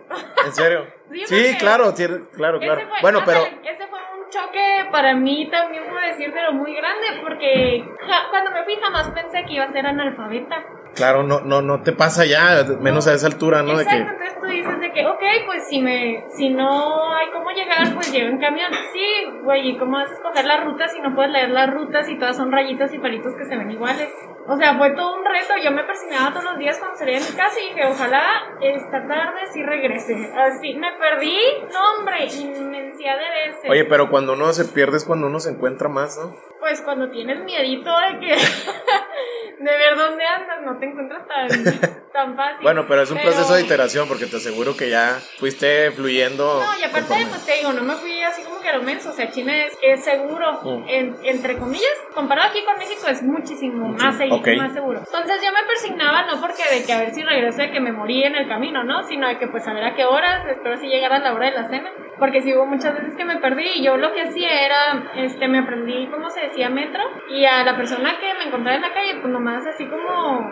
¿En 0.46 0.53
serio? 0.53 0.87
sí, 1.11 1.27
sí 1.27 1.57
claro, 1.59 1.92
claro, 1.94 2.59
claro. 2.59 2.59
Fue, 2.59 3.01
bueno, 3.03 3.20
pero... 3.27 3.40
Ese 3.40 3.87
fue 3.87 3.98
un 4.16 4.31
choque 4.31 4.88
para 4.90 5.14
mí 5.14 5.46
también, 5.51 5.85
puedo 5.85 6.01
decir, 6.07 6.31
pero 6.33 6.55
muy 6.55 6.75
grande, 6.75 7.20
porque 7.22 7.85
ja, 8.01 8.31
cuando 8.31 8.51
me 8.51 8.64
fui 8.64 8.77
jamás 8.77 9.11
pensé 9.11 9.44
que 9.44 9.55
iba 9.55 9.64
a 9.64 9.72
ser 9.72 9.87
analfabeta. 9.87 10.64
Claro, 10.94 11.22
no, 11.22 11.40
no, 11.40 11.61
no 11.61 11.83
te 11.83 11.92
pasa 11.92 12.25
ya, 12.25 12.64
menos 12.81 13.07
a 13.07 13.14
esa 13.14 13.27
altura, 13.27 13.62
¿no? 13.62 13.79
Exacto, 13.79 13.90
de 13.90 13.96
que... 13.96 14.11
entonces 14.11 14.40
tú 14.40 14.46
dices 14.46 14.81
de 14.81 14.92
que, 14.92 15.07
ok, 15.07 15.22
pues 15.46 15.68
si 15.68 15.83
me, 15.83 16.25
si 16.35 16.48
no 16.48 17.14
hay 17.14 17.31
cómo 17.31 17.51
llegar, 17.51 17.92
pues 17.94 18.11
llevo 18.11 18.31
en 18.31 18.38
camión. 18.38 18.72
Sí, 18.92 19.27
güey, 19.42 19.70
¿y 19.70 19.77
cómo 19.77 19.98
vas 19.98 20.11
a 20.11 20.14
escoger 20.14 20.46
las 20.46 20.64
rutas 20.64 20.92
si 20.92 21.01
no 21.01 21.14
puedes 21.14 21.31
leer 21.31 21.51
las 21.51 21.70
rutas 21.70 22.09
y 22.09 22.18
todas 22.18 22.37
son 22.37 22.51
rayitas 22.53 22.92
y 22.94 22.98
palitos 22.98 23.35
que 23.35 23.44
se 23.44 23.57
ven 23.57 23.70
iguales? 23.70 24.09
O 24.47 24.57
sea, 24.57 24.77
fue 24.77 24.91
todo 24.91 25.15
un 25.17 25.25
reto. 25.25 25.55
Yo 25.63 25.71
me 25.71 25.85
persignaba 25.85 26.31
todos 26.31 26.45
los 26.45 26.59
días 26.59 26.79
cuando 26.79 26.99
salía 26.99 27.21
de 27.21 27.31
mi 27.31 27.37
casa 27.37 27.61
y 27.61 27.69
dije, 27.69 27.87
ojalá 27.87 28.23
esta 28.61 29.07
tarde 29.07 29.41
sí 29.53 29.63
regrese. 29.63 30.33
Así, 30.37 30.75
me 30.75 30.93
perdí, 30.93 31.39
no 31.73 31.99
hombre, 31.99 32.27
inmensidad 32.27 33.17
de 33.19 33.49
veces. 33.49 33.71
Oye, 33.71 33.85
pero 33.85 34.11
cuando 34.11 34.33
uno 34.33 34.53
se 34.53 34.65
pierde 34.65 34.97
es 34.97 35.05
cuando 35.05 35.27
uno 35.27 35.39
se 35.41 35.51
encuentra 35.51 35.89
más, 35.89 36.19
¿no? 36.19 36.37
Pues 36.59 36.81
cuando 36.83 37.11
tienes 37.11 37.45
miedito 37.45 37.91
de 37.99 38.19
que... 38.19 38.37
de 39.63 39.71
ver 39.71 39.97
dónde 39.97 40.25
andas, 40.25 40.63
no 40.65 40.79
te 40.79 40.87
encuentras 40.87 41.23
tan, 41.27 41.49
tan 42.13 42.37
fácil. 42.37 42.63
Bueno, 42.63 42.85
pero 42.89 43.03
es 43.03 43.11
un 43.11 43.19
proceso 43.19 43.55
de 43.55 43.63
iteración 43.63 44.09
porque 44.09 44.27
te 44.27 44.37
aseguro 44.37 44.77
que 44.77 44.91
ya 44.91 45.21
fuiste 45.39 45.91
fluyendo. 45.93 46.63
No, 46.63 46.79
y 46.79 46.85
aparte, 46.85 47.09
conforme. 47.09 47.27
pues 47.27 47.47
te 47.47 47.53
digo, 47.59 47.73
no 47.73 47.83
me 47.83 47.95
fui 47.95 48.23
así 48.23 48.43
como 48.43 48.61
que 48.61 48.69
a 48.69 48.77
lo 48.77 48.83
menos, 48.83 49.07
o 49.07 49.13
sea, 49.13 49.31
China 49.31 49.65
es, 49.65 49.79
es 49.83 50.05
seguro, 50.05 50.61
mm. 50.63 50.89
en, 50.89 51.17
entre 51.23 51.59
comillas, 51.59 51.93
comparado 52.15 52.51
aquí 52.51 52.65
con 52.65 52.77
México 52.79 53.07
es 53.09 53.23
muchísimo 53.23 53.89
más, 53.89 54.17
seguro, 54.17 54.32
okay. 54.35 54.57
más 54.57 54.73
seguro. 54.73 54.99
Entonces 54.99 55.40
yo 55.45 55.53
me 55.53 55.66
persignaba 55.66 56.27
no 56.27 56.40
porque 56.40 56.62
de 56.71 56.85
que 56.85 56.92
a 56.92 57.01
ver 57.01 57.14
si 57.14 57.23
regreso 57.23 57.62
de 57.62 57.71
que 57.71 57.81
me 57.81 57.92
morí 57.92 58.25
en 58.25 58.35
el 58.35 58.49
camino, 58.49 58.85
¿no? 58.85 59.03
Sino 59.05 59.29
de 59.29 59.38
que 59.38 59.49
pues 59.49 59.66
a 59.66 59.73
ver 59.73 59.85
a 59.85 59.95
qué 59.95 60.05
horas, 60.05 60.47
espero 60.47 60.77
si 60.77 60.88
llegara 60.88 61.18
la 61.18 61.33
hora 61.33 61.47
de 61.47 61.53
la 61.53 61.68
cena, 61.68 61.90
porque 62.23 62.41
si 62.41 62.55
hubo 62.55 62.67
muchas 62.67 62.95
veces 62.95 63.17
que 63.17 63.25
me 63.25 63.39
perdí 63.39 63.65
y 63.75 63.83
yo 63.85 63.97
lo 63.97 64.13
que 64.13 64.23
hacía 64.23 64.65
era, 64.65 65.11
este, 65.17 65.49
me 65.49 65.59
aprendí 65.59 66.07
cómo 66.07 66.31
se 66.31 66.43
decía 66.43 66.69
metro. 66.69 67.03
Y 67.29 67.45
a 67.45 67.65
la 67.65 67.77
persona 67.77 68.13
que 68.21 68.33
me 68.35 68.45
encontraba 68.45 68.77
en 68.77 68.83
la 68.83 68.93
calle, 68.95 69.17
pues 69.21 69.33
nomás 69.33 69.67
así 69.67 69.89
como 69.89 70.49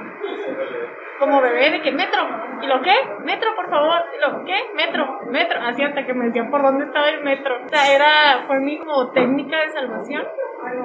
como 1.21 1.41
bebé 1.41 1.71
de 1.71 1.83
que 1.83 1.93
metro 1.93 2.27
y 2.63 2.67
lo 2.67 2.81
que 2.81 2.93
metro 3.25 3.55
por 3.55 3.69
favor 3.69 4.03
y 4.17 4.21
lo 4.21 4.45
que 4.45 4.55
metro 4.75 5.21
metro 5.31 5.61
así 5.61 5.83
hasta 5.83 6.07
que 6.07 6.15
me 6.15 6.25
decía 6.25 6.49
por 6.51 6.63
dónde 6.63 6.87
estaba 6.87 7.09
el 7.09 7.23
metro. 7.23 7.55
O 7.65 7.69
sea 7.69 7.95
era 7.95 8.43
fue 8.49 8.59
mi 8.59 8.77
como 8.79 9.13
técnica 9.13 9.61
de 9.61 9.71
salvación. 9.71 10.27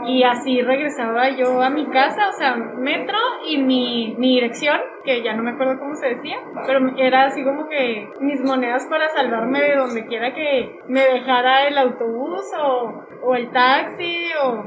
Y 0.06 0.24
así 0.24 0.62
regresaba 0.62 1.30
yo 1.30 1.64
a 1.64 1.70
mi 1.72 1.88
casa, 1.88 2.30
o 2.30 2.34
sea, 2.34 2.56
metro 2.56 3.18
y 3.48 3.58
mi, 3.58 4.16
mi 4.18 4.36
dirección, 4.36 4.80
que 5.06 5.24
ya 5.24 5.34
no 5.34 5.44
me 5.44 5.52
acuerdo 5.52 5.80
cómo 5.80 5.96
se 5.96 6.08
decía, 6.08 6.38
pero 6.66 6.80
era 6.98 7.26
así 7.26 7.44
como 7.44 7.70
que 7.70 8.10
mis 8.20 8.42
monedas 8.42 8.86
para 8.88 9.08
salvarme 9.10 9.62
de 9.62 9.76
donde 9.76 10.06
quiera 10.08 10.34
que 10.34 10.80
me 10.88 11.02
dejara 11.02 11.68
el 11.68 11.78
autobús 11.78 12.44
o, 12.62 13.06
o 13.24 13.36
el 13.36 13.50
taxi 13.52 14.28
o 14.44 14.64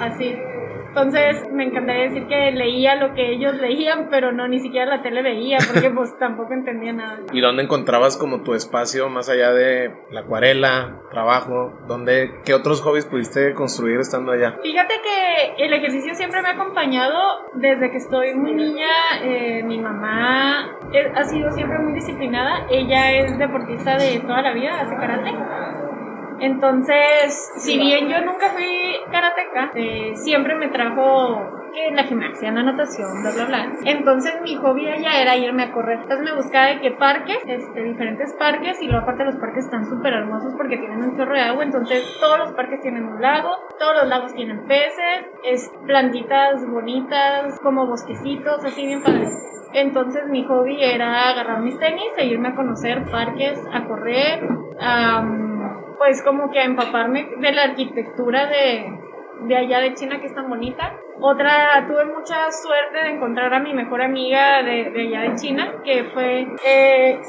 así. 0.00 0.36
Entonces 0.96 1.46
me 1.52 1.64
encantaría 1.64 2.04
decir 2.04 2.26
que 2.26 2.52
leía 2.52 2.94
lo 2.94 3.12
que 3.12 3.30
ellos 3.30 3.54
leían, 3.56 4.08
pero 4.10 4.32
no, 4.32 4.48
ni 4.48 4.60
siquiera 4.60 4.86
la 4.86 5.02
tele 5.02 5.22
veía, 5.22 5.58
porque 5.70 5.90
pues 5.90 6.16
tampoco 6.18 6.54
entendía 6.54 6.94
nada. 6.94 7.18
¿Y 7.34 7.42
dónde 7.42 7.64
encontrabas 7.64 8.16
como 8.16 8.42
tu 8.42 8.54
espacio 8.54 9.10
más 9.10 9.28
allá 9.28 9.52
de 9.52 9.94
la 10.10 10.20
acuarela, 10.20 11.02
trabajo? 11.10 11.78
¿Dónde, 11.86 12.40
qué 12.46 12.54
otros 12.54 12.80
hobbies 12.80 13.04
pudiste 13.04 13.52
construir 13.52 14.00
estando 14.00 14.32
allá? 14.32 14.58
Fíjate 14.62 14.94
que 15.02 15.64
el 15.66 15.74
ejercicio 15.74 16.14
siempre 16.14 16.40
me 16.40 16.48
ha 16.48 16.52
acompañado 16.52 17.20
desde 17.52 17.90
que 17.90 17.98
estoy 17.98 18.34
muy 18.34 18.54
niña. 18.54 18.88
Eh, 19.22 19.62
mi 19.64 19.75
mamá 19.78 20.78
ha 21.14 21.24
sido 21.24 21.50
siempre 21.52 21.78
muy 21.78 21.92
disciplinada. 21.92 22.66
Ella 22.70 23.12
es 23.12 23.38
deportista 23.38 23.96
de 23.96 24.20
toda 24.20 24.42
la 24.42 24.52
vida, 24.52 24.80
hace 24.80 24.96
karate. 24.96 25.34
Entonces, 26.38 27.52
si 27.56 27.78
bien 27.78 28.08
yo 28.08 28.20
nunca 28.20 28.50
fui 28.50 28.96
karateca, 29.10 29.72
eh, 29.74 30.12
siempre 30.16 30.54
me 30.54 30.68
trajo 30.68 31.50
la 31.92 32.04
gimnasia, 32.04 32.52
la 32.52 32.62
natación, 32.62 33.22
bla, 33.22 33.32
bla, 33.32 33.44
bla. 33.46 33.72
Entonces, 33.84 34.40
mi 34.42 34.56
hobby 34.56 34.88
allá 34.88 35.20
era 35.20 35.36
irme 35.36 35.64
a 35.64 35.72
correr. 35.72 36.00
Entonces, 36.02 36.24
me 36.24 36.34
buscaba 36.34 36.66
de 36.66 36.80
qué 36.80 36.90
parques, 36.92 37.38
este, 37.46 37.82
diferentes 37.82 38.34
parques, 38.34 38.80
y 38.82 38.86
luego 38.86 39.02
aparte 39.02 39.24
los 39.24 39.36
parques 39.36 39.64
están 39.64 39.86
súper 39.86 40.14
hermosos 40.14 40.54
porque 40.56 40.78
tienen 40.78 41.02
un 41.02 41.16
chorro 41.16 41.34
de 41.34 41.42
agua. 41.42 41.64
Entonces, 41.64 42.02
todos 42.20 42.38
los 42.38 42.52
parques 42.52 42.80
tienen 42.82 43.04
un 43.04 43.20
lago, 43.20 43.50
todos 43.78 43.94
los 43.96 44.08
lagos 44.08 44.34
tienen 44.34 44.66
peces, 44.66 45.26
es 45.44 45.70
plantitas 45.86 46.66
bonitas, 46.66 47.58
como 47.60 47.86
bosquecitos, 47.86 48.64
así 48.64 48.86
bien 48.86 49.02
padres. 49.02 49.55
Entonces 49.76 50.26
mi 50.28 50.42
hobby 50.44 50.82
era 50.82 51.28
agarrar 51.28 51.60
mis 51.60 51.78
tenis 51.78 52.10
e 52.16 52.24
irme 52.24 52.48
a 52.48 52.54
conocer 52.54 53.04
parques, 53.10 53.62
a 53.70 53.84
correr, 53.84 54.42
um, 54.42 55.96
pues 55.98 56.22
como 56.22 56.50
que 56.50 56.60
a 56.60 56.64
empaparme 56.64 57.28
de 57.36 57.52
la 57.52 57.64
arquitectura 57.64 58.46
de, 58.46 58.90
de 59.42 59.54
allá 59.54 59.80
de 59.80 59.92
China 59.92 60.18
que 60.18 60.28
es 60.28 60.34
tan 60.34 60.48
bonita. 60.48 60.94
Otra, 61.20 61.84
tuve 61.86 62.06
mucha 62.06 62.50
suerte 62.52 63.04
de 63.04 63.16
encontrar 63.16 63.52
a 63.52 63.60
mi 63.60 63.74
mejor 63.74 64.00
amiga 64.00 64.62
de, 64.62 64.90
de 64.92 65.08
allá 65.08 65.30
de 65.30 65.36
China, 65.36 65.74
que 65.84 66.04
fue 66.04 66.46
eh, 66.64 67.20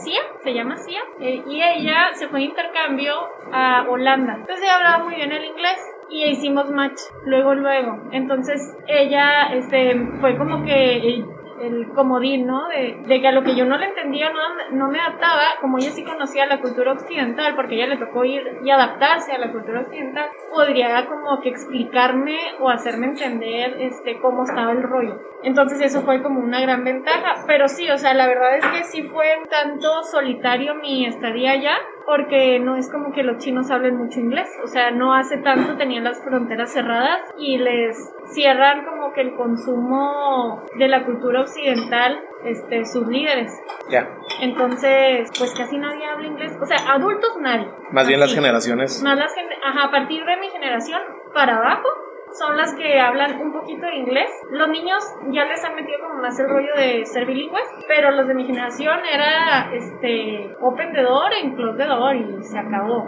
se 0.42 0.54
llama 0.54 0.78
Cia, 0.78 1.02
eh, 1.20 1.44
y 1.46 1.62
ella 1.62 2.12
se 2.14 2.30
fue 2.30 2.40
de 2.40 2.46
intercambio 2.46 3.14
a 3.52 3.86
Holanda. 3.90 4.36
Entonces 4.40 4.64
ella 4.64 4.76
hablaba 4.78 5.04
muy 5.04 5.16
bien 5.16 5.34
el 5.34 5.44
inglés 5.44 5.80
y 6.10 6.24
hicimos 6.30 6.72
match 6.72 7.00
luego 7.26 7.56
luego. 7.56 8.10
Entonces 8.14 8.74
ella 8.88 9.50
este 9.52 10.00
fue 10.22 10.38
como 10.38 10.64
que 10.64 11.26
el 11.62 11.90
comodín, 11.90 12.46
¿no? 12.46 12.68
De, 12.68 13.20
que 13.20 13.28
a 13.28 13.32
lo 13.32 13.44
que 13.44 13.56
yo 13.56 13.66
no 13.66 13.78
le 13.78 13.88
entendía, 13.88 14.30
no, 14.32 14.40
no 14.72 14.90
me 14.90 15.00
adaptaba, 15.00 15.44
como 15.62 15.78
ella 15.78 15.92
sí 15.92 16.04
conocía 16.04 16.46
la 16.46 16.60
cultura 16.60 16.94
occidental, 16.94 17.56
porque 17.56 17.76
ella 17.76 17.88
le 17.88 17.98
tocó 17.98 18.24
ir 18.26 18.44
y 18.64 18.70
adaptarse 18.70 19.32
a 19.32 19.38
la 19.38 19.52
cultura 19.52 19.82
occidental, 19.82 20.30
podría 20.54 21.06
como 21.08 21.40
que 21.42 21.50
explicarme 21.50 22.38
o 22.60 22.70
hacerme 22.70 23.08
entender 23.08 23.76
este, 23.80 24.20
cómo 24.20 24.44
estaba 24.44 24.72
el 24.72 24.84
rollo. 24.84 25.20
Entonces 25.44 25.82
eso 25.82 26.02
fue 26.02 26.22
como 26.22 26.40
una 26.40 26.62
gran 26.62 26.84
ventaja, 26.84 27.44
pero 27.48 27.68
sí, 27.68 27.90
o 27.90 27.98
sea, 27.98 28.14
la 28.14 28.28
verdad 28.28 28.58
es 28.58 28.66
que 28.68 28.84
sí 28.84 29.04
fue 29.04 29.38
un 29.42 29.48
tanto 29.48 30.04
solitario 30.04 30.76
mi 30.76 31.06
estadía 31.06 31.52
allá, 31.52 31.78
porque 32.08 32.58
no 32.60 32.78
es 32.78 32.90
como 32.90 33.12
que 33.12 33.22
los 33.22 33.38
chinos 33.38 33.70
hablen 33.70 33.98
mucho 33.98 34.22
inglés, 34.22 34.48
o 34.64 34.68
sea, 34.68 34.92
no 34.92 35.14
hace 35.14 35.40
tanto 35.40 35.76
tenían 35.76 36.06
las 36.06 36.24
fronteras 36.24 36.72
cerradas 36.72 37.20
y 37.38 37.58
les 37.58 37.98
cierran 38.32 38.86
como 38.86 39.12
que 39.12 39.20
el 39.20 39.36
consumo 39.36 40.64
de 40.80 40.88
la 40.88 41.04
cultura 41.04 41.42
occidental 41.42 42.22
este, 42.46 42.86
sus 42.86 43.06
líderes. 43.08 43.52
Ya. 43.90 44.08
Entonces, 44.40 45.30
pues 45.38 45.54
casi 45.54 45.78
nadie 45.78 46.06
habla 46.06 46.28
inglés. 46.28 46.54
O 46.62 46.66
sea, 46.66 46.78
adultos 46.94 47.32
nadie. 47.42 47.68
Más 47.92 48.08
bien 48.08 48.22
las 48.22 48.34
generaciones. 48.34 49.04
Más 49.04 49.18
las 49.18 49.34
Ajá, 49.66 49.88
a 49.88 49.92
partir 49.92 50.24
de 50.24 50.38
mi 50.38 50.48
generación 50.48 51.02
para 51.34 51.58
abajo 51.58 51.90
son 52.38 52.58
las 52.58 52.74
que 52.76 53.00
hablan 53.00 53.42
un 53.42 53.52
poquito 53.52 53.86
de 53.86 53.96
inglés. 53.96 54.30
Los 54.52 54.70
niños 54.70 55.04
ya 55.32 55.46
les 55.46 55.64
han 55.64 55.76
metido 55.76 56.00
como 56.02 56.22
más 56.22 56.40
el 56.40 56.50
rollo 56.50 56.74
de 56.76 57.06
ser 57.06 57.26
bilingües, 57.26 57.68
pero 57.88 58.12
los 58.12 58.28
de 58.28 58.34
mi 58.34 58.46
generación 58.46 59.00
era 59.12 59.72
este 59.74 60.56
open 60.62 60.94
the 60.94 61.02
door 61.02 61.34
en 61.34 61.56
close 61.56 61.78
the 61.78 61.86
door 61.86 62.16
y 62.16 62.44
se 62.44 62.60
acabó. 62.60 63.04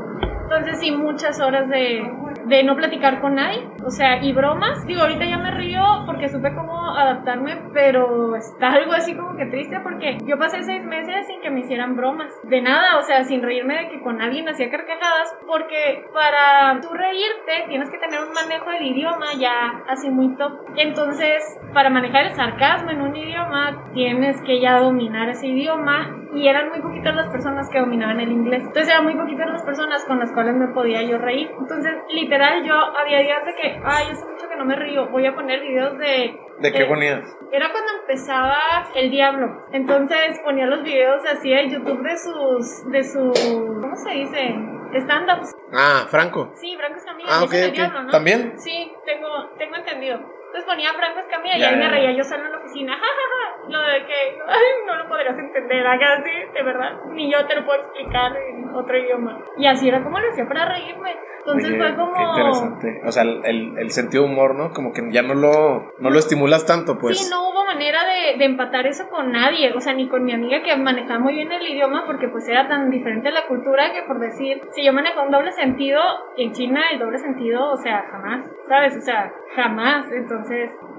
Entonces 0.52 0.80
sí, 0.80 0.90
muchas 0.92 1.40
horas 1.40 1.70
de, 1.70 2.12
de 2.46 2.64
no 2.64 2.76
platicar 2.76 3.22
con 3.22 3.36
nadie. 3.36 3.70
O 3.86 3.92
sea, 3.92 4.24
y 4.24 4.34
bromas. 4.34 4.84
Digo, 4.88 5.02
ahorita 5.02 5.24
ya 5.24 5.38
me 5.38 5.52
río 5.52 5.84
porque 6.08 6.28
supe 6.28 6.56
cómo 6.56 6.90
adaptarme, 6.98 7.62
pero 7.72 8.36
está 8.36 8.74
algo 8.74 8.94
así 8.94 9.16
como 9.16 9.38
que 9.38 9.46
triste 9.46 9.80
porque 9.82 10.18
yo 10.26 10.40
pasé 10.40 10.64
seis 10.64 10.84
meses 10.86 11.28
sin 11.28 11.42
que 11.42 11.52
me 11.52 11.60
hicieran 11.60 11.96
bromas. 11.96 12.34
De 12.42 12.62
nada, 12.62 12.98
o 12.98 13.04
sea, 13.04 13.24
sin 13.26 13.44
reírme 13.44 13.78
de 13.78 13.90
que 13.90 14.02
con 14.02 14.18
me 14.18 14.52
hacía 14.52 14.72
carcajadas, 14.72 15.38
porque 15.46 16.08
para 16.14 16.82
tú 16.82 16.90
reírte 16.94 17.68
tienes 17.68 17.92
que 17.92 18.00
tener 18.00 18.20
un 18.20 18.34
manejo 18.34 18.72
del 18.72 18.88
idioma 18.88 19.28
ya 19.40 19.84
así 19.88 20.10
muy 20.10 20.36
top. 20.36 20.66
Entonces, 20.76 21.44
para 21.76 21.92
manejar 21.92 22.26
el 22.26 22.34
sarcasmo 22.34 22.90
en 22.90 23.02
un 23.02 23.16
idioma, 23.16 23.84
tienes 23.94 24.42
que 24.42 24.60
ya 24.60 24.80
dominar 24.80 25.30
ese 25.30 25.48
idioma 25.48 26.19
y 26.34 26.48
eran 26.48 26.70
muy 26.70 26.82
poquitas 26.82 27.16
las 27.16 27.30
personas 27.30 27.70
que 27.70 27.80
dominaban 27.80 28.20
el 28.20 28.32
inglés. 28.32 28.62
Entonces 28.62 28.90
eran 28.90 29.04
muy 29.04 29.16
poquitas 29.16 29.50
las 29.50 29.64
personas 29.64 30.04
con 30.06 30.20
las 30.20 30.32
cuales 30.32 30.56
me 30.56 30.68
podía 30.68 31.02
yo 31.02 31.18
reír. 31.18 31.50
Entonces, 31.60 31.94
literal, 32.14 32.64
yo 32.64 32.76
había 32.76 33.20
días 33.20 33.46
de 33.46 33.56
que, 33.56 33.80
ay, 33.84 34.08
hace 34.12 34.26
mucho 34.26 34.48
que 34.48 34.56
no 34.56 34.66
me 34.66 34.76
río, 34.76 35.10
voy 35.10 35.26
a 35.26 35.34
poner 35.34 35.62
videos 35.62 35.98
de... 35.98 36.38
¿De 36.60 36.72
qué 36.72 36.86
ponías? 36.86 37.24
Era 37.52 37.72
cuando 37.72 37.92
empezaba 38.02 38.58
El 38.96 39.10
Diablo. 39.10 39.66
Entonces 39.72 40.40
ponía 40.44 40.66
los 40.66 40.84
videos 40.84 41.22
así 41.26 41.50
de 41.50 41.70
YouTube 41.70 42.04
de 42.04 42.18
sus... 42.18 42.92
de 42.92 43.04
su... 43.04 43.80
¿Cómo 43.82 43.96
se 43.96 44.12
dice? 44.12 44.56
stand-ups. 44.94 45.56
Ah, 45.72 46.08
Franco. 46.10 46.52
Sí, 46.56 46.76
Franco 46.76 46.98
Escamilla. 46.98 47.30
Ah, 47.30 47.44
ok, 47.44 47.54
ok. 47.68 47.74
Diablo, 47.74 48.04
¿no? 48.04 48.12
¿También? 48.12 48.60
Sí, 48.60 48.92
tengo, 49.06 49.28
tengo 49.58 49.76
entendido. 49.76 50.20
Entonces 50.50 50.66
ponía 50.66 50.94
Franco 50.94 51.20
Escamilla 51.20 51.58
y 51.58 51.64
ahí 51.64 51.76
me 51.76 51.90
reía 51.90 52.12
yo 52.12 52.24
solo 52.24 52.46
en 52.46 52.52
la 52.52 52.58
oficina. 52.58 52.98
Ja, 53.00 53.06
ja, 53.06 53.26
ja. 53.32 53.70
Lo 53.70 53.82
de 53.82 54.06
que 54.06 54.38
ay, 54.48 54.86
no 54.86 54.96
lo 54.96 55.08
podrías 55.08 55.38
entender 55.38 55.86
acá, 55.86 56.14
así, 56.14 56.32
de 56.54 56.64
verdad. 56.64 56.98
Ni 57.12 57.32
yo 57.32 57.46
te 57.46 57.56
lo 57.56 57.66
puedo 57.66 57.80
explicar 57.80 58.36
en 58.36 58.70
otro 58.76 58.98
idioma. 58.98 59.40
Y 59.58 59.68
así 59.68 59.88
era 59.88 60.04
como 60.04 60.20
lo 60.20 60.30
hacía 60.32 60.48
para 60.48 60.66
reírme. 60.66 61.16
Entonces 61.40 61.70
Oye, 61.70 61.78
fue 61.78 61.96
como. 61.96 62.14
Qué 62.14 62.24
interesante. 62.24 63.02
O 63.06 63.12
sea, 63.12 63.24
el, 63.24 63.78
el, 63.78 63.92
sentido 63.92 64.24
de 64.24 64.30
humor, 64.30 64.56
¿no? 64.56 64.72
Como 64.74 64.92
que 64.92 65.02
ya 65.12 65.22
no 65.22 65.34
lo, 65.34 65.94
no 66.00 66.10
lo 66.10 66.20
estimulas 66.20 66.66
tanto, 66.66 66.98
pues. 66.98 67.20
Sí, 67.20 67.30
no 67.30 67.50
hubo 67.50 67.66
manera 67.66 68.00
de, 68.06 68.38
de, 68.38 68.46
empatar 68.46 68.88
eso 68.88 69.10
con 69.10 69.32
nadie. 69.32 69.74
O 69.74 69.80
sea, 69.80 69.94
ni 69.94 70.10
con 70.10 70.24
mi 70.24 70.34
amiga 70.34 70.62
que 70.62 70.76
manejaba 70.76 71.20
muy 71.20 71.34
bien 71.34 71.52
el 71.52 71.66
idioma 71.66 72.04
porque 72.06 72.28
pues 72.28 72.48
era 72.48 72.68
tan 72.68 72.90
diferente 72.90 73.32
la 73.32 73.48
cultura 73.48 73.94
que 73.94 74.04
por 74.04 74.20
decir, 74.20 74.62
si 74.72 74.84
yo 74.84 74.94
manejaba 74.94 75.26
un 75.26 75.32
doble 75.32 75.52
sentido, 75.52 76.02
en 76.38 76.52
China 76.52 76.82
el 76.92 77.00
doble 77.00 77.18
sentido, 77.20 77.72
o 77.72 77.78
sea, 77.78 78.04
jamás. 78.12 78.46
¿Sabes? 78.68 78.98
O 78.98 79.02
sea, 79.02 79.32
jamás. 79.56 80.12
Entonces. 80.12 80.39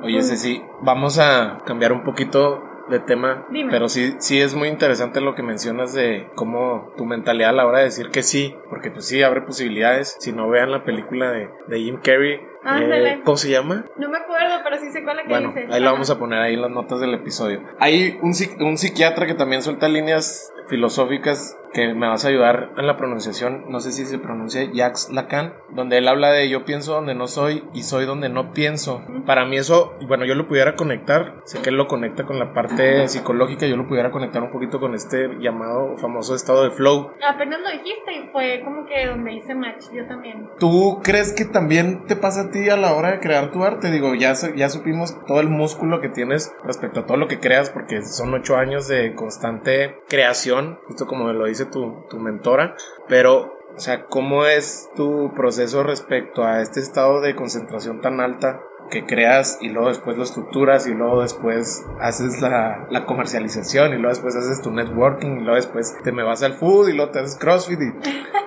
Oye, 0.03 0.14
pues, 0.16 0.28
Ceci, 0.28 0.62
vamos 0.82 1.18
a 1.18 1.62
cambiar 1.66 1.93
un 1.93 2.03
poquito 2.05 2.64
de 2.88 2.99
tema, 2.99 3.47
Dime. 3.51 3.70
pero 3.70 3.88
sí, 3.88 4.16
sí 4.18 4.41
es 4.41 4.57
muy 4.57 4.66
interesante 4.68 5.20
lo 5.20 5.36
que 5.36 5.45
mencionas 5.45 5.93
de 5.93 6.28
cómo 6.34 6.93
tu 6.97 7.05
mentalidad 7.05 7.51
a 7.51 7.53
la 7.53 7.66
hora 7.66 7.78
de 7.78 7.84
decir 7.84 8.11
que 8.11 8.24
sí, 8.24 8.57
porque 8.68 8.91
pues 8.91 9.07
sí 9.07 9.22
abre 9.22 9.43
posibilidades. 9.43 10.16
Si 10.18 10.32
no 10.32 10.49
vean 10.49 10.72
la 10.72 10.82
película 10.82 11.30
de, 11.30 11.51
de 11.68 11.78
Jim 11.78 12.01
Carrey, 12.03 12.41
Ándale. 12.64 13.11
eh, 13.12 13.20
¿cómo 13.24 13.36
se 13.36 13.49
llama? 13.49 13.84
No 13.97 14.09
me 14.09 14.18
acuerdo, 14.18 14.55
pero 14.64 14.76
sí 14.78 14.91
sé 14.91 15.05
cuál 15.05 15.20
es 15.20 15.24
la 15.24 15.28
que 15.28 15.34
Bueno, 15.34 15.49
dices. 15.55 15.70
ahí 15.70 15.82
Ajá. 15.82 15.93
vamos 15.93 16.11
a 16.11 16.18
poner 16.18 16.41
ahí 16.41 16.55
en 16.55 16.62
las 16.62 16.70
notas 16.72 16.99
del 16.99 17.14
episodio. 17.14 17.62
Hay 17.78 18.18
un, 18.22 18.32
un 18.66 18.76
psiquiatra 18.76 19.24
que 19.26 19.34
también 19.34 19.62
suelta 19.62 19.86
líneas 19.86 20.53
filosóficas 20.68 21.57
que 21.72 21.94
me 21.94 22.08
vas 22.08 22.24
a 22.24 22.28
ayudar 22.28 22.72
en 22.76 22.86
la 22.86 22.96
pronunciación, 22.96 23.64
no 23.68 23.80
sé 23.80 23.92
si 23.92 24.04
se 24.04 24.18
pronuncia 24.18 24.70
Jacques 24.72 25.08
Lacan, 25.10 25.54
donde 25.70 25.98
él 25.98 26.08
habla 26.08 26.30
de 26.30 26.48
yo 26.48 26.64
pienso 26.64 26.94
donde 26.94 27.14
no 27.14 27.26
soy 27.26 27.64
y 27.72 27.82
soy 27.82 28.06
donde 28.06 28.28
no 28.28 28.52
pienso. 28.52 29.02
Para 29.26 29.44
mí 29.44 29.56
eso, 29.56 29.94
bueno, 30.06 30.24
yo 30.24 30.34
lo 30.34 30.46
pudiera 30.46 30.74
conectar, 30.74 31.40
sé 31.44 31.60
que 31.62 31.70
él 31.70 31.76
lo 31.76 31.86
conecta 31.86 32.24
con 32.24 32.38
la 32.38 32.52
parte 32.52 33.08
psicológica, 33.08 33.66
yo 33.66 33.76
lo 33.76 33.86
pudiera 33.86 34.10
conectar 34.10 34.42
un 34.42 34.50
poquito 34.50 34.80
con 34.80 34.94
este 34.94 35.28
llamado 35.38 35.96
famoso 35.98 36.34
estado 36.34 36.64
de 36.64 36.70
flow. 36.70 37.12
Apenas 37.26 37.60
lo 37.60 37.70
dijiste 37.70 38.12
y 38.12 38.28
fue 38.32 38.62
como 38.64 38.86
que 38.86 39.06
donde 39.06 39.32
hice 39.32 39.54
match, 39.54 39.84
yo 39.92 40.06
también. 40.06 40.48
¿Tú 40.58 41.00
crees 41.02 41.32
que 41.32 41.44
también 41.44 42.06
te 42.06 42.16
pasa 42.16 42.42
a 42.42 42.50
ti 42.50 42.68
a 42.68 42.76
la 42.76 42.94
hora 42.94 43.12
de 43.12 43.20
crear 43.20 43.52
tu 43.52 43.64
arte? 43.64 43.90
Digo, 43.90 44.14
ya, 44.14 44.34
ya 44.56 44.68
supimos 44.68 45.16
todo 45.26 45.40
el 45.40 45.48
músculo 45.48 46.00
que 46.00 46.08
tienes 46.08 46.54
respecto 46.64 47.00
a 47.00 47.06
todo 47.06 47.16
lo 47.16 47.28
que 47.28 47.40
creas, 47.40 47.70
porque 47.70 48.02
son 48.02 48.34
ocho 48.34 48.56
años 48.56 48.88
de 48.88 49.14
constante 49.14 49.99
creación, 50.11 50.78
justo 50.86 51.06
como 51.06 51.32
lo 51.32 51.46
dice 51.46 51.64
tu, 51.64 52.04
tu 52.11 52.18
mentora, 52.18 52.74
pero, 53.08 53.54
o 53.74 53.80
sea, 53.80 54.04
¿cómo 54.06 54.44
es 54.44 54.90
tu 54.96 55.32
proceso 55.34 55.82
respecto 55.82 56.44
a 56.44 56.61
este 56.61 56.80
estado 56.80 57.22
de 57.22 57.34
concentración 57.34 58.02
tan 58.02 58.20
alta? 58.20 58.61
que 58.90 59.06
creas 59.06 59.58
y 59.61 59.68
luego 59.68 59.86
después 59.86 60.16
lo 60.16 60.24
estructuras 60.24 60.88
y 60.88 60.94
luego 60.94 61.22
después 61.22 61.86
haces 62.00 62.40
la, 62.42 62.88
la 62.90 63.06
comercialización 63.06 63.92
y 63.92 63.98
luego 63.98 64.08
después 64.08 64.34
haces 64.34 64.61
tu 64.62 64.72
networking 64.72 65.28
y 65.36 65.40
luego 65.42 65.54
después 65.54 65.94
te 66.02 66.11
me 66.11 66.24
vas 66.24 66.42
al 66.42 66.54
food 66.54 66.88
y 66.88 66.94
luego 66.94 67.12
te 67.12 67.20
haces 67.20 67.38
crossfit 67.38 67.78
y 67.80 67.90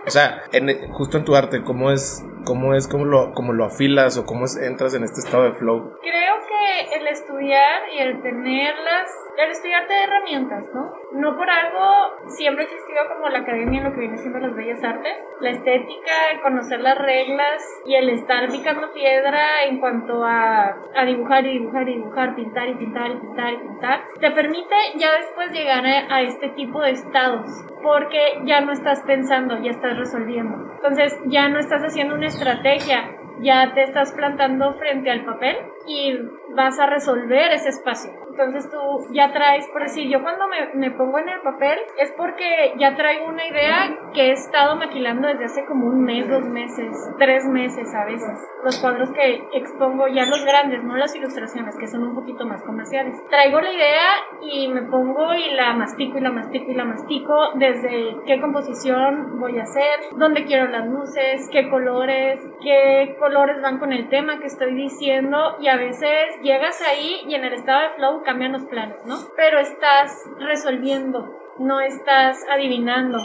o 0.06 0.10
sea, 0.10 0.42
en- 0.52 0.92
justo 0.92 1.18
en 1.18 1.24
tu 1.24 1.34
arte, 1.38 1.64
¿cómo 1.64 1.92
es, 1.92 2.26
cómo 2.46 2.74
es, 2.74 2.88
cómo 2.88 3.06
lo, 3.06 3.34
cómo 3.34 3.54
lo 3.54 3.66
afilas 3.66 4.18
o 4.18 4.26
cómo 4.26 4.46
es- 4.46 4.58
entras 4.58 4.94
en 4.94 5.04
este 5.04 5.20
estado 5.22 5.44
de 5.44 5.54
flow? 5.54 5.98
Creo 6.02 6.34
que 6.48 6.96
el 6.98 7.08
estudiar 7.08 7.82
y 7.94 8.00
el 8.00 8.22
tenerlas, 8.22 9.10
el 9.38 9.52
estudiarte 9.52 9.94
de 9.94 10.04
herramientas, 10.04 10.66
¿no? 10.74 10.92
No 11.14 11.36
por 11.38 11.50
algo 11.50 11.84
siempre 12.28 12.64
existido 12.66 13.02
como 13.14 13.30
la 13.30 13.40
academia 13.40 13.80
en 13.80 13.86
lo 13.86 13.94
que 13.94 14.00
viene 14.02 14.18
siendo 14.18 14.40
las 14.40 14.56
bellas 14.56 14.84
artes, 14.84 15.14
la 15.42 15.50
estética, 15.52 16.12
el 16.32 16.42
conocer 16.42 16.80
las 16.82 16.98
reglas 16.98 17.62
y 17.86 17.96
el 17.96 18.10
estar 18.10 18.48
picando 18.50 18.92
piedra 18.94 19.64
en 19.68 19.80
cuanto 19.80 20.24
a, 20.24 20.76
a 20.96 21.06
dibujar 21.06 21.46
y 21.46 21.60
dibujar 21.60 21.88
y 21.90 21.96
dibujar, 21.96 22.36
pintar 22.36 22.68
y 22.70 22.76
pintar 22.76 23.12
y 23.12 23.16
pintar 23.20 23.54
y 23.54 23.58
pintar, 23.58 24.02
te 24.20 24.32
permite 24.32 24.76
ya 24.96 25.12
después 25.20 25.52
llegar 25.52 25.86
a, 25.86 26.16
a 26.16 26.22
este 26.22 26.50
tipo 26.50 26.82
de 26.82 26.92
estados, 26.92 27.48
porque 27.82 28.20
ya 28.46 28.62
no 28.62 28.72
estás 28.72 29.02
pensando, 29.04 29.58
ya 29.62 29.72
estás 29.72 29.98
resolviendo. 29.98 30.56
Entonces 30.76 31.18
ya 31.28 31.50
no 31.50 31.60
estás 31.60 31.82
haciendo 31.84 32.16
una 32.16 32.28
estrategia, 32.34 33.10
ya 33.40 33.74
te 33.74 33.84
estás 33.84 34.12
plantando 34.12 34.74
frente 34.74 35.12
al 35.12 35.24
papel 35.24 35.56
y 35.88 36.14
vas 36.56 36.80
a 36.80 36.88
resolver 36.88 37.52
ese 37.52 37.70
espacio. 37.70 38.12
Entonces 38.34 38.68
tú 38.72 38.80
ya 39.14 39.32
traes, 39.32 39.68
por 39.68 39.84
decir, 39.84 40.10
yo 40.10 40.24
cuando 40.24 40.48
me, 40.48 40.74
me 40.74 40.90
pongo 40.90 41.20
en 41.20 41.30
el 41.30 41.40
papel 41.42 41.78
es 42.00 42.12
porque 42.18 42.74
ya 42.80 42.96
traigo 42.96 43.28
una 43.28 43.46
idea 43.46 43.96
que 44.12 44.30
he 44.30 44.32
estado 44.32 44.76
maquilando 44.76 45.28
desde 45.28 45.46
hace 45.46 45.66
como 45.66 45.86
un 45.86 46.04
mes, 46.04 46.28
dos 46.28 46.44
meses, 46.46 46.90
tres 47.20 47.46
meses 47.46 47.94
a 47.94 48.06
veces. 48.06 48.40
Los 48.64 48.80
cuadros 48.80 49.12
que 49.12 49.44
expongo 49.54 50.08
ya 50.08 50.26
los 50.26 50.44
grandes, 50.44 50.84
no 50.84 50.98
las 50.98 51.16
ilustraciones, 51.16 51.78
que 51.78 51.88
son 51.88 52.04
un 52.04 52.16
poquito 52.16 52.44
más 52.48 52.64
comerciales. 52.64 53.16
Traigo 53.30 53.62
la 53.62 53.72
idea 53.72 54.08
y 54.42 54.68
me 54.68 54.82
pongo 54.82 55.36
y 55.36 55.54
la 55.54 55.74
mastico 55.74 56.18
y 56.18 56.22
la 56.22 56.32
mastico 56.32 56.72
y 56.72 56.74
la 56.74 56.86
mastico 56.86 57.52
desde 57.54 58.18
qué 58.26 58.42
composición 58.42 59.40
voy 59.40 59.60
a 59.60 59.64
hacer, 59.64 60.00
dónde 60.16 60.46
quiero 60.46 60.70
las 60.70 60.88
luces, 60.88 61.48
qué 61.52 61.70
colores, 61.70 62.40
qué 62.64 63.16
colores 63.20 63.62
van 63.62 63.78
con 63.78 63.94
el 63.94 64.10
tema 64.10 64.40
que 64.40 64.48
estoy 64.48 64.74
diciendo 64.74 65.58
y 65.60 65.68
a 65.68 65.78
veces 65.78 66.42
llegas 66.42 66.82
ahí 66.82 67.22
y 67.28 67.36
en 67.36 67.44
el 67.44 67.54
estado 67.54 67.82
de 67.82 67.90
flow 67.96 68.23
cambian 68.24 68.54
los 68.54 68.64
planes, 68.64 68.98
¿no? 69.06 69.18
Pero 69.36 69.60
estás 69.60 70.24
resolviendo, 70.40 71.43
no 71.60 71.82
estás 71.82 72.38
adivinando. 72.52 73.18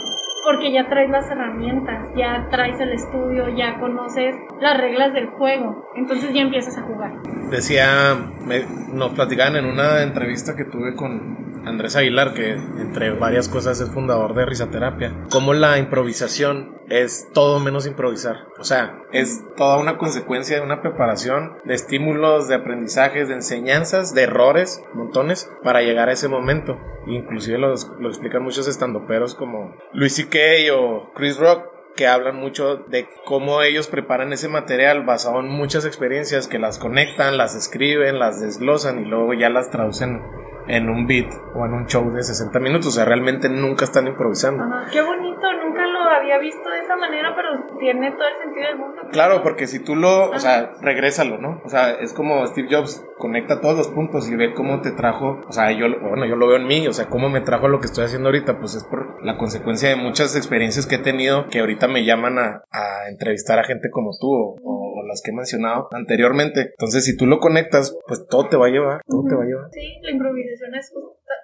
Porque 0.45 0.71
ya 0.71 0.87
traes 0.87 1.09
las 1.09 1.29
herramientas, 1.29 2.07
ya 2.15 2.47
traes 2.49 2.79
el 2.79 2.93
estudio, 2.93 3.49
ya 3.49 3.77
conoces 3.77 4.33
las 4.61 4.77
reglas 4.77 5.13
del 5.13 5.27
juego. 5.31 5.89
Entonces 5.97 6.33
ya 6.33 6.39
empiezas 6.41 6.77
a 6.77 6.81
jugar. 6.83 7.11
Decía, 7.51 8.15
me- 8.45 8.65
nos 8.93 9.11
platicaban 9.11 9.57
en 9.57 9.65
una 9.65 10.01
entrevista 10.01 10.55
que 10.55 10.63
tuve 10.63 10.95
con 10.95 11.61
Andrés 11.67 11.97
Aguilar, 11.97 12.33
que 12.33 12.53
entre 12.53 13.11
varias 13.11 13.49
cosas 13.49 13.81
es 13.81 13.89
fundador 13.91 14.33
de 14.33 14.45
Risaterapia, 14.45 15.13
cómo 15.29 15.53
la 15.53 15.77
improvisación 15.77 16.77
es 16.87 17.27
todo 17.33 17.59
menos 17.59 17.85
improvisar. 17.85 18.45
O 18.57 18.63
sea, 18.63 18.97
es 19.11 19.43
toda 19.57 19.77
una 19.77 19.97
consecuencia 19.97 20.55
de 20.57 20.63
una 20.63 20.81
preparación, 20.81 21.57
de 21.65 21.73
estímulos, 21.73 22.47
de 22.47 22.55
aprendizajes, 22.55 23.27
de 23.27 23.35
enseñanzas, 23.35 24.13
de 24.15 24.23
errores, 24.23 24.81
montones, 24.93 25.51
para 25.63 25.81
llegar 25.81 26.07
a 26.07 26.13
ese 26.13 26.29
momento. 26.29 26.79
Inclusive 27.09 27.57
lo, 27.57 27.73
lo 27.99 28.09
explican 28.09 28.43
muchos 28.43 28.67
estandoperos 28.67 29.35
como 29.35 29.75
Luis 29.93 30.15
C.K. 30.15 30.73
o 30.73 31.11
Chris 31.13 31.37
Rock 31.37 31.79
que 31.95 32.07
hablan 32.07 32.37
mucho 32.37 32.77
de 32.77 33.09
cómo 33.25 33.61
ellos 33.61 33.87
preparan 33.87 34.31
ese 34.31 34.47
material 34.47 35.03
basado 35.03 35.41
en 35.41 35.49
muchas 35.49 35.83
experiencias 35.83 36.47
que 36.47 36.57
las 36.57 36.79
conectan, 36.79 37.37
las 37.37 37.55
escriben, 37.55 38.19
las 38.19 38.39
desglosan 38.39 38.99
y 38.99 39.05
luego 39.05 39.33
ya 39.33 39.49
las 39.49 39.69
traducen 39.69 40.21
en 40.69 40.89
un 40.89 41.07
beat 41.07 41.33
o 41.53 41.65
en 41.65 41.73
un 41.73 41.87
show 41.87 42.09
de 42.11 42.23
60 42.23 42.59
minutos. 42.59 42.87
O 42.87 42.91
sea, 42.91 43.05
realmente 43.05 43.49
nunca 43.49 43.85
están 43.85 44.07
improvisando. 44.07 44.63
qué 44.91 45.01
bonito, 45.01 45.41
nunca 45.63 45.85
lo 45.85 45.99
había 46.09 46.37
visto 46.37 46.69
de 46.69 46.79
esa 46.79 46.95
manera, 46.95 47.35
pero 47.35 47.49
tiene 47.79 48.11
todo 48.11 48.27
el 48.27 48.43
sentido 48.43 48.67
del 48.67 48.77
mundo. 48.77 49.01
Claro, 49.11 49.41
porque 49.43 49.67
si 49.67 49.83
tú 49.83 49.95
lo, 49.95 50.29
o 50.29 50.39
sea, 50.39 50.71
regrésalo, 50.81 51.37
¿no? 51.37 51.61
O 51.65 51.69
sea, 51.69 51.91
es 51.91 52.13
como 52.13 52.45
Steve 52.47 52.67
Jobs, 52.71 53.03
conecta 53.17 53.61
todos 53.61 53.77
los 53.77 53.87
puntos 53.89 54.29
y 54.29 54.35
ve 54.35 54.53
cómo 54.53 54.81
te 54.81 54.91
trajo, 54.91 55.41
o 55.47 55.51
sea, 55.51 55.71
yo, 55.71 55.87
bueno, 56.01 56.25
yo 56.25 56.35
lo 56.35 56.47
veo 56.47 56.57
en 56.57 56.67
mí, 56.67 56.87
o 56.87 56.93
sea, 56.93 57.07
cómo 57.07 57.29
me 57.29 57.41
trajo 57.41 57.67
lo 57.67 57.79
que 57.79 57.87
estoy 57.87 58.05
haciendo 58.05 58.29
ahorita, 58.29 58.59
pues 58.59 58.75
es 58.75 58.83
por 58.83 59.23
la 59.25 59.37
consecuencia 59.37 59.89
de 59.89 59.95
muchas 59.95 60.35
experiencias 60.35 60.85
que 60.85 60.95
he 60.95 60.99
tenido 60.99 61.47
que 61.47 61.59
ahorita 61.59 61.87
me 61.87 62.05
llaman 62.05 62.37
a, 62.39 62.63
a 62.71 63.09
entrevistar 63.09 63.59
a 63.59 63.63
gente 63.63 63.89
como 63.89 64.11
tú 64.19 64.29
o 64.31 64.78
las 65.03 65.21
que 65.23 65.31
he 65.31 65.33
mencionado 65.35 65.87
anteriormente. 65.91 66.71
Entonces, 66.71 67.05
si 67.05 67.15
tú 67.17 67.25
lo 67.25 67.39
conectas, 67.39 67.97
pues 68.07 68.25
todo 68.27 68.47
te 68.49 68.57
va 68.57 68.67
a 68.67 68.69
llevar, 68.69 69.01
todo 69.07 69.23
te 69.27 69.35
va 69.35 69.43
a 69.43 69.47
llevar. 69.47 69.67
Sí, 69.71 69.99
la 70.01 70.11
improvisación 70.11 70.75
es 70.75 70.91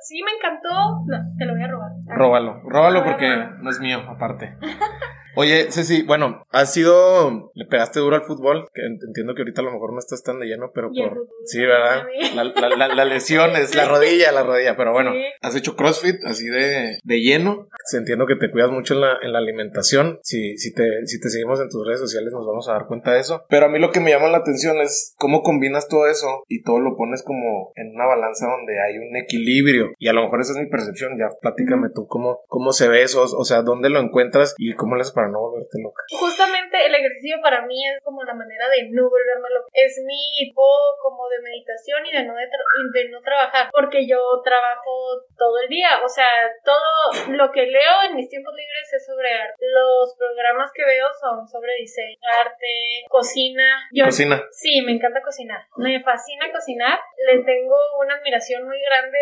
Sí, 0.02 0.22
me 0.24 0.32
encantó. 0.32 1.04
te 1.38 1.46
lo 1.46 1.54
voy 1.54 1.64
a 1.64 1.68
robar. 1.68 1.92
Róbalo, 2.06 2.62
róbalo 2.64 3.04
porque 3.04 3.28
no 3.62 3.70
es 3.70 3.80
mío, 3.80 4.00
aparte. 4.08 4.56
Oye, 5.36 5.72
Ceci, 5.72 6.04
bueno, 6.04 6.46
has 6.52 6.74
sido, 6.74 7.52
le 7.54 7.66
pegaste 7.66 8.00
duro 8.00 8.16
al 8.16 8.24
fútbol, 8.24 8.70
que 8.74 8.82
entiendo 8.84 9.36
que 9.36 9.42
ahorita 9.42 9.62
a 9.62 9.66
lo 9.66 9.74
mejor 9.74 9.94
no 9.94 10.00
estás 10.00 10.24
tan 10.24 10.40
de 10.40 10.48
lleno, 10.48 10.72
pero 10.74 10.92
por, 10.92 11.28
sí, 11.46 11.60
¿verdad? 11.60 12.06
La, 12.36 12.44
la, 12.44 12.88
la, 12.88 13.06
lesión 13.06 13.56
es 13.56 13.76
la 13.76 13.86
rodilla, 13.86 14.32
la 14.32 14.44
rodilla, 14.44 14.78
pero 14.78 14.94
bueno, 14.94 15.12
has 15.42 15.56
hecho 15.56 15.76
CrossFit 15.76 16.24
así 16.26 16.48
de, 16.48 17.00
de 17.04 17.22
lleno, 17.22 17.68
entiendo 17.94 18.26
que 18.26 18.36
te 18.36 18.50
cuidas 18.50 18.72
mucho 18.72 18.94
en 18.94 19.02
la, 19.02 19.18
en 19.22 19.34
la 19.34 19.40
alimentación, 19.40 20.20
si, 20.24 20.58
si 20.58 20.74
te, 20.74 21.06
si 21.06 21.20
te 21.20 21.30
seguimos 21.30 21.60
en 21.60 21.70
tus 21.70 21.86
redes 21.86 22.00
sociales 22.00 22.32
nos 22.32 22.46
vamos 22.46 22.70
a 22.70 22.74
dar 22.74 22.88
cuenta 22.88 23.12
de 23.12 23.20
eso, 23.20 23.46
pero 23.50 23.66
a 23.66 23.70
mí 23.70 23.80
lo 23.80 23.92
que 23.92 24.00
me 24.00 24.12
llama 24.12 24.30
la 24.30 24.38
atención 24.38 24.78
es 24.78 25.14
cómo 25.18 25.44
combinas 25.44 25.88
todo 25.88 26.08
eso 26.08 26.44
y 26.48 26.64
todo 26.64 26.80
lo 26.80 26.96
pones 26.96 27.24
como 27.24 27.72
en 27.76 27.94
una 27.94 28.06
balanza 28.06 28.48
donde 28.48 28.74
hay 28.82 28.98
un 28.98 29.16
equilibrio, 29.18 29.92
y 30.00 30.08
a 30.08 30.14
lo 30.14 30.24
mejor 30.24 30.42
esa 30.42 30.54
es 30.54 30.60
mi 30.60 30.70
percepción, 30.70 31.18
ya 31.18 31.30
platícame 31.42 31.90
tú 31.94 32.08
cómo, 32.08 32.40
cómo 32.48 32.72
se 32.72 32.88
ve 32.88 33.04
eso, 33.04 33.24
o 33.24 33.46
sea, 33.46 33.62
dónde 33.62 33.90
lo 33.90 34.00
encuentras 34.00 34.56
y 34.58 34.74
cómo 34.74 34.96
le 34.96 35.02
haces 35.02 35.14
para 35.26 35.34
no 35.34 35.42
volverte 35.42 35.82
loca. 35.82 36.04
Justamente 36.14 36.86
el 36.86 36.94
ejercicio 36.94 37.42
para 37.42 37.66
mí 37.66 37.82
es 37.88 38.02
como 38.04 38.24
la 38.24 38.34
manera 38.34 38.70
de 38.70 38.90
no 38.92 39.10
volverme 39.10 39.50
loca. 39.50 39.68
Es 39.74 39.98
mi 40.06 40.22
tipo 40.38 40.64
como 41.02 41.28
de 41.30 41.42
meditación 41.42 42.06
y 42.06 42.12
de 42.12 42.24
no, 42.26 42.34
de, 42.36 43.10
no 43.10 43.22
trabajar, 43.22 43.70
porque 43.72 44.08
yo 44.08 44.20
trabajo 44.44 45.26
todo 45.38 45.60
el 45.62 45.70
día. 45.70 46.04
O 46.04 46.10
sea, 46.10 46.28
todo 46.64 47.34
lo 47.34 47.52
que 47.52 47.66
leo 47.66 47.96
en 48.10 48.16
mis 48.16 48.30
tiempos 48.30 48.54
libres 48.54 48.94
es 48.94 49.06
sobre 49.06 49.34
arte. 49.34 49.56
Los 49.60 50.16
programas 50.18 50.72
que 50.74 50.86
veo 50.86 51.08
son 51.20 51.48
sobre 51.48 51.74
diseño, 51.80 52.18
arte, 52.40 53.04
cocina. 53.10 53.90
Yo, 53.92 54.06
¿Cocina? 54.06 54.44
Sí, 54.52 54.82
me 54.82 54.94
encanta 54.94 55.22
cocinar. 55.22 55.66
Me 55.78 56.02
fascina 56.02 56.52
cocinar. 56.52 57.00
Le 57.26 57.44
tengo 57.44 57.76
una 58.00 58.16
admiración 58.16 58.66
muy 58.66 58.80
grande 58.82 59.20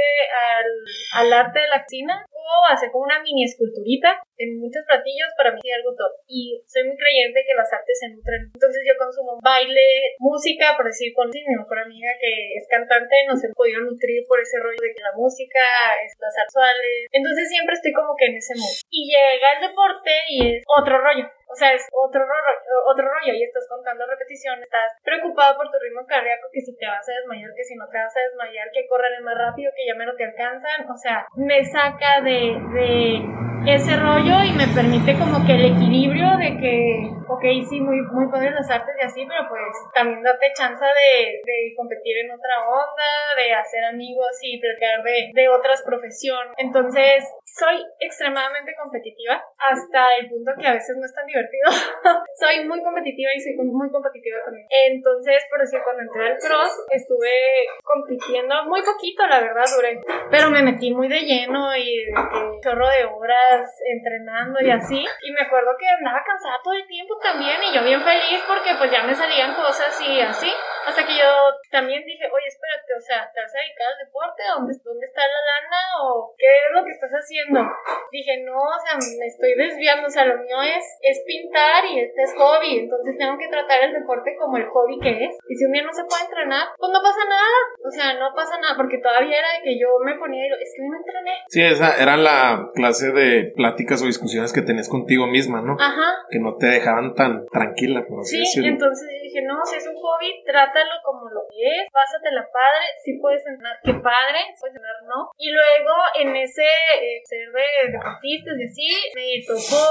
al, 0.52 1.26
al 1.26 1.34
arte 1.34 1.60
de 1.60 1.68
la 1.68 1.84
cocina. 1.84 2.26
O 2.44 2.66
hacer 2.68 2.92
como 2.92 3.06
una 3.06 3.22
mini 3.24 3.46
esculturita 3.46 4.20
en 4.38 4.60
muchos 4.60 4.84
platillos. 4.86 5.32
Para 5.38 5.52
mí 5.52 5.60
es 5.64 5.76
algo 5.80 5.96
y 6.28 6.62
soy 6.68 6.84
muy 6.88 6.98
creyente 6.98 7.46
que 7.48 7.56
las 7.56 7.72
artes 7.72 7.98
se 8.00 8.10
nutren. 8.10 8.52
Entonces 8.54 8.84
yo 8.84 8.94
consumo 9.00 9.40
baile, 9.42 10.18
música, 10.20 10.76
por 10.76 10.86
decir, 10.86 11.14
con 11.14 11.30
mi 11.30 11.44
mejor 11.44 11.80
amiga 11.80 12.12
que 12.20 12.56
es 12.56 12.68
cantante, 12.68 13.26
nos 13.28 13.44
hemos 13.44 13.56
podido 13.56 13.82
nutrir 13.82 14.26
por 14.28 14.40
ese 14.40 14.60
rollo 14.60 14.80
de 14.82 14.94
que 14.94 15.02
la 15.02 15.16
música, 15.16 15.62
es 16.04 16.14
las 16.20 16.36
artes 16.38 16.54
Entonces 17.12 17.50
siempre 17.50 17.76
estoy 17.76 17.94
como 17.94 18.16
que 18.18 18.26
en 18.26 18.38
ese 18.38 18.56
modo. 18.56 18.76
Y 18.90 19.08
llega 19.08 19.48
el 19.60 19.70
deporte 19.70 20.12
y 20.30 20.58
es 20.58 20.64
otro 20.68 21.00
rollo. 21.00 21.30
O 21.48 21.56
sea, 21.56 21.74
es 21.74 21.88
otro 21.92 22.22
rollo, 22.22 22.54
otro 22.88 23.06
rollo 23.06 23.34
y 23.34 23.44
estás 23.44 23.68
contando 23.70 24.06
repeticiones, 24.06 24.64
estás 24.64 24.92
preocupado 25.04 25.58
por 25.58 25.70
tu 25.70 25.78
ritmo 25.80 26.06
cardíaco, 26.08 26.48
que 26.52 26.62
si 26.62 26.76
te 26.78 26.88
vas 26.88 27.08
a 27.08 27.14
desmayar, 27.14 27.52
que 27.56 27.64
si 27.64 27.76
no 27.76 27.88
te 27.90 27.98
vas 27.98 28.16
a 28.16 28.22
desmayar, 28.22 28.68
que 28.74 28.88
corren 28.88 29.24
más 29.24 29.38
rápido, 29.38 29.72
que 29.76 29.86
ya 29.86 29.96
menos 29.96 30.16
te 30.18 30.26
alcanzan. 30.26 30.90
O 30.90 30.98
sea, 30.98 31.28
me 31.36 31.64
saca 31.66 32.22
de, 32.22 32.58
de 32.74 33.76
ese 33.76 33.96
rollo 33.96 34.44
y 34.44 34.52
me 34.52 34.68
permite 34.76 35.18
como 35.18 35.46
que 35.46 35.56
el 35.56 35.66
equilibrio 35.72 36.36
de 36.38 36.58
que, 36.60 37.08
ok, 37.28 37.46
sí, 37.70 37.80
muy, 37.80 38.02
muy 38.12 38.28
padres 38.30 38.52
las 38.52 38.70
artes 38.70 38.96
y 39.00 39.06
así, 39.06 39.26
pero 39.26 39.48
pues 39.48 39.62
también 39.94 40.22
date 40.22 40.52
chance 40.54 40.84
de, 40.84 41.40
de 41.46 41.74
competir 41.78 42.18
en 42.18 42.32
otra 42.32 42.60
onda, 42.68 43.10
de 43.38 43.54
hacer 43.54 43.86
amigos 43.86 44.36
y 44.42 44.60
platicar 44.60 45.04
de, 45.04 45.32
de 45.34 45.48
otras 45.48 45.82
profesiones. 45.84 46.54
Entonces, 46.58 47.24
soy 47.54 47.78
extremadamente 48.00 48.74
competitiva 48.76 49.44
hasta 49.58 50.16
el 50.20 50.30
punto 50.30 50.52
que 50.60 50.68
a 50.68 50.74
veces 50.74 50.98
no 50.98 51.06
es 51.06 51.14
tan 51.14 51.26
divertido 51.26 51.70
soy 52.40 52.66
muy 52.66 52.82
competitiva 52.82 53.32
y 53.36 53.40
soy 53.40 53.54
muy 53.56 53.90
competitiva 53.90 54.40
también. 54.44 54.68
Entonces, 54.70 55.44
por 55.50 55.60
decir, 55.60 55.80
cuando 55.84 56.04
entré 56.04 56.28
al 56.28 56.38
cross, 56.38 56.74
estuve 56.90 57.66
compitiendo 57.84 58.66
muy 58.66 58.82
poquito, 58.82 59.26
la 59.28 59.40
verdad, 59.40 59.66
duré. 59.76 60.02
Pero 60.32 60.50
me 60.50 60.64
metí 60.64 60.92
muy 60.92 61.08
de 61.08 61.22
lleno 61.22 61.76
y 61.76 62.06
de 62.06 62.14
chorro 62.62 62.88
de 62.90 63.06
horas 63.06 63.70
entrenando 63.86 64.60
y 64.62 64.72
así. 64.72 65.06
Y 65.22 65.32
me 65.32 65.42
acuerdo 65.42 65.72
que 65.78 65.88
andaba 65.88 66.24
cansada 66.26 66.60
todo 66.64 66.74
el 66.74 66.88
tiempo 66.88 67.18
también 67.20 67.58
y 67.64 67.76
yo 67.76 67.84
bien 67.84 68.02
feliz 68.02 68.42
porque 68.48 68.76
pues 68.78 68.92
ya 68.92 69.04
me 69.04 69.14
salían 69.14 69.56
cosas 69.56 69.94
y 70.02 70.22
así. 70.22 70.52
Hasta 70.86 71.06
que 71.06 71.16
yo 71.16 71.30
también 71.72 72.04
dije, 72.06 72.28
oye, 72.28 72.48
espérate, 72.48 72.94
o 72.98 73.00
sea, 73.00 73.32
¿te 73.32 73.40
vas 73.40 73.56
a 73.56 73.60
dedicar 73.60 73.88
al 73.88 74.06
deporte? 74.06 74.44
¿Dónde, 74.44 74.74
¿Dónde 74.84 75.06
está 75.06 75.22
la 75.22 75.42
lana? 75.48 75.80
¿O 76.04 76.36
qué 76.38 76.48
es 76.48 76.72
lo 76.76 76.84
que 76.84 76.92
estás 76.92 77.12
haciendo? 77.12 77.43
Dije, 78.12 78.44
no, 78.46 78.58
o 78.58 78.80
sea, 78.86 78.98
me 79.20 79.26
estoy 79.26 79.56
desviando, 79.56 80.08
o 80.08 80.10
sea, 80.10 80.26
lo 80.26 80.38
mío 80.38 80.62
es, 80.62 80.86
es 81.02 81.24
pintar 81.26 81.84
y 81.86 82.00
este 82.00 82.22
es 82.24 82.34
hobby, 82.38 82.80
entonces 82.80 83.18
tengo 83.18 83.38
que 83.38 83.48
tratar 83.48 83.84
el 83.84 83.94
deporte 83.94 84.36
como 84.38 84.58
el 84.58 84.68
hobby 84.68 85.00
que 85.00 85.26
es. 85.26 85.38
Y 85.50 85.56
si 85.56 85.66
un 85.66 85.72
día 85.72 85.84
no 85.84 85.94
se 85.94 86.06
puede 86.06 86.24
entrenar, 86.24 86.68
pues 86.78 86.92
no 86.92 87.02
pasa 87.02 87.26
nada, 87.28 87.58
o 87.84 87.90
sea, 87.90 88.14
no 88.20 88.36
pasa 88.36 88.60
nada, 88.60 88.76
porque 88.78 89.00
todavía 89.00 89.40
era 89.40 89.50
de 89.58 89.64
que 89.64 89.80
yo 89.80 89.88
me 90.06 90.16
ponía 90.16 90.46
y 90.46 90.52
es 90.62 90.74
que 90.76 90.84
no 90.86 90.96
entrené. 90.96 91.34
Sí, 91.48 91.62
esa 91.64 91.98
era 92.02 92.18
la 92.18 92.70
clase 92.76 93.12
de 93.12 93.52
pláticas 93.56 94.02
o 94.02 94.06
discusiones 94.06 94.54
que 94.54 94.62
tenés 94.62 94.90
contigo 94.90 95.26
misma, 95.28 95.62
¿no? 95.62 95.76
Ajá. 95.80 96.26
Que 96.30 96.40
no 96.40 96.56
te 96.58 96.68
dejaban 96.68 97.16
tan 97.16 97.46
tranquila, 97.48 98.06
por 98.08 98.22
así 98.22 98.46
sí, 98.46 98.62
entonces 98.66 99.10
dije, 99.22 99.42
no, 99.42 99.58
si 99.66 99.78
es 99.78 99.88
un 99.88 99.96
hobby, 99.96 100.44
trátalo 100.46 101.02
como 101.04 101.30
lo 101.30 101.42
que 101.50 101.82
es, 101.82 101.90
pásatela 101.92 102.48
padre, 102.52 102.86
si 103.04 103.18
puedes 103.18 103.46
entrenar, 103.46 103.78
qué 103.84 103.94
padre, 103.94 104.54
si 104.54 104.60
puedes 104.62 104.76
entrenar, 104.76 105.04
no. 105.08 105.32
Y 105.38 105.52
luego 105.52 105.94
en 106.20 106.36
ese 106.36 106.62
eh, 106.62 107.22
ser 107.34 107.50
de 107.50 107.92
deportistas 107.98 108.54
y 108.60 108.64
así, 108.70 108.90
me 109.16 109.42
tocó 109.48 109.82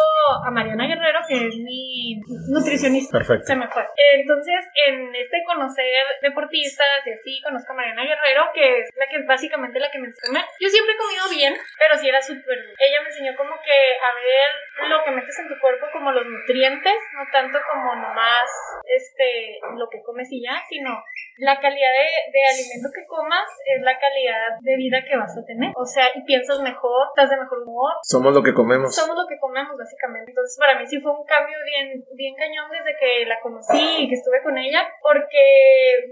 a 0.46 0.50
Mariana 0.50 0.86
Guerrero, 0.86 1.20
que 1.26 1.48
es 1.48 1.56
mi 1.58 2.20
nutricionista. 2.48 3.18
Perfecto. 3.18 3.46
Se 3.46 3.56
me 3.56 3.66
fue. 3.68 3.82
Entonces, 4.14 4.62
en 4.86 5.14
este 5.14 5.42
conocer 5.44 6.04
deportistas 6.22 7.02
y 7.06 7.10
así, 7.10 7.40
conozco 7.42 7.72
a 7.72 7.76
Mariana 7.76 8.04
Guerrero, 8.04 8.50
que 8.54 8.80
es 8.80 8.90
la 8.94 9.06
que 9.06 9.22
básicamente 9.26 9.80
la 9.80 9.90
que 9.90 9.98
me 9.98 10.06
enseñó. 10.06 10.40
Yo 10.60 10.68
siempre 10.68 10.94
he 10.94 10.98
comido 10.98 11.24
bien, 11.30 11.54
pero 11.78 11.98
sí 11.98 12.08
era 12.08 12.22
súper 12.22 12.58
Ella 12.78 13.02
me 13.02 13.08
enseñó 13.08 13.34
como 13.36 13.54
que 13.64 13.78
a 13.98 14.10
ver 14.14 14.88
lo 14.88 15.04
que 15.04 15.10
metes 15.10 15.38
en 15.38 15.48
tu 15.48 15.58
cuerpo 15.58 15.86
como 15.92 16.12
los 16.12 16.26
nutrientes, 16.26 16.98
no 17.14 17.24
tanto 17.32 17.58
como 17.70 17.96
nomás 17.96 18.48
este 18.84 19.58
lo 19.76 19.88
que 19.88 20.02
comes 20.02 20.30
y 20.30 20.42
ya, 20.42 20.62
sino 20.68 21.02
la 21.38 21.58
calidad 21.58 21.92
de, 21.92 22.08
de, 22.30 22.44
alimento 22.44 22.88
que 22.94 23.06
comas 23.06 23.48
es 23.64 23.82
la 23.82 23.98
calidad 23.98 24.58
de 24.60 24.76
vida 24.76 25.02
que 25.04 25.16
vas 25.16 25.36
a 25.36 25.44
tener. 25.44 25.72
O 25.76 25.86
sea, 25.86 26.06
y 26.14 26.22
piensas 26.24 26.60
mejor, 26.60 27.08
estás 27.08 27.31
de 27.32 27.40
mejor 27.40 27.62
humor. 27.62 27.92
Somos 28.02 28.32
lo 28.32 28.42
que 28.42 28.54
comemos. 28.54 28.94
Somos 28.94 29.16
lo 29.16 29.26
que 29.26 29.38
comemos, 29.38 29.76
básicamente. 29.76 30.30
Entonces, 30.30 30.56
para 30.58 30.78
mí 30.78 30.86
sí 30.86 31.00
fue 31.00 31.12
un 31.12 31.24
cambio 31.24 31.56
bien, 31.64 32.04
bien 32.14 32.34
cañón 32.36 32.70
desde 32.70 32.96
que 32.98 33.26
la 33.26 33.40
conocí 33.40 34.04
y 34.04 34.08
que 34.08 34.14
estuve 34.14 34.42
con 34.42 34.56
ella, 34.58 34.86
porque 35.00 35.42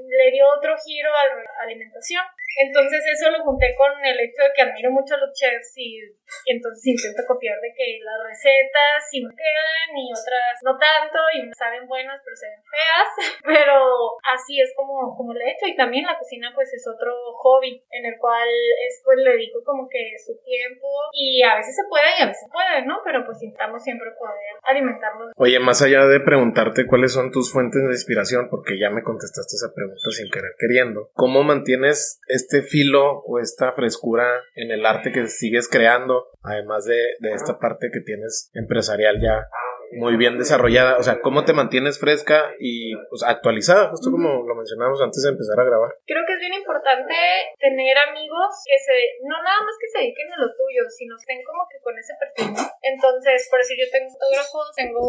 le 0.09 0.31
dio 0.33 0.45
otro 0.57 0.75
giro 0.85 1.11
a 1.11 1.27
la 1.27 1.65
alimentación. 1.65 2.25
Entonces 2.57 3.01
eso 3.07 3.31
lo 3.31 3.45
junté 3.45 3.75
con 3.77 3.93
el 4.05 4.19
hecho 4.21 4.43
de 4.43 4.53
que 4.55 4.63
admiro 4.63 4.91
mucho 4.91 5.15
a 5.15 5.23
los 5.23 5.33
chefs 5.33 5.77
y, 5.77 6.03
entonces 6.47 6.83
intento 6.87 7.23
copiar 7.27 7.59
de 7.61 7.73
que 7.75 7.99
las 8.03 8.19
recetas 8.27 8.99
sí 9.11 9.23
me 9.23 9.35
quedan 9.35 9.89
y 9.99 10.11
otras 10.11 10.59
no 10.63 10.79
tanto 10.79 11.19
y 11.35 11.47
me 11.47 11.55
saben 11.55 11.87
buenas 11.87 12.21
pero 12.25 12.37
se 12.37 12.47
ven 12.47 12.63
feas, 12.67 13.11
pero 13.45 14.19
así 14.35 14.61
es 14.61 14.73
como, 14.77 15.15
como 15.17 15.35
lo 15.35 15.41
he 15.41 15.51
hecho 15.51 15.67
y 15.67 15.77
también 15.77 16.07
la 16.07 16.19
cocina 16.19 16.53
pues 16.55 16.73
es 16.73 16.87
otro 16.87 17.13
hobby 17.43 17.83
en 17.91 18.07
el 18.07 18.19
cual 18.19 18.49
es, 18.87 19.03
pues 19.05 19.19
le 19.19 19.31
dedico 19.31 19.63
como 19.65 19.89
que 19.89 20.15
su 20.19 20.39
tiempo 20.43 20.89
y 21.13 21.43
a 21.43 21.57
veces 21.57 21.75
se 21.75 21.83
puede 21.89 22.19
y 22.19 22.23
a 22.23 22.27
veces 22.27 22.49
puede, 22.51 22.87
¿no? 22.87 23.01
Pero 23.05 23.25
pues 23.25 23.43
intentamos 23.43 23.83
siempre 23.83 24.11
poder 24.19 24.55
alimentarnos. 24.63 25.33
Oye, 25.37 25.59
más 25.59 25.83
allá 25.83 26.07
de 26.07 26.21
preguntarte 26.21 26.87
cuáles 26.87 27.13
son 27.13 27.31
tus 27.31 27.53
fuentes 27.53 27.83
de 27.83 27.93
inspiración, 27.93 28.49
porque 28.51 28.79
ya 28.79 28.91
me 28.91 29.03
contestaste 29.03 29.57
esa 29.57 29.75
pregunta 29.75 30.01
sin 30.11 30.31
querer 30.31 30.53
queriendo, 30.59 31.11
¿cómo 31.15 31.43
mantienes 31.43 32.21
este 32.41 32.63
filo 32.63 33.23
o 33.27 33.39
esta 33.39 33.73
frescura 33.73 34.27
en 34.55 34.71
el 34.71 34.87
arte 34.87 35.13
que 35.13 35.29
sigues 35.29 35.69
creando, 35.69 36.27
además 36.43 36.85
de, 36.85 36.99
esta 37.33 37.59
parte 37.59 37.91
que 37.93 38.01
tienes 38.01 38.51
empresarial 38.55 39.21
ya 39.21 39.47
muy 39.93 40.17
bien 40.17 40.39
desarrollada. 40.39 40.99
O 40.99 41.03
sea, 41.03 41.21
¿cómo 41.21 41.45
te 41.45 41.53
mantienes 41.53 41.99
fresca 41.99 42.55
y 42.59 42.95
pues, 43.09 43.23
actualizada? 43.27 43.91
Justo 43.91 44.11
como 44.11 44.47
lo 44.47 44.55
mencionamos 44.55 45.01
antes 45.03 45.23
de 45.23 45.31
empezar 45.31 45.59
a 45.59 45.65
grabar. 45.65 45.91
Creo 46.07 46.23
que 46.27 46.35
es 46.35 46.41
bien 46.41 46.55
importante 46.55 47.15
tener 47.59 47.97
amigos 47.99 48.49
que 48.67 48.79
se, 48.79 48.95
no 49.27 49.37
nada 49.43 49.61
más 49.63 49.75
que 49.81 49.89
se 49.91 49.99
dediquen 50.05 50.33
a 50.33 50.41
lo 50.41 50.49
tuyo, 50.55 50.87
sino 50.89 51.17
que 51.17 51.21
estén 51.27 51.43
como 51.45 51.67
que 51.67 51.79
con 51.83 51.95
ese 51.99 52.15
perfil. 52.19 52.55
Entonces, 52.83 53.49
por 53.51 53.59
decir, 53.59 53.77
yo 53.79 53.89
tengo 53.91 54.09
fotógrafos, 54.15 54.67
tengo, 54.77 55.03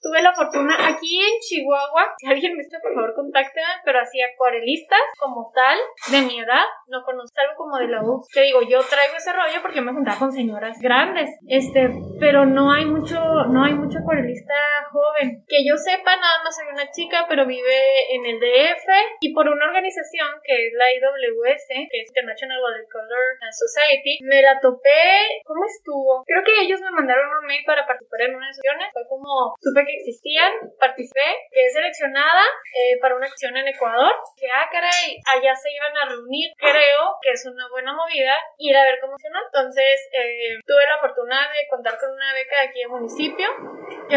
tuve 0.00 0.22
la 0.22 0.32
fortuna 0.32 0.74
aquí 0.88 1.18
en 1.20 1.34
Chihuahua, 1.40 2.14
si 2.18 2.26
alguien 2.28 2.56
me 2.56 2.62
está, 2.62 2.78
por 2.80 2.94
favor, 2.94 3.14
contácteme, 3.14 3.80
pero 3.84 4.00
así 4.00 4.20
acuarelistas 4.20 5.06
como 5.18 5.50
tal, 5.54 5.78
de 6.12 6.20
mi 6.26 6.40
edad, 6.40 6.64
no 6.88 7.02
conozco 7.04 7.40
algo 7.40 7.56
como 7.56 7.78
de 7.78 7.88
la 7.88 8.02
U. 8.02 8.22
Que 8.32 8.42
digo, 8.42 8.60
yo 8.62 8.80
traigo 8.84 9.16
ese 9.16 9.32
rollo 9.32 9.60
porque 9.62 9.80
me 9.80 9.92
juntaba 9.92 10.18
con 10.18 10.32
señoras 10.32 10.78
grandes, 10.80 11.30
este, 11.48 11.90
pero 12.20 12.44
no 12.44 12.72
hay 12.72 12.84
mucho, 12.84 13.18
no 13.48 13.64
hay 13.64 13.74
mucho 13.74 13.98
acuarelista 13.98 14.25
joven. 14.90 15.44
Que 15.46 15.64
yo 15.64 15.76
sepa, 15.76 16.16
nada 16.16 16.42
más 16.42 16.58
hay 16.58 16.68
una 16.72 16.90
chica, 16.90 17.26
pero 17.28 17.46
vive 17.46 18.14
en 18.14 18.26
el 18.26 18.40
DF 18.40 18.86
y 19.20 19.32
por 19.32 19.48
una 19.48 19.66
organización 19.66 20.40
que 20.42 20.66
es 20.66 20.72
la 20.74 20.92
IWS, 20.92 21.66
que 21.90 22.00
es 22.00 22.08
International 22.08 22.62
Watercolor 22.62 23.38
Society, 23.50 24.18
me 24.22 24.42
la 24.42 24.58
topé, 24.60 25.42
¿cómo 25.44 25.64
estuvo? 25.64 26.24
Creo 26.26 26.42
que 26.44 26.62
ellos 26.62 26.80
me 26.80 26.90
mandaron 26.90 27.26
un 27.40 27.46
mail 27.46 27.64
para 27.64 27.86
participar 27.86 28.22
en 28.22 28.36
unas 28.36 28.56
sesiones, 28.56 28.88
fue 28.92 29.06
como, 29.08 29.54
supe 29.60 29.84
que 29.84 29.96
existían, 29.96 30.52
participé, 30.78 31.48
quedé 31.50 31.70
seleccionada 31.70 32.42
eh, 32.74 32.98
para 33.00 33.16
una 33.16 33.26
acción 33.26 33.56
en 33.56 33.68
Ecuador, 33.68 34.12
que 34.36 34.46
ah, 34.50 34.68
caray, 34.70 35.18
allá 35.24 35.54
se 35.54 35.70
iban 35.72 35.96
a 35.96 36.08
reunir, 36.08 36.52
creo 36.56 37.16
que 37.22 37.30
es 37.30 37.46
una 37.46 37.68
buena 37.70 37.92
movida, 37.94 38.34
ir 38.58 38.76
a 38.76 38.84
ver 38.84 38.98
cómo 39.00 39.12
funciona. 39.12 39.40
Entonces, 39.46 40.08
eh, 40.12 40.58
tuve 40.66 40.84
la 40.86 40.98
fortuna 40.98 41.48
de 41.52 41.66
contar 41.68 41.98
con 41.98 42.10
una 42.10 42.32
beca 42.32 42.60
de 42.60 42.68
aquí 42.68 42.82
en 42.82 42.90
municipio, 42.90 43.48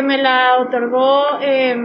me 0.02 0.18
la 0.18 0.58
otorgó 0.60 1.39
eh, 1.41 1.76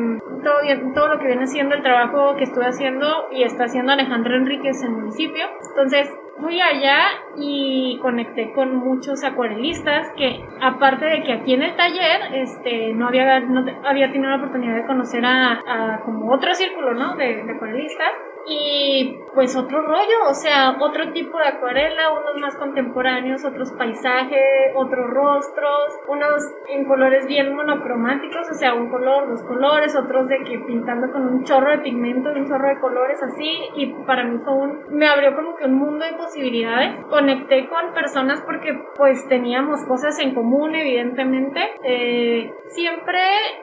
todo, 0.42 0.92
todo 0.94 1.08
lo 1.08 1.18
que 1.18 1.26
viene 1.26 1.46
siendo 1.46 1.74
el 1.74 1.82
trabajo 1.82 2.36
que 2.36 2.44
estuve 2.44 2.66
haciendo 2.66 3.28
y 3.32 3.42
está 3.42 3.64
haciendo 3.64 3.92
Alejandro 3.92 4.36
Enríquez 4.36 4.82
en 4.82 4.92
el 4.92 4.96
municipio. 4.98 5.44
Entonces, 5.70 6.10
fui 6.38 6.60
allá 6.60 6.98
y 7.36 7.98
conecté 8.02 8.52
con 8.52 8.76
muchos 8.76 9.24
acuarelistas 9.24 10.08
que 10.16 10.44
aparte 10.60 11.06
de 11.06 11.22
que 11.22 11.32
aquí 11.32 11.54
en 11.54 11.62
el 11.62 11.76
taller 11.76 12.34
este 12.34 12.92
no 12.92 13.08
había 13.08 13.40
no 13.40 13.64
había 13.84 14.10
tenido 14.10 14.30
la 14.30 14.36
oportunidad 14.36 14.74
de 14.74 14.86
conocer 14.86 15.24
a, 15.24 16.00
como 16.04 16.32
otro 16.32 16.54
círculo 16.54 16.94
no 16.94 17.16
de, 17.16 17.44
de 17.44 17.52
acuarelistas 17.52 18.08
y 18.46 19.20
pues 19.34 19.56
otro 19.56 19.82
rollo, 19.82 20.28
o 20.28 20.34
sea, 20.34 20.76
otro 20.80 21.12
tipo 21.12 21.38
de 21.38 21.48
acuarela, 21.48 22.12
unos 22.12 22.36
más 22.40 22.56
contemporáneos, 22.56 23.44
otros 23.44 23.72
paisajes, 23.72 24.72
otros 24.74 25.10
rostros, 25.10 25.98
unos 26.08 26.42
en 26.68 26.84
colores 26.86 27.26
bien 27.26 27.54
monocromáticos, 27.54 28.50
o 28.50 28.54
sea, 28.54 28.74
un 28.74 28.90
color, 28.90 29.28
dos 29.28 29.42
colores, 29.42 29.96
otros 29.96 30.28
de 30.28 30.38
que 30.38 30.58
pintando 30.60 31.10
con 31.10 31.26
un 31.26 31.44
chorro 31.44 31.70
de 31.70 31.78
pigmento, 31.78 32.30
un 32.30 32.48
chorro 32.48 32.68
de 32.68 32.80
colores 32.80 33.22
así, 33.22 33.70
y 33.74 33.92
para 34.04 34.24
mí 34.24 34.38
fue 34.44 34.54
un, 34.54 34.84
me 34.90 35.06
abrió 35.06 35.34
como 35.34 35.56
que 35.56 35.64
un 35.64 35.74
mundo 35.74 36.04
de 36.04 36.12
posibilidades. 36.12 37.04
Conecté 37.06 37.68
con 37.68 37.92
personas 37.92 38.42
porque 38.42 38.72
pues 38.96 39.26
teníamos 39.28 39.84
cosas 39.84 40.18
en 40.20 40.34
común, 40.34 40.74
evidentemente. 40.74 41.60
Eh, 41.82 42.50
siempre 42.68 43.18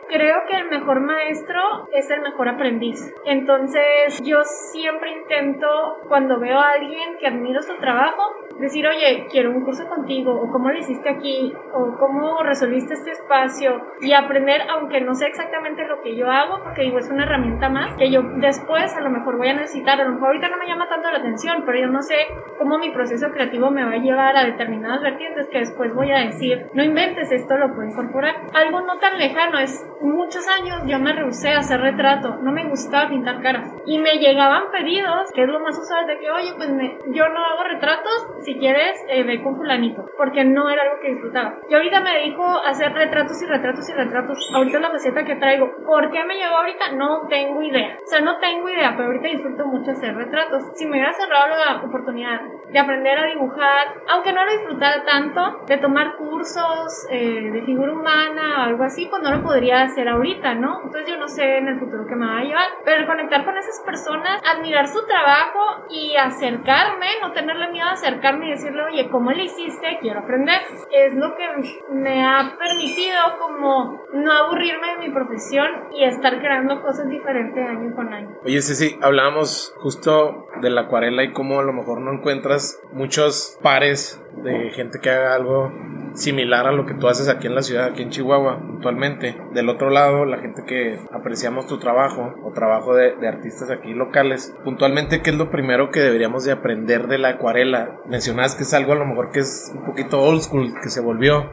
creo 0.09 0.37
que 0.47 0.57
el 0.57 0.69
mejor 0.69 1.01
maestro 1.01 1.87
es 1.91 2.09
el 2.09 2.21
mejor 2.21 2.49
aprendiz. 2.49 3.13
Entonces 3.25 4.21
yo 4.23 4.43
siempre 4.71 5.11
intento, 5.11 5.67
cuando 6.07 6.39
veo 6.39 6.57
a 6.57 6.71
alguien 6.71 7.17
que 7.19 7.27
admiro 7.27 7.61
su 7.61 7.75
trabajo, 7.77 8.23
decir, 8.59 8.85
oye, 8.87 9.27
quiero 9.29 9.51
un 9.51 9.63
curso 9.63 9.87
contigo, 9.87 10.33
o 10.33 10.51
cómo 10.51 10.69
lo 10.69 10.77
hiciste 10.77 11.09
aquí, 11.09 11.53
o 11.73 11.97
cómo 11.97 12.43
resolviste 12.43 12.93
este 12.93 13.11
espacio, 13.11 13.81
y 14.01 14.13
aprender, 14.13 14.61
aunque 14.69 15.01
no 15.01 15.15
sé 15.15 15.25
exactamente 15.25 15.87
lo 15.87 16.01
que 16.01 16.15
yo 16.15 16.29
hago, 16.29 16.63
porque 16.63 16.83
digo, 16.83 16.99
es 16.99 17.09
una 17.09 17.23
herramienta 17.23 17.69
más, 17.69 17.95
que 17.97 18.11
yo 18.11 18.21
después 18.37 18.95
a 18.95 19.01
lo 19.01 19.09
mejor 19.09 19.37
voy 19.37 19.49
a 19.49 19.53
necesitar, 19.53 19.99
a 19.99 20.05
lo 20.05 20.13
mejor 20.13 20.27
ahorita 20.29 20.49
no 20.49 20.57
me 20.57 20.67
llama 20.67 20.87
tanto 20.87 21.11
la 21.11 21.19
atención, 21.19 21.63
pero 21.65 21.79
yo 21.79 21.87
no 21.87 22.01
sé 22.01 22.15
cómo 22.57 22.77
mi 22.77 22.91
proceso 22.91 23.31
creativo 23.31 23.71
me 23.71 23.83
va 23.83 23.93
a 23.93 23.97
llevar 23.97 24.37
a 24.37 24.45
determinadas 24.45 25.01
vertientes 25.01 25.49
que 25.49 25.59
después 25.59 25.93
voy 25.93 26.11
a 26.11 26.19
decir, 26.19 26.67
no 26.73 26.83
inventes 26.83 27.31
esto, 27.31 27.57
lo 27.57 27.73
puedo 27.73 27.89
incorporar. 27.89 28.35
Algo 28.53 28.81
no 28.81 28.97
tan 28.99 29.17
lejano, 29.17 29.59
es 29.59 29.85
muchos 30.01 30.47
años 30.47 30.81
yo 30.85 30.99
me 30.99 31.13
rehusé 31.13 31.53
a 31.53 31.59
hacer 31.59 31.81
retrato, 31.81 32.37
no 32.41 32.51
me 32.51 32.67
gustaba 32.67 33.09
pintar 33.09 33.41
caras, 33.41 33.69
y 33.85 33.97
me 33.99 34.17
llegaban 34.61 34.71
pedidos, 34.71 35.31
que 35.33 35.43
es 35.43 35.47
lo 35.47 35.59
más 35.59 35.77
usual 35.77 36.05
de 36.07 36.19
que, 36.19 36.29
oye, 36.29 36.53
pues 36.55 36.69
me, 36.69 36.97
yo 37.07 37.27
no 37.29 37.39
hago 37.43 37.63
retratos, 37.63 38.27
si 38.43 38.57
quieres, 38.57 38.97
eh, 39.09 39.23
ve 39.23 39.41
con 39.43 39.55
fulanito, 39.55 40.05
porque 40.17 40.43
no 40.43 40.69
era 40.69 40.83
algo 40.83 40.99
que 41.01 41.09
disfrutaba. 41.09 41.55
Yo 41.69 41.77
ahorita 41.77 42.01
me 42.01 42.13
dedico 42.13 42.43
a 42.43 42.69
hacer 42.69 42.93
retratos 42.93 43.41
y 43.41 43.45
retratos 43.45 43.89
y 43.89 43.93
retratos. 43.93 44.51
Ahorita 44.53 44.79
la 44.79 44.91
faceta 44.91 45.23
que 45.23 45.35
traigo, 45.35 45.71
¿por 45.85 46.11
qué 46.11 46.23
me 46.23 46.35
llegó 46.35 46.55
ahorita? 46.55 46.91
No 46.93 47.27
tengo 47.27 47.61
idea. 47.61 47.97
O 48.03 48.07
sea, 48.07 48.21
no 48.21 48.37
tengo 48.39 48.69
idea, 48.69 48.93
pero 48.95 49.07
ahorita 49.07 49.27
disfruto 49.27 49.65
mucho 49.65 49.91
hacer 49.91 50.15
retratos. 50.15 50.63
Si 50.75 50.85
me 50.85 50.91
hubiera 50.91 51.13
cerrado 51.13 51.47
la 51.47 51.81
oportunidad 51.83 52.41
de 52.69 52.79
aprender 52.79 53.17
a 53.17 53.27
dibujar, 53.27 53.87
aunque 54.07 54.33
no 54.33 54.45
lo 54.45 54.51
disfrutara 54.51 55.03
tanto, 55.03 55.61
de 55.67 55.77
tomar 55.77 56.15
cursos 56.17 57.07
eh, 57.09 57.51
de 57.51 57.61
figura 57.63 57.93
humana 57.93 58.59
o 58.59 58.61
algo 58.63 58.83
así, 58.83 59.07
pues 59.07 59.21
no 59.21 59.31
lo 59.31 59.43
podría 59.43 59.83
hacer 59.83 60.07
ahorita, 60.07 60.55
¿no? 60.55 60.81
Entonces 60.83 61.07
yo 61.07 61.17
no 61.17 61.27
sé 61.27 61.57
en 61.57 61.67
el 61.67 61.79
futuro 61.79 62.05
qué 62.07 62.15
me 62.15 62.25
va 62.25 62.39
a 62.39 62.43
llevar, 62.43 62.67
pero 62.85 63.05
conectar 63.05 63.43
con 63.45 63.57
esas 63.57 63.79
personas, 63.85 64.41
admirar 64.51 64.87
su 64.87 65.05
trabajo 65.05 65.85
y 65.89 66.15
acercarme, 66.15 67.07
no 67.21 67.31
tenerle 67.31 67.71
miedo 67.71 67.87
a 67.87 67.93
acercarme 67.93 68.47
y 68.47 68.51
decirle, 68.51 68.83
oye, 68.83 69.09
¿cómo 69.09 69.31
le 69.31 69.45
hiciste? 69.45 69.97
Quiero 70.01 70.19
aprender. 70.19 70.61
Es 70.91 71.13
lo 71.15 71.35
que 71.35 71.47
me 71.91 72.23
ha 72.23 72.55
permitido 72.57 73.17
como 73.39 74.01
no 74.13 74.31
aburrirme 74.31 74.95
de 74.95 75.07
mi 75.07 75.13
profesión 75.13 75.67
y 75.93 76.03
estar 76.03 76.39
creando 76.39 76.81
cosas 76.81 77.09
diferentes 77.09 77.67
año 77.67 77.95
con 77.95 78.13
año. 78.13 78.29
Oye, 78.43 78.61
sí, 78.61 78.75
sí, 78.75 78.97
hablábamos 79.01 79.73
justo 79.77 80.47
de 80.61 80.69
la 80.69 80.81
acuarela 80.81 81.23
y 81.23 81.33
cómo 81.33 81.59
a 81.59 81.63
lo 81.63 81.73
mejor 81.73 82.01
no 82.01 82.11
encuentras 82.11 82.79
muchos 82.91 83.57
pares 83.61 84.21
de 84.43 84.71
gente 84.71 84.99
que 84.99 85.09
haga 85.09 85.35
algo 85.35 85.71
similar 86.13 86.67
a 86.67 86.71
lo 86.71 86.85
que 86.85 86.93
tú 86.93 87.07
haces 87.07 87.29
aquí 87.29 87.47
en 87.47 87.55
la 87.55 87.61
ciudad, 87.61 87.85
aquí 87.85 88.01
en 88.01 88.09
Chihuahua, 88.09 88.59
actualmente. 88.75 89.37
Del 89.53 89.69
otro 89.69 89.89
lado, 89.89 90.25
la 90.25 90.39
gente 90.39 90.63
que 90.65 90.99
apreciamos 91.11 91.67
tu 91.67 91.79
trabajo 91.79 92.35
o 92.43 92.51
trabajo 92.51 92.95
de, 92.95 93.15
artistas 93.27 93.69
aquí 93.69 93.93
locales, 93.93 94.53
puntualmente, 94.63 95.21
¿qué 95.21 95.29
es 95.29 95.37
lo 95.37 95.49
primero 95.51 95.89
que 95.89 96.01
deberíamos 96.01 96.43
de 96.43 96.51
aprender 96.51 97.07
de 97.07 97.17
la 97.17 97.29
acuarela? 97.29 97.99
Mencionabas 98.05 98.55
que 98.55 98.63
es 98.63 98.73
algo 98.73 98.93
a 98.93 98.97
lo 98.97 99.05
mejor 99.05 99.31
que 99.31 99.39
es 99.39 99.71
un 99.73 99.85
poquito 99.85 100.21
old 100.21 100.41
school, 100.41 100.73
que 100.81 100.89
se 100.89 101.01
volvió, 101.01 101.49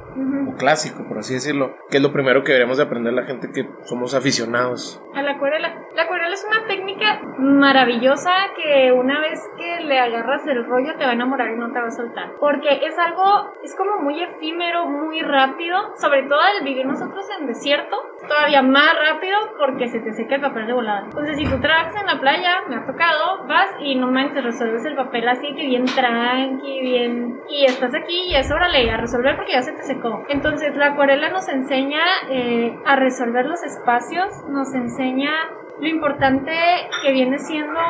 o 0.48 0.56
clásico, 0.56 1.04
por 1.06 1.18
así 1.18 1.34
decirlo. 1.34 1.76
¿Qué 1.90 1.98
es 1.98 2.02
lo 2.02 2.12
primero 2.12 2.42
que 2.42 2.52
deberíamos 2.52 2.78
de 2.78 2.84
aprender 2.84 3.12
la 3.12 3.24
gente 3.24 3.50
que 3.52 3.68
somos 3.84 4.14
aficionados? 4.14 5.00
A 5.14 5.22
la 5.22 5.32
acuarela. 5.32 5.74
La 5.94 6.02
acuarela 6.02 6.34
es 6.34 6.44
una 6.44 6.66
técnica 6.66 7.20
maravillosa 7.38 8.30
que 8.56 8.92
una 8.92 9.20
vez 9.20 9.40
que 9.56 9.84
le 9.84 9.98
agarras 9.98 10.46
el 10.46 10.64
rollo 10.64 10.96
te 10.98 11.04
va 11.04 11.10
a 11.10 11.14
enamorar 11.14 11.52
y 11.52 11.56
no 11.56 11.72
te 11.72 11.80
va 11.80 11.86
a 11.86 11.90
soltar. 11.90 12.32
Porque 12.40 12.67
es 12.70 12.98
algo, 12.98 13.52
es 13.62 13.74
como 13.76 13.98
muy 14.02 14.22
efímero, 14.22 14.86
muy 14.86 15.20
rápido, 15.20 15.94
sobre 15.96 16.22
todo 16.24 16.40
al 16.40 16.64
vivir 16.64 16.86
nosotros 16.86 17.24
en 17.38 17.46
desierto, 17.46 17.96
todavía 18.26 18.62
más 18.62 18.94
rápido 18.94 19.36
porque 19.58 19.88
se 19.88 20.00
te 20.00 20.12
seca 20.12 20.36
el 20.36 20.40
papel 20.40 20.66
de 20.66 20.72
volada. 20.72 21.04
Entonces, 21.04 21.36
si 21.36 21.44
tú 21.44 21.60
trabajas 21.60 21.94
en 22.00 22.06
la 22.06 22.20
playa, 22.20 22.62
me 22.68 22.76
ha 22.76 22.86
tocado, 22.86 23.46
vas 23.46 23.70
y 23.80 23.94
no 23.94 24.10
manches, 24.10 24.44
resuelves 24.44 24.84
el 24.84 24.96
papel 24.96 25.28
así 25.28 25.54
que 25.54 25.66
bien 25.66 25.84
tranqui, 25.84 26.80
bien. 26.80 27.40
Y 27.48 27.64
estás 27.64 27.94
aquí 27.94 28.24
y 28.28 28.34
es 28.34 28.50
órale, 28.50 28.90
a 28.90 28.96
resolver 28.96 29.36
porque 29.36 29.52
ya 29.52 29.62
se 29.62 29.72
te 29.72 29.82
secó. 29.82 30.24
Entonces, 30.28 30.74
la 30.76 30.92
acuarela 30.92 31.30
nos 31.30 31.48
enseña 31.48 32.02
eh, 32.30 32.76
a 32.84 32.96
resolver 32.96 33.46
los 33.46 33.62
espacios, 33.62 34.28
nos 34.48 34.74
enseña 34.74 35.30
lo 35.80 35.88
importante 35.88 36.52
que 37.02 37.12
viene 37.12 37.38
siendo 37.38 37.80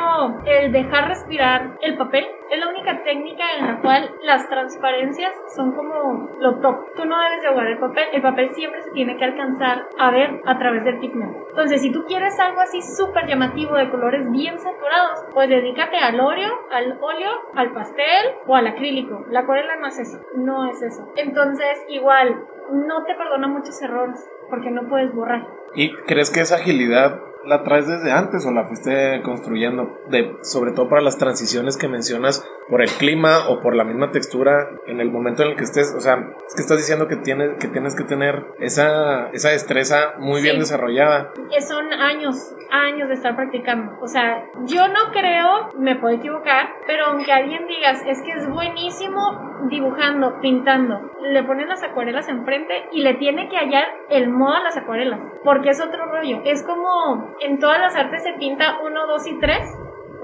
el 0.45 0.73
dejar 0.73 1.09
respirar 1.09 1.77
el 1.81 1.97
papel. 1.97 2.27
Es 2.51 2.59
la 2.59 2.69
única 2.69 3.03
técnica 3.03 3.45
en 3.59 3.67
la 3.67 3.81
cual 3.81 4.11
las 4.23 4.49
transparencias 4.49 5.33
son 5.55 5.73
como 5.73 6.31
lo 6.41 6.61
top. 6.61 6.95
Tú 6.97 7.05
no 7.05 7.21
debes 7.21 7.43
de 7.43 7.49
ahogar 7.49 7.67
el 7.67 7.79
papel. 7.79 8.05
El 8.13 8.23
papel 8.23 8.51
siempre 8.55 8.83
se 8.83 8.91
tiene 8.93 9.17
que 9.17 9.25
alcanzar 9.25 9.87
a 9.99 10.11
ver 10.11 10.41
a 10.47 10.59
través 10.59 10.85
del 10.85 10.99
pigmento. 10.99 11.47
Entonces, 11.51 11.83
si 11.83 11.93
tú 11.93 12.05
quieres 12.07 12.39
algo 12.41 12.61
así 12.61 12.81
súper 12.81 13.27
llamativo 13.27 13.77
de 13.77 13.91
colores 13.91 14.31
bien 14.31 14.59
saturados, 14.59 15.27
pues 15.35 15.49
dedícate 15.49 15.99
al 15.99 16.19
óleo, 16.21 16.51
al 16.71 16.99
óleo, 17.01 17.31
al 17.55 17.73
pastel 17.73 18.35
o 18.47 18.57
al 18.57 18.67
acrílico. 18.67 19.27
La 19.31 19.41
acuarela 19.41 19.77
no 19.77 19.87
es 19.87 19.99
eso. 19.99 20.19
No 20.35 20.71
es 20.71 20.81
eso. 20.83 21.13
Entonces, 21.17 21.85
igual, 21.89 22.45
no 22.71 23.05
te 23.05 23.15
perdona 23.15 23.49
muchos 23.49 23.81
errores 23.83 24.19
porque 24.49 24.71
no 24.71 24.89
puedes 24.89 25.15
borrar. 25.15 25.47
¿Y 25.75 25.95
crees 26.07 26.31
que 26.31 26.41
esa 26.41 26.57
agilidad 26.57 27.21
la 27.49 27.63
traes 27.63 27.87
desde 27.87 28.13
antes 28.13 28.45
o 28.47 28.53
la 28.53 28.65
fuiste 28.65 29.23
construyendo? 29.23 29.99
De, 30.09 30.37
sobre 30.43 30.73
todo 30.73 30.89
para 30.89 31.03
las 31.03 31.19
transiciones 31.19 31.77
que 31.77 31.89
mencionas 31.89 32.47
por 32.69 32.83
el 32.83 32.91
clima 32.91 33.49
o 33.49 33.61
por 33.61 33.75
la 33.75 33.85
misma 33.85 34.11
textura 34.11 34.69
en 34.87 35.01
el 35.01 35.11
momento 35.11 35.43
en 35.43 35.51
el 35.51 35.57
que 35.57 35.65
estés. 35.65 35.95
O 35.97 36.01
sea, 36.01 36.17
es 36.47 36.55
que 36.55 36.61
estás 36.61 36.77
diciendo 36.77 37.09
que 37.09 37.17
tienes 37.17 37.57
que, 37.59 37.69
tienes 37.69 37.97
que 37.97 38.05
tener 38.05 38.45
esa, 38.61 39.31
esa 39.31 39.51
destreza 39.51 40.15
muy 40.19 40.43
bien 40.43 40.59
desarrollada. 40.59 41.33
Son 41.67 41.93
años, 41.93 42.55
años 42.71 43.09
de 43.09 43.15
estar 43.15 43.35
practicando. 43.35 43.99
O 44.01 44.07
sea, 44.07 44.45
yo 44.67 44.87
no 44.89 45.11
creo, 45.13 45.71
me 45.79 45.97
puedo 45.97 46.15
equivocar, 46.15 46.69
pero 46.87 47.07
aunque 47.07 47.33
alguien 47.33 47.67
digas 47.67 48.03
es 48.07 48.23
que 48.23 48.33
es 48.33 48.49
buenísimo, 48.49 49.58
dibujando, 49.69 50.41
pintando, 50.41 51.13
le 51.23 51.43
ponen 51.45 51.69
las 51.69 51.83
acuarelas 51.83 52.29
enfrente 52.29 52.89
y 52.93 53.03
le 53.03 53.15
tiene 53.15 53.49
que 53.49 53.57
hallar 53.57 53.87
el 54.09 54.29
modo 54.31 54.55
a 54.55 54.63
las 54.63 54.77
acuarelas, 54.77 55.21
porque 55.45 55.71
es 55.71 55.81
otro 55.81 56.07
rollo. 56.07 56.41
Es 56.45 56.63
como 56.63 57.35
en 57.41 57.59
todas 57.59 57.81
las 57.81 57.97
artes 57.97 58.23
se 58.23 58.35
pinta 58.35 58.79
uno, 58.85 59.07
dos 59.07 59.27
y 59.27 59.39
tres 59.39 59.63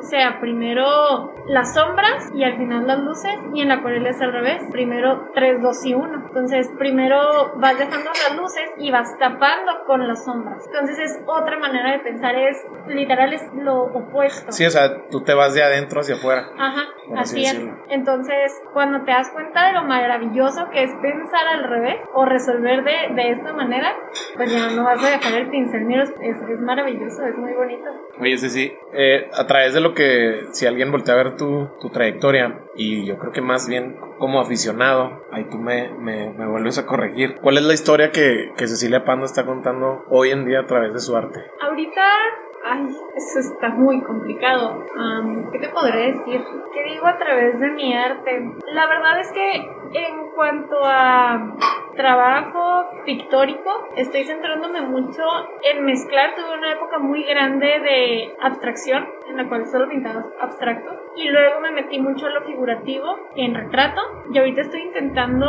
sea, 0.05 0.41
primero 0.41 1.33
las 1.47 1.75
sombras 1.75 2.31
y 2.35 2.45
al 2.45 2.57
final 2.57 2.87
las 2.87 2.99
luces 2.99 3.35
y 3.53 3.61
en 3.61 3.69
la 3.69 3.75
acuarela 3.77 4.11
es 4.11 4.21
al 4.21 4.33
revés. 4.33 4.63
Primero 4.71 5.31
3, 5.35 5.63
2 5.63 5.87
y 5.87 5.95
1. 5.95 6.27
Entonces, 6.27 6.71
primero 6.79 7.53
vas 7.57 7.79
dejando 7.79 8.11
las 8.29 8.37
luces 8.37 8.71
y 8.79 8.91
vas 8.91 9.17
tapando 9.19 9.85
con 9.87 10.07
las 10.07 10.25
sombras. 10.25 10.65
Entonces, 10.67 10.99
es 10.99 11.19
otra 11.27 11.59
manera 11.59 11.93
de 11.93 11.99
pensar, 12.01 12.35
es 12.35 12.57
literal 12.87 13.33
es 13.33 13.43
lo 13.55 13.85
opuesto. 13.85 14.53
Sí, 14.53 14.65
o 14.67 14.71
sea, 14.71 15.09
tú 15.11 15.23
te 15.23 15.35
vas 15.35 15.55
de 15.55 15.63
adentro 15.63 16.01
hacia 16.01 16.15
afuera. 16.17 16.49
Ajá, 16.59 16.83
así, 17.17 17.45
es. 17.45 17.61
Entonces, 17.89 18.53
cuando 18.73 19.05
te 19.05 19.11
das 19.13 19.31
cuenta 19.31 19.67
de 19.67 19.73
lo 19.73 19.85
maravilloso 19.85 20.69
que 20.71 20.83
es 20.83 20.91
pensar 21.01 21.47
al 21.47 21.65
revés 21.65 22.01
o 22.13 22.25
resolver 22.25 22.85
de, 22.85 23.15
de 23.15 23.31
esta 23.31 23.53
manera, 23.53 23.95
pues 24.37 24.53
ya 24.53 24.71
no 24.75 24.85
vas 24.85 25.03
a 25.03 25.11
dejar 25.11 25.35
el 25.35 25.49
pincel 25.49 25.87
ni 25.87 25.95
es, 25.99 26.11
es 26.21 26.61
maravilloso, 26.61 27.25
es 27.25 27.37
muy 27.37 27.53
bonito. 27.55 27.91
Oye, 28.21 28.37
sí, 28.39 28.51
sí, 28.51 28.73
eh, 28.93 29.29
a 29.33 29.47
través 29.47 29.75
de 29.75 29.81
lo 29.81 29.94
que 29.95 30.47
si 30.53 30.67
alguien 30.67 30.91
voltea 30.91 31.15
a 31.15 31.19
ver 31.19 31.37
tu, 31.37 31.71
tu 31.81 31.91
trayectoria 31.91 32.61
y 32.77 33.07
yo 33.07 33.19
creo 33.19 33.33
que 33.33 33.41
más 33.41 33.69
bien 33.69 33.97
como 34.19 34.41
aficionado, 34.41 35.25
ahí 35.31 35.45
tú 35.51 35.59
me, 35.59 35.91
me, 35.99 36.31
me, 36.31 36.47
vuelves 36.47 36.79
a 36.79 36.87
corregir. 36.87 37.37
¿Cuál 37.41 37.59
es 37.59 37.65
la 37.65 37.75
historia 37.75 38.11
que, 38.11 38.53
que 38.57 38.67
Cecilia 38.67 39.05
Pando 39.05 39.27
está 39.27 39.47
contando 39.47 40.05
hoy 40.09 40.31
en 40.31 40.45
día 40.45 40.61
a 40.61 40.67
través 40.67 40.93
de 40.93 41.01
su 41.01 41.17
arte? 41.17 41.41
Ahorita 41.61 42.03
Ay, 42.67 42.87
eso 43.15 43.41
está 43.41 43.69
muy 43.71 44.01
complicado. 44.03 44.85
¿Qué 45.53 45.59
te 45.59 45.69
podré 45.69 46.13
decir? 46.13 46.41
¿Qué 46.73 46.85
digo 46.85 47.07
a 47.07 47.19
través 47.19 47.61
de 47.61 47.69
mi 47.71 47.95
arte? 47.95 48.53
La 48.73 48.87
verdad 48.87 49.21
es 49.21 49.31
que 49.33 49.53
en 49.93 50.31
cuanto 50.35 50.77
a 50.83 51.55
trabajo 51.95 52.87
pictórico, 53.05 53.71
estoy 53.97 54.25
centrándome 54.25 54.81
mucho 54.81 55.23
en 55.63 55.85
mezclar. 55.85 56.35
Tuve 56.35 56.57
una 56.57 56.73
época 56.73 56.99
muy 56.99 57.25
grande 57.25 57.67
de 57.67 58.35
abstracción, 58.41 59.07
en 59.29 59.37
la 59.37 59.49
cual 59.49 59.67
solo 59.67 59.89
pintaba 59.89 60.25
abstracto. 60.41 60.91
Y 61.17 61.29
luego 61.29 61.61
me 61.61 61.71
metí 61.71 62.01
mucho 62.01 62.27
en 62.27 62.35
lo 62.35 62.43
figurativo, 62.43 63.19
en 63.37 63.55
retrato. 63.55 64.01
Y 64.33 64.39
ahorita 64.39 64.63
estoy 64.63 64.83
intentando 64.83 65.47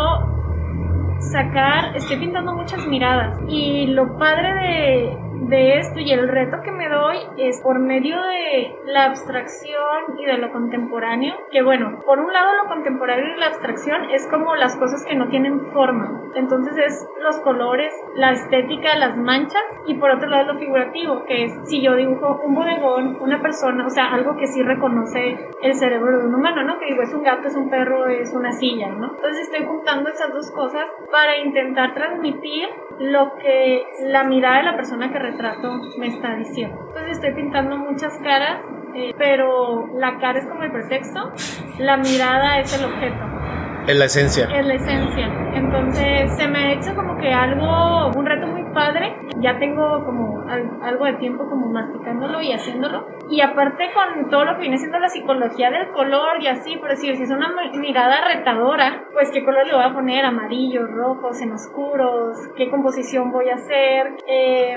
sacar, 1.20 1.96
estoy 1.96 2.18
pintando 2.18 2.54
muchas 2.54 2.86
miradas. 2.88 3.40
Y 3.48 3.88
lo 3.88 4.18
padre 4.18 4.54
de, 4.54 5.18
de 5.42 5.80
esto 5.80 6.00
y 6.00 6.12
el 6.12 6.28
reto 6.28 6.58
que 6.64 6.72
me 6.72 6.90
doy 6.90 7.18
es 7.38 7.62
por 7.62 7.80
medio 7.80 8.16
de 8.22 8.76
la 8.86 9.06
abstracción 9.06 10.18
y 10.18 10.26
de 10.26 10.38
lo 10.38 10.52
contemporáneo, 10.52 11.36
que 11.52 11.62
bueno, 11.62 12.02
por 12.06 12.20
un 12.20 12.32
lado 12.32 12.56
lo 12.56 12.70
contemporáneo 12.70 13.36
y 13.36 13.40
la 13.40 13.48
abstracción 13.48 14.10
es 14.12 14.28
como 14.28 14.56
las 14.56 14.76
cosas 14.76 15.06
que 15.06 15.16
no 15.16 15.28
tienen 15.28 15.60
forma, 15.72 16.24
entonces 16.36 16.78
es 16.78 17.08
los 17.22 17.40
colores, 17.40 17.94
la 18.16 18.32
estética, 18.32 18.98
las 18.98 19.18
manchas 19.18 19.64
y 19.88 19.96
por 19.96 20.12
otro 20.12 20.30
lado 20.30 20.54
lo 20.54 20.60
figurativo, 20.60 21.24
que 21.26 21.46
es 21.46 21.54
si 21.66 21.82
yo 21.82 21.96
dibujo 21.96 22.42
un 22.44 22.56
bodegón, 22.56 23.18
una 23.22 23.42
persona, 23.42 23.86
o 23.86 23.90
sea, 23.90 24.14
algo 24.14 24.36
que 24.38 24.48
sí 24.48 24.62
reconoce 24.64 25.38
el 25.62 25.74
cerebro 25.76 26.20
de 26.20 26.28
un 26.28 26.36
humano, 26.36 26.64
¿no? 26.64 26.80
Que 26.80 26.88
digo, 26.88 27.02
es 27.02 27.14
un 27.14 27.24
gato, 27.24 27.48
es 27.48 27.56
un 27.56 27.70
perro, 27.70 28.08
es 28.08 28.34
una 28.34 28.52
silla, 28.52 28.90
¿no? 28.90 29.16
Entonces 29.16 29.50
estoy 29.50 29.66
juntando 29.66 30.10
esas 30.10 30.34
dos 30.34 30.52
cosas 30.52 30.86
para 31.12 31.38
intentar 31.38 31.94
transmitir 31.94 32.68
lo 33.00 33.36
que 33.36 33.84
la 34.06 34.24
mirada 34.24 34.58
de 34.58 34.64
la 34.64 34.76
persona 34.76 35.12
que 35.12 35.20
retrato 35.20 35.80
me 35.98 36.08
está 36.08 36.36
diciendo. 36.36 36.78
Entonces 36.88 37.12
estoy 37.14 37.34
pintando 37.34 37.78
muchas 37.78 38.18
caras, 38.20 38.62
eh, 38.96 39.14
pero 39.18 39.88
la 39.98 40.18
cara 40.20 40.40
es 40.40 40.48
como 40.48 40.64
el 40.64 40.72
pretexto, 40.72 41.32
la 41.80 41.98
mirada 41.98 42.60
es 42.60 42.78
el 42.78 42.86
objeto. 42.86 43.36
Es 43.88 43.98
la 43.98 44.06
esencia. 44.06 44.46
Es 44.46 44.66
la 44.66 44.74
esencia. 44.74 45.28
Entonces 45.54 46.36
se 46.38 46.48
me 46.48 46.58
ha 46.58 46.74
hecho 46.74 46.96
como 46.96 47.18
que 47.18 47.32
algo, 47.32 48.12
un 48.16 48.26
reto 48.26 48.48
muy 48.48 48.64
padre. 48.74 49.16
Ya 49.42 49.60
tengo 49.60 50.04
como 50.06 50.45
algo 50.48 51.06
de 51.06 51.14
tiempo 51.14 51.48
como 51.50 51.68
masticándolo 51.68 52.42
y 52.42 52.52
haciéndolo. 52.52 53.08
Y 53.30 53.42
aparte 53.42 53.90
con 53.94 54.30
todo 54.30 54.46
lo 54.46 54.56
que 54.56 54.62
viene 54.62 54.78
siendo 54.78 55.00
la 55.00 55.10
psicología 55.10 55.72
del 55.72 55.88
color 55.88 56.42
y 56.42 56.48
así, 56.48 56.78
por 56.78 56.90
decir, 56.90 57.16
si 57.16 57.24
es 57.24 57.32
una 57.32 57.50
mirada 57.74 58.28
retadora, 58.28 59.06
pues 59.14 59.32
qué 59.32 59.44
color 59.44 59.66
le 59.66 59.74
voy 59.74 59.84
a 59.84 59.94
poner, 59.94 60.26
amarillos, 60.26 60.90
rojos, 60.92 61.42
en 61.42 61.52
oscuros, 61.54 62.38
qué 62.56 62.70
composición 62.70 63.32
voy 63.32 63.50
a 63.50 63.56
hacer, 63.56 64.16
eh, 64.28 64.76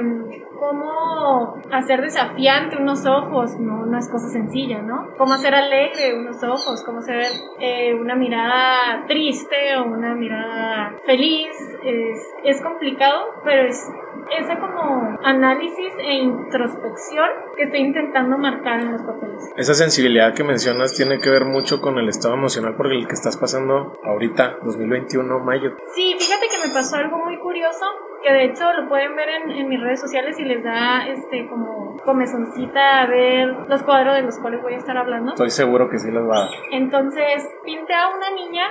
cómo 0.58 1.54
hacer 1.70 2.00
desafiante 2.00 2.76
unos 2.76 3.06
ojos, 3.06 3.58
no, 3.58 3.84
no 3.84 3.98
es 3.98 4.08
cosa 4.10 4.28
sencilla, 4.28 4.80
¿no? 4.80 5.08
Cómo 5.18 5.34
hacer 5.34 5.54
alegre 5.54 6.18
unos 6.18 6.42
ojos, 6.42 6.82
cómo 6.84 6.98
hacer 6.98 7.22
eh, 7.60 7.94
una 7.94 8.14
mirada 8.14 9.04
triste 9.06 9.76
o 9.76 9.84
una 9.84 10.14
mirada 10.14 10.96
feliz, 11.04 11.50
es, 11.84 12.18
es 12.44 12.62
complicado, 12.62 13.26
pero 13.44 13.68
es 13.68 13.88
ese 14.30 14.58
como 14.58 15.16
análisis 15.22 15.57
e 15.60 16.14
introspección 16.14 17.28
que 17.56 17.64
estoy 17.64 17.80
intentando 17.80 18.38
marcar 18.38 18.80
en 18.80 18.92
los 18.92 19.02
papeles. 19.02 19.52
Esa 19.56 19.74
sensibilidad 19.74 20.34
que 20.34 20.44
mencionas 20.44 20.94
tiene 20.94 21.18
que 21.18 21.30
ver 21.30 21.44
mucho 21.44 21.80
con 21.80 21.98
el 21.98 22.08
estado 22.08 22.34
emocional 22.34 22.76
por 22.76 22.92
el 22.92 23.06
que 23.06 23.14
estás 23.14 23.36
pasando 23.36 23.98
ahorita, 24.04 24.58
2021, 24.62 25.40
mayo. 25.40 25.76
Sí, 25.94 26.14
fíjate 26.18 26.46
que 26.48 26.68
me 26.68 26.72
pasó 26.72 26.96
algo 26.96 27.18
muy 27.18 27.38
curioso 27.38 27.86
que 28.22 28.32
de 28.32 28.44
hecho 28.46 28.72
lo 28.72 28.88
pueden 28.88 29.14
ver 29.14 29.28
en, 29.28 29.50
en, 29.50 29.68
mis 29.68 29.80
redes 29.80 30.00
sociales 30.00 30.38
y 30.38 30.44
les 30.44 30.64
da 30.64 31.06
este 31.06 31.46
como 31.46 31.96
comezoncita 32.04 33.02
a 33.02 33.06
ver 33.06 33.48
los 33.68 33.82
cuadros 33.82 34.16
de 34.16 34.22
los 34.22 34.38
cuales 34.38 34.62
voy 34.62 34.74
a 34.74 34.78
estar 34.78 34.96
hablando. 34.96 35.32
Estoy 35.32 35.50
seguro 35.50 35.88
que 35.88 35.98
sí 35.98 36.10
los 36.10 36.28
va 36.28 36.36
a 36.36 36.40
dar. 36.40 36.50
Entonces 36.72 37.48
pinté 37.64 37.94
a 37.94 38.08
una 38.08 38.30
niña, 38.30 38.64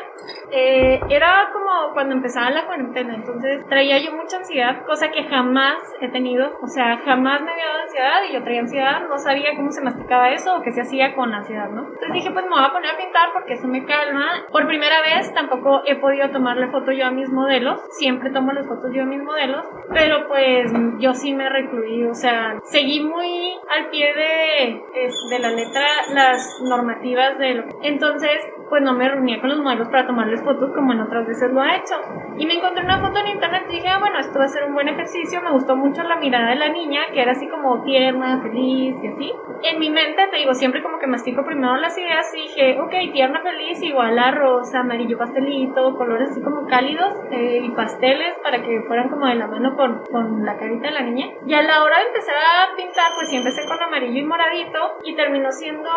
eh, 0.51 0.99
era 1.09 1.49
como 1.53 1.93
cuando 1.93 2.15
empezaba 2.15 2.49
la 2.49 2.65
cuarentena, 2.65 3.15
entonces 3.15 3.65
traía 3.67 3.99
yo 3.99 4.11
mucha 4.11 4.37
ansiedad, 4.37 4.85
cosa 4.85 5.09
que 5.11 5.23
jamás 5.23 5.77
he 6.01 6.09
tenido, 6.09 6.57
o 6.61 6.67
sea, 6.67 6.76
jamás 7.05 7.41
me 7.41 7.51
había 7.51 7.65
dado 7.65 7.83
ansiedad 7.83 8.19
y 8.29 8.33
yo 8.33 8.43
traía 8.43 8.61
ansiedad, 8.61 9.07
no 9.07 9.17
sabía 9.17 9.55
cómo 9.55 9.71
se 9.71 9.81
masticaba 9.81 10.29
eso 10.29 10.55
o 10.55 10.61
qué 10.61 10.71
se 10.71 10.81
hacía 10.81 11.15
con 11.15 11.33
ansiedad, 11.33 11.69
¿no? 11.69 11.83
Entonces 11.83 12.13
dije, 12.13 12.31
pues 12.31 12.45
me 12.45 12.51
voy 12.51 12.63
a 12.63 12.71
poner 12.71 12.91
a 12.91 12.97
pintar 12.97 13.29
porque 13.33 13.53
eso 13.53 13.67
me 13.67 13.85
calma. 13.85 14.45
Por 14.51 14.67
primera 14.67 15.01
vez 15.01 15.33
tampoco 15.33 15.81
he 15.85 15.95
podido 15.95 16.29
tomarle 16.31 16.67
foto 16.67 16.91
yo 16.91 17.05
a 17.05 17.11
mis 17.11 17.29
modelos, 17.29 17.81
siempre 17.91 18.31
tomo 18.31 18.51
las 18.51 18.67
fotos 18.67 18.91
yo 18.93 19.03
a 19.03 19.05
mis 19.05 19.21
modelos 19.21 19.65
pero 19.93 20.27
pues 20.27 20.71
yo 20.99 21.13
sí 21.13 21.33
me 21.33 21.49
recluí, 21.49 22.03
o 22.05 22.13
sea, 22.13 22.59
seguí 22.63 23.01
muy 23.01 23.53
al 23.69 23.89
pie 23.89 24.13
de, 24.13 24.81
de 25.29 25.39
la 25.39 25.51
letra 25.51 25.85
las 26.13 26.59
normativas 26.63 27.37
de 27.37 27.55
lo... 27.55 27.63
Entonces, 27.83 28.37
pues 28.69 28.81
no 28.81 28.93
me 28.93 29.07
reunía 29.07 29.39
con 29.39 29.49
los 29.49 29.59
modelos 29.59 29.87
para 29.89 30.07
tomarles 30.07 30.43
fotos 30.43 30.71
como 30.75 30.93
en 30.93 31.01
otras 31.01 31.25
veces 31.25 31.51
lo 31.51 31.61
ha 31.61 31.75
hecho. 31.75 31.95
Y 32.37 32.45
me 32.45 32.55
encontré 32.55 32.83
una 32.83 32.99
foto 32.99 33.19
en 33.19 33.27
internet 33.27 33.63
y 33.69 33.75
dije, 33.75 33.87
ah, 33.87 33.99
bueno, 33.99 34.19
esto 34.19 34.37
va 34.39 34.45
a 34.45 34.49
ser 34.49 34.65
un 34.65 34.73
buen 34.73 34.87
ejercicio. 34.87 35.41
Me 35.41 35.51
gustó 35.51 35.75
mucho 35.75 36.03
la 36.03 36.17
mirada 36.17 36.49
de 36.49 36.55
la 36.55 36.66
niña, 36.69 37.01
que 37.13 37.21
era 37.21 37.31
así 37.31 37.47
como 37.47 37.83
tierna, 37.83 38.41
feliz 38.41 38.95
y 39.03 39.07
así. 39.07 39.33
En 39.63 39.79
mi 39.79 39.89
mente, 39.89 40.27
te 40.29 40.37
digo, 40.37 40.53
siempre 40.53 40.81
como 40.81 40.99
que 40.99 41.07
mastico 41.07 41.45
primero 41.45 41.75
las 41.77 41.97
ideas 41.97 42.25
y 42.35 42.41
dije, 42.41 42.79
ok, 42.79 43.13
tierna, 43.13 43.41
feliz, 43.41 43.81
igual 43.81 44.17
a 44.17 44.31
rosa, 44.31 44.79
amarillo, 44.79 45.17
pastelito, 45.17 45.95
colores 45.97 46.31
así 46.31 46.41
como 46.41 46.65
cálidos 46.67 47.13
eh, 47.31 47.61
y 47.63 47.69
pasteles 47.71 48.35
para 48.43 48.61
que 48.61 48.81
fueran 48.87 49.09
como 49.09 49.27
de 49.27 49.35
la 49.35 49.47
mano 49.47 49.75
con, 49.75 50.03
con 50.11 50.45
la 50.45 50.57
carita 50.57 50.87
de 50.87 50.93
la 50.93 51.01
niña. 51.01 51.27
Y 51.45 51.53
a 51.53 51.61
la 51.61 51.83
hora 51.83 51.99
de 51.99 52.07
empezar 52.07 52.35
a 52.35 52.75
pintar, 52.75 53.11
pues 53.15 53.29
sí 53.29 53.37
empecé 53.37 53.65
con 53.67 53.81
amarillo 53.81 54.19
y 54.19 54.23
moradito 54.23 54.79
y 55.03 55.15
terminó 55.15 55.51
siendo, 55.51 55.89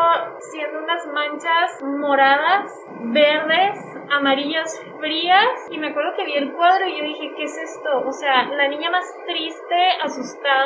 siendo 0.53 0.79
unas 0.79 1.07
manchas 1.07 1.83
moradas 1.83 2.71
verdes, 3.03 3.77
amarillas 4.11 4.81
frías 4.99 5.49
y 5.71 5.79
me 5.79 5.89
acuerdo 5.89 6.13
que 6.17 6.25
vi 6.25 6.35
el 6.35 6.53
cuadro 6.53 6.87
y 6.87 6.99
yo 6.99 7.05
dije, 7.05 7.33
¿qué 7.37 7.45
es 7.45 7.57
esto? 7.57 8.01
O 8.07 8.13
sea, 8.13 8.45
la 8.45 8.69
niña 8.69 8.91
más 8.91 9.05
triste, 9.27 9.77
asustada, 10.03 10.60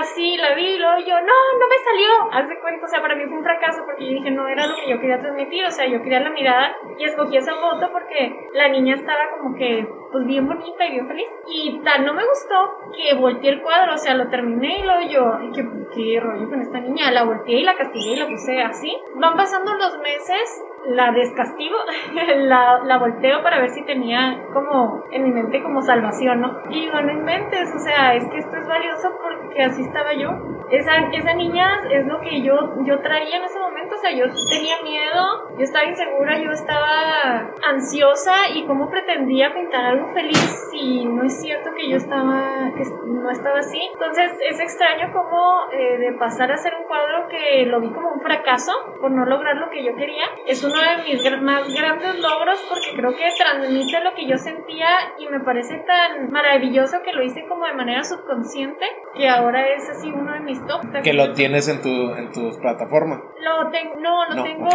así 0.00 0.36
la 0.36 0.54
vi 0.54 0.74
y 0.74 0.78
luego 0.78 0.98
yo, 0.98 1.14
no, 1.20 1.36
no 1.58 1.66
me 1.68 1.78
salió. 1.84 2.32
Haz 2.32 2.48
de 2.48 2.60
cuenta, 2.60 2.86
o 2.86 2.88
sea, 2.88 3.00
para 3.00 3.14
mí 3.14 3.24
fue 3.26 3.38
un 3.38 3.44
fracaso 3.44 3.82
porque 3.84 4.04
yo 4.06 4.12
dije, 4.12 4.30
no 4.30 4.48
era 4.48 4.66
lo 4.66 4.74
que 4.76 4.90
yo 4.90 5.00
quería 5.00 5.18
transmitir, 5.18 5.64
o 5.64 5.70
sea, 5.70 5.86
yo 5.86 6.02
quería 6.02 6.20
la 6.20 6.30
mirada 6.30 6.76
y 6.98 7.04
escogí 7.04 7.36
esa 7.36 7.54
foto 7.54 7.90
porque 7.92 8.48
la 8.52 8.68
niña 8.68 8.94
estaba 8.94 9.30
como 9.36 9.56
que, 9.56 9.86
pues 10.10 10.26
bien 10.26 10.46
bonita 10.46 10.86
y 10.86 10.92
bien 10.92 11.06
feliz. 11.06 11.26
Y 11.46 11.80
tal, 11.84 12.04
no 12.04 12.14
me 12.14 12.24
gustó 12.24 12.92
que 12.96 13.14
volteé 13.14 13.50
el 13.50 13.62
cuadro, 13.62 13.94
o 13.94 13.98
sea, 13.98 14.14
lo 14.14 14.28
terminé 14.28 14.80
y 14.80 14.82
luego 14.82 15.02
yo, 15.08 15.34
ay, 15.38 15.50
qué, 15.54 15.64
qué 15.94 16.20
rollo 16.20 16.48
con 16.48 16.60
esta 16.60 16.80
niña. 16.80 17.10
La 17.10 17.24
volteé 17.24 17.60
y 17.60 17.64
la 17.64 17.74
castigué 17.74 18.12
y 18.12 18.16
la 18.16 18.26
puse 18.26 18.62
así. 18.62 18.96
Van 19.14 19.36
pasando 19.36 19.74
los 19.74 19.98
meses 19.98 20.64
la 20.88 21.12
descastigo, 21.12 21.76
la, 22.36 22.80
la 22.84 22.98
volteo 22.98 23.42
para 23.42 23.60
ver 23.60 23.70
si 23.70 23.84
tenía 23.84 24.44
como 24.52 25.04
en 25.10 25.24
mi 25.24 25.30
mente 25.30 25.62
como 25.62 25.82
salvación, 25.82 26.40
¿no? 26.40 26.62
Y 26.70 26.82
digo, 26.82 27.00
no 27.00 27.12
inventes, 27.12 27.72
o 27.74 27.78
sea, 27.78 28.14
es 28.14 28.24
que 28.30 28.38
esto 28.38 28.56
es 28.56 28.66
valioso 28.66 29.10
porque 29.20 29.62
así 29.62 29.82
estaba 29.82 30.12
yo. 30.14 30.30
esa, 30.70 30.92
esa 31.12 31.34
niña 31.34 31.68
es 31.90 32.06
lo 32.06 32.20
que 32.20 32.42
yo, 32.42 32.54
yo 32.84 33.00
traía 33.00 33.36
en 33.36 33.44
ese 33.44 33.58
momento, 33.58 33.96
o 33.96 33.98
sea, 33.98 34.12
yo 34.12 34.26
tenía 34.50 34.76
miedo, 34.82 35.48
yo 35.56 35.62
estaba 35.62 35.84
insegura, 35.86 36.38
yo 36.38 36.50
estaba 36.50 37.50
ansiosa 37.68 38.34
y 38.54 38.64
cómo 38.66 38.88
pretendía 38.88 39.52
pintar 39.54 39.84
algo 39.84 40.08
feliz 40.12 40.68
si 40.70 41.04
no 41.04 41.24
es 41.24 41.40
cierto 41.40 41.70
que 41.76 41.88
yo 41.88 41.96
estaba, 41.96 42.70
que 42.76 42.84
no 43.06 43.30
estaba 43.30 43.58
así. 43.58 43.80
Entonces 43.92 44.32
es 44.48 44.60
extraño 44.60 45.12
como 45.12 45.70
eh, 45.72 45.98
de 45.98 46.12
pasar 46.18 46.52
a 46.52 46.56
ser 46.56 46.74
un 46.74 46.84
cuadro 46.84 47.28
que 47.28 47.66
lo 47.66 47.80
vi 47.80 47.90
como 47.90 48.10
un 48.10 48.20
fracaso 48.20 48.72
por 49.00 49.10
no 49.10 49.24
lograr 49.24 49.56
lo 49.56 49.70
que 49.70 49.84
yo 49.84 49.94
quería, 49.96 50.24
es 50.46 50.62
uno 50.76 50.96
de 50.96 51.12
mis 51.12 51.42
más 51.42 51.72
grandes 51.72 52.18
logros 52.18 52.64
porque 52.68 52.92
creo 52.96 53.14
que 53.16 53.24
transmite 53.36 54.00
lo 54.00 54.14
que 54.14 54.26
yo 54.26 54.36
sentía 54.36 54.88
y 55.18 55.26
me 55.28 55.40
parece 55.40 55.78
tan 55.86 56.30
maravilloso 56.30 56.98
que 57.04 57.12
lo 57.12 57.22
hice 57.22 57.46
como 57.48 57.66
de 57.66 57.74
manera 57.74 58.04
subconsciente 58.04 58.84
que 59.14 59.28
ahora 59.28 59.66
es 59.68 59.88
así 59.88 60.10
uno 60.10 60.32
de 60.32 60.40
mis 60.40 60.64
top. 60.66 60.82
Que 61.02 61.12
lo 61.12 61.32
tienes 61.32 61.68
en 61.68 61.82
tu 61.82 62.12
en 62.14 62.32
tus 62.32 62.56
plataformas. 62.58 63.20
Lo 63.40 63.70
tengo, 63.70 63.94
no, 64.00 64.26
lo 64.26 64.42
tengo, 64.42 64.68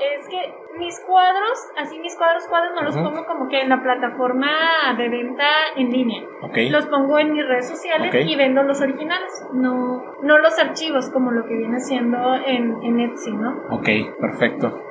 es 0.00 0.28
que 0.28 0.54
mis 0.78 1.00
cuadros, 1.00 1.58
así 1.76 1.98
mis 1.98 2.14
cuadros 2.16 2.44
cuadros 2.48 2.72
no 2.74 2.82
los 2.82 2.94
pongo 2.94 3.24
como 3.24 3.48
que 3.48 3.60
en 3.60 3.70
la 3.70 3.82
plataforma 3.82 4.50
de 4.96 5.08
venta 5.08 5.46
en 5.76 5.90
línea. 5.90 6.22
Los 6.70 6.86
pongo 6.86 7.18
en 7.18 7.32
mis 7.32 7.46
redes 7.46 7.68
sociales 7.68 8.14
y 8.14 8.36
vendo 8.36 8.62
los 8.62 8.80
originales, 8.80 9.30
no 9.52 10.16
no 10.22 10.38
los 10.38 10.58
archivos 10.58 11.10
como 11.10 11.30
lo 11.30 11.46
que 11.46 11.56
viene 11.56 11.80
siendo 11.80 12.34
en, 12.34 12.82
en 12.82 13.00
Etsy, 13.00 13.32
¿no? 13.32 13.62
Ok, 13.70 13.88
perfecto. 14.20 14.82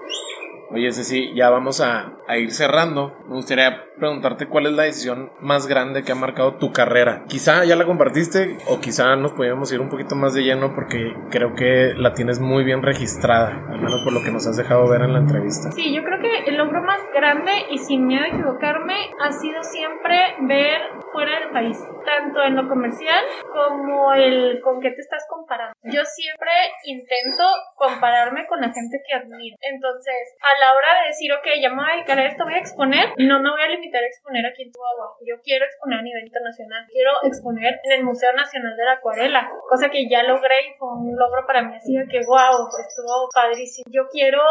Oye, 0.70 0.92
sí, 1.04 1.32
ya 1.34 1.50
vamos 1.50 1.80
a, 1.82 2.15
a, 2.28 2.38
ir 2.38 2.52
cerrando. 2.52 3.16
Me 3.28 3.36
gustaría 3.36 3.84
preguntarte 3.98 4.48
cuál 4.48 4.68
es 4.68 4.74
la 4.74 4.84
decisión 4.84 5.32
más 5.40 5.68
grande 5.68 6.04
que 6.04 6.12
ha 6.12 6.16
marcado 6.16 6.56
tu 6.56 6.72
carrera. 6.72 7.24
Quizá 7.28 7.64
ya 7.66 7.76
la 7.76 7.86
compartiste 7.86 8.58
o 8.68 8.80
quizá 8.80 9.16
nos 9.16 9.34
podríamos 9.34 9.72
ir 9.72 9.80
un 9.80 9.90
poquito 9.90 10.16
más 10.16 10.34
de 10.34 10.44
lleno 10.44 10.74
porque 10.76 11.14
creo 11.32 11.56
que 11.56 11.94
la 11.96 12.14
tienes 12.14 12.40
muy 12.40 12.64
bien 12.64 12.82
registrada, 12.82 13.66
al 13.70 13.80
menos 13.80 14.02
por 14.04 14.14
lo 14.14 14.22
que 14.24 14.32
nos 14.32 14.46
has 14.48 14.58
dejado 14.58 14.88
ver 14.90 15.02
en 15.02 15.14
la 15.14 15.20
entrevista. 15.20 15.72
Sí, 15.72 15.94
yo 15.94 16.04
creo 16.04 16.20
que 16.20 16.50
el 16.50 16.58
logro 16.58 16.82
más 16.82 17.00
grande 17.14 17.52
y 17.72 17.78
sin 17.78 18.06
miedo 18.06 18.24
a 18.24 18.28
equivocarme 18.28 19.12
ha 19.22 19.32
sido 19.32 19.64
siempre 19.64 20.36
ver 20.42 20.82
fuera 21.12 21.40
del 21.40 21.50
país, 21.52 21.78
tanto 22.06 22.44
en 22.44 22.56
lo 22.56 22.68
comercial 22.68 23.24
como 23.52 24.14
el 24.14 24.60
con 24.62 24.82
qué 24.82 24.92
te 24.92 25.02
estás 25.02 25.26
comparando. 25.30 25.74
Yo 25.84 26.04
siempre 26.04 26.52
intento 26.84 27.44
compararme 27.76 28.46
con 28.48 28.60
la 28.60 28.72
gente 28.72 29.02
que 29.08 29.16
admiro. 29.16 29.56
Entonces, 29.62 30.36
a 30.42 30.60
la 30.60 30.74
hora 30.74 31.02
de 31.02 31.08
decir, 31.08 31.32
ok, 31.32 31.48
ya 31.62 31.70
me 31.70 31.78
voy 31.78 31.92
a 31.92 31.96
a 32.18 32.26
esto, 32.26 32.44
voy 32.44 32.54
a 32.54 32.60
exponer, 32.60 33.14
no 33.18 33.40
me 33.40 33.50
voy 33.50 33.62
a 33.62 33.68
limitar 33.68 34.04
a 34.04 34.08
exponer 34.08 34.46
aquí 34.46 34.64
en 34.64 34.72
Chihuahua. 34.72 35.18
Yo 35.26 35.36
quiero 35.44 35.66
exponer 35.66 36.00
a 36.00 36.02
nivel 36.02 36.26
internacional. 36.26 36.86
Quiero 36.92 37.12
exponer 37.24 37.80
en 37.84 37.92
el 37.92 38.04
Museo 38.04 38.34
Nacional 38.34 38.76
de 38.76 38.86
la 38.86 38.94
Acuarela, 38.94 39.50
cosa 39.70 39.90
que 39.90 40.08
ya 40.10 40.24
logré 40.24 40.70
y 40.70 40.74
fue 40.78 40.90
un 40.92 41.16
logro 41.16 41.46
para 41.46 41.62
mí. 41.62 41.76
Así 41.76 41.94
que, 42.10 42.20
wow, 42.26 42.68
estuvo 42.80 43.30
padrísimo. 43.34 43.86
Yo 43.92 44.08
quiero 44.12 44.42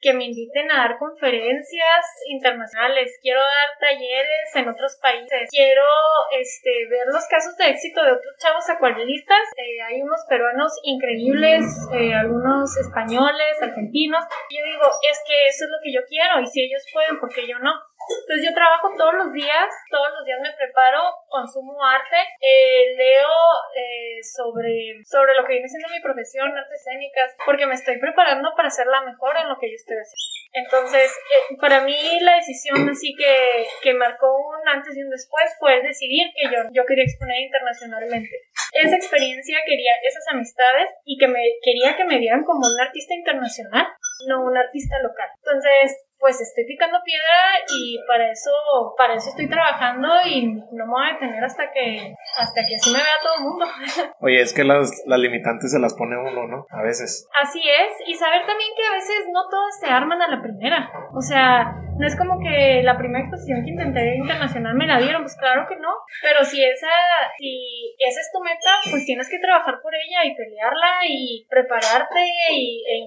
que 0.00 0.14
me 0.14 0.24
inviten 0.24 0.70
a 0.70 0.88
dar 0.88 0.98
conferencias 0.98 2.04
internacionales, 2.28 3.18
quiero 3.22 3.40
dar 3.40 3.78
talleres 3.78 4.48
en 4.54 4.68
otros 4.68 4.98
países, 5.00 5.48
quiero 5.50 5.84
este, 6.38 6.88
ver 6.88 7.06
los 7.12 7.26
casos 7.28 7.56
de 7.56 7.68
éxito 7.68 8.02
de 8.02 8.12
otros 8.12 8.34
chavos 8.38 8.68
acuarelistas. 8.68 9.40
Eh, 9.56 9.82
hay 9.82 10.00
unos 10.02 10.20
peruanos 10.28 10.72
increíbles, 10.84 11.64
eh, 11.92 12.14
algunos 12.14 12.76
españoles, 12.76 13.60
argentinos. 13.60 14.24
yo 14.50 14.64
digo, 14.64 14.86
es 15.10 15.20
que 15.26 15.48
eso 15.48 15.64
es 15.64 15.70
lo 15.70 15.78
que 15.82 15.92
yo 15.92 16.00
quiero 16.08 16.40
y 16.40 16.46
si 16.46 16.62
ellos 16.62 16.82
pueden, 16.92 17.18
¿por 17.18 17.32
qué 17.32 17.46
yo 17.46 17.58
no? 17.58 17.72
Entonces 18.10 18.48
yo 18.48 18.54
trabajo 18.54 18.90
todos 18.96 19.14
los 19.14 19.32
días, 19.32 19.68
todos 19.90 20.08
los 20.16 20.24
días 20.24 20.40
me 20.42 20.52
preparo, 20.52 21.00
consumo 21.28 21.78
arte, 21.84 22.16
eh, 22.40 22.94
leo 22.96 23.32
eh, 23.76 24.18
sobre, 24.22 25.02
sobre 25.04 25.34
lo 25.34 25.46
que 25.46 25.54
viene 25.54 25.68
siendo 25.68 25.88
mi 25.88 26.00
profesión, 26.00 26.56
artes 26.56 26.80
escénicas, 26.80 27.34
porque 27.44 27.66
me 27.66 27.74
estoy 27.74 27.98
preparando 27.98 28.50
para 28.56 28.70
ser 28.70 28.86
la 28.86 29.02
mejor 29.02 29.36
en 29.36 29.48
lo 29.48 29.58
que 29.58 29.68
yo 29.68 29.76
estoy 29.76 29.96
haciendo. 29.96 30.40
Entonces, 30.52 31.10
eh, 31.12 31.56
para 31.60 31.80
mí 31.82 31.96
la 32.20 32.36
decisión 32.36 32.88
así 32.88 33.14
que, 33.14 33.66
que 33.82 33.94
marcó 33.94 34.26
un 34.26 34.68
antes 34.68 34.96
y 34.96 35.02
un 35.02 35.10
después 35.10 35.54
fue 35.58 35.82
decidir 35.82 36.26
que 36.34 36.50
yo, 36.50 36.62
yo 36.72 36.84
quería 36.86 37.04
exponer 37.04 37.38
internacionalmente. 37.40 38.34
Esa 38.72 38.96
experiencia 38.96 39.58
quería 39.66 39.92
esas 40.02 40.24
amistades 40.28 40.90
y 41.04 41.18
que 41.18 41.28
me 41.28 41.40
quería 41.62 41.96
que 41.96 42.04
me 42.04 42.18
vieran 42.18 42.44
como 42.44 42.66
un 42.66 42.80
artista 42.80 43.14
internacional, 43.14 43.86
no 44.26 44.44
un 44.44 44.56
artista 44.56 44.98
local. 45.02 45.28
Entonces, 45.44 46.09
pues 46.20 46.40
estoy 46.40 46.66
picando 46.66 46.98
piedra 47.02 47.64
y 47.66 47.98
para 48.06 48.30
eso, 48.30 48.50
para 48.96 49.14
eso 49.14 49.30
estoy 49.30 49.48
trabajando 49.48 50.06
y 50.26 50.46
no 50.46 50.86
me 50.86 50.92
voy 50.92 51.08
a 51.08 51.12
detener 51.14 51.42
hasta 51.42 51.72
que, 51.72 52.14
hasta 52.36 52.60
que 52.68 52.76
así 52.76 52.90
me 52.90 52.98
vea 52.98 53.18
todo 53.22 53.34
el 53.38 53.44
mundo. 53.44 53.66
Oye, 54.20 54.42
es 54.42 54.52
que 54.52 54.62
las, 54.62 54.92
las 55.06 55.18
limitantes 55.18 55.72
se 55.72 55.78
las 55.78 55.94
pone 55.94 56.18
uno, 56.18 56.46
¿no? 56.46 56.66
A 56.68 56.82
veces. 56.82 57.26
Así 57.42 57.60
es, 57.60 58.06
y 58.06 58.14
saber 58.14 58.44
también 58.46 58.70
que 58.76 58.86
a 58.86 58.92
veces 58.92 59.26
no 59.32 59.48
todas 59.48 59.80
se 59.80 59.86
arman 59.86 60.20
a 60.20 60.28
la 60.28 60.42
primera. 60.42 60.90
O 61.14 61.22
sea, 61.22 61.74
no 62.00 62.06
es 62.06 62.16
como 62.16 62.40
que 62.40 62.82
la 62.82 62.96
primera 62.96 63.20
exposición 63.20 63.62
que 63.62 63.70
intenté 63.70 64.16
internacional 64.16 64.74
me 64.74 64.86
la 64.86 64.98
dieron, 64.98 65.22
pues 65.22 65.36
claro 65.36 65.66
que 65.68 65.76
no. 65.76 65.92
Pero 66.22 66.42
si 66.44 66.64
esa, 66.64 66.88
si 67.38 67.94
esa 67.98 68.20
es 68.20 68.30
tu 68.32 68.40
meta, 68.40 68.72
pues 68.90 69.04
tienes 69.04 69.28
que 69.28 69.38
trabajar 69.38 69.80
por 69.82 69.92
ella 69.94 70.24
y 70.24 70.34
pelearla 70.34 70.92
y 71.06 71.46
prepararte 71.48 72.20
y, 72.52 72.82
e. 72.88 73.06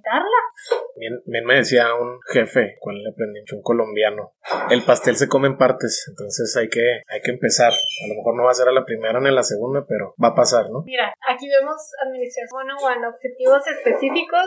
Bien, 0.95 1.19
bien 1.25 1.45
me 1.45 1.55
decía 1.55 1.95
un 1.95 2.19
jefe 2.31 2.75
cuando 2.79 3.01
le 3.01 3.09
aprendí 3.09 3.39
un 3.51 3.63
colombiano. 3.63 4.33
El 4.69 4.83
pastel 4.83 5.15
se 5.15 5.27
come 5.27 5.47
en 5.47 5.57
partes, 5.57 6.05
entonces 6.07 6.55
hay 6.55 6.69
que, 6.69 7.01
hay 7.07 7.21
que 7.21 7.31
empezar. 7.31 7.71
A 7.71 8.07
lo 8.07 8.15
mejor 8.15 8.35
no 8.35 8.43
va 8.43 8.51
a 8.51 8.53
ser 8.53 8.67
a 8.67 8.71
la 8.71 8.85
primera 8.85 9.19
ni 9.19 9.29
a 9.29 9.31
la 9.31 9.43
segunda, 9.43 9.85
pero 9.87 10.13
va 10.21 10.29
a 10.29 10.35
pasar, 10.35 10.69
¿no? 10.69 10.83
Mira, 10.85 11.13
aquí 11.27 11.49
vemos 11.49 11.81
administración 12.05 12.69
one 12.77 13.07
objetivos 13.07 13.65
específicos, 13.67 14.45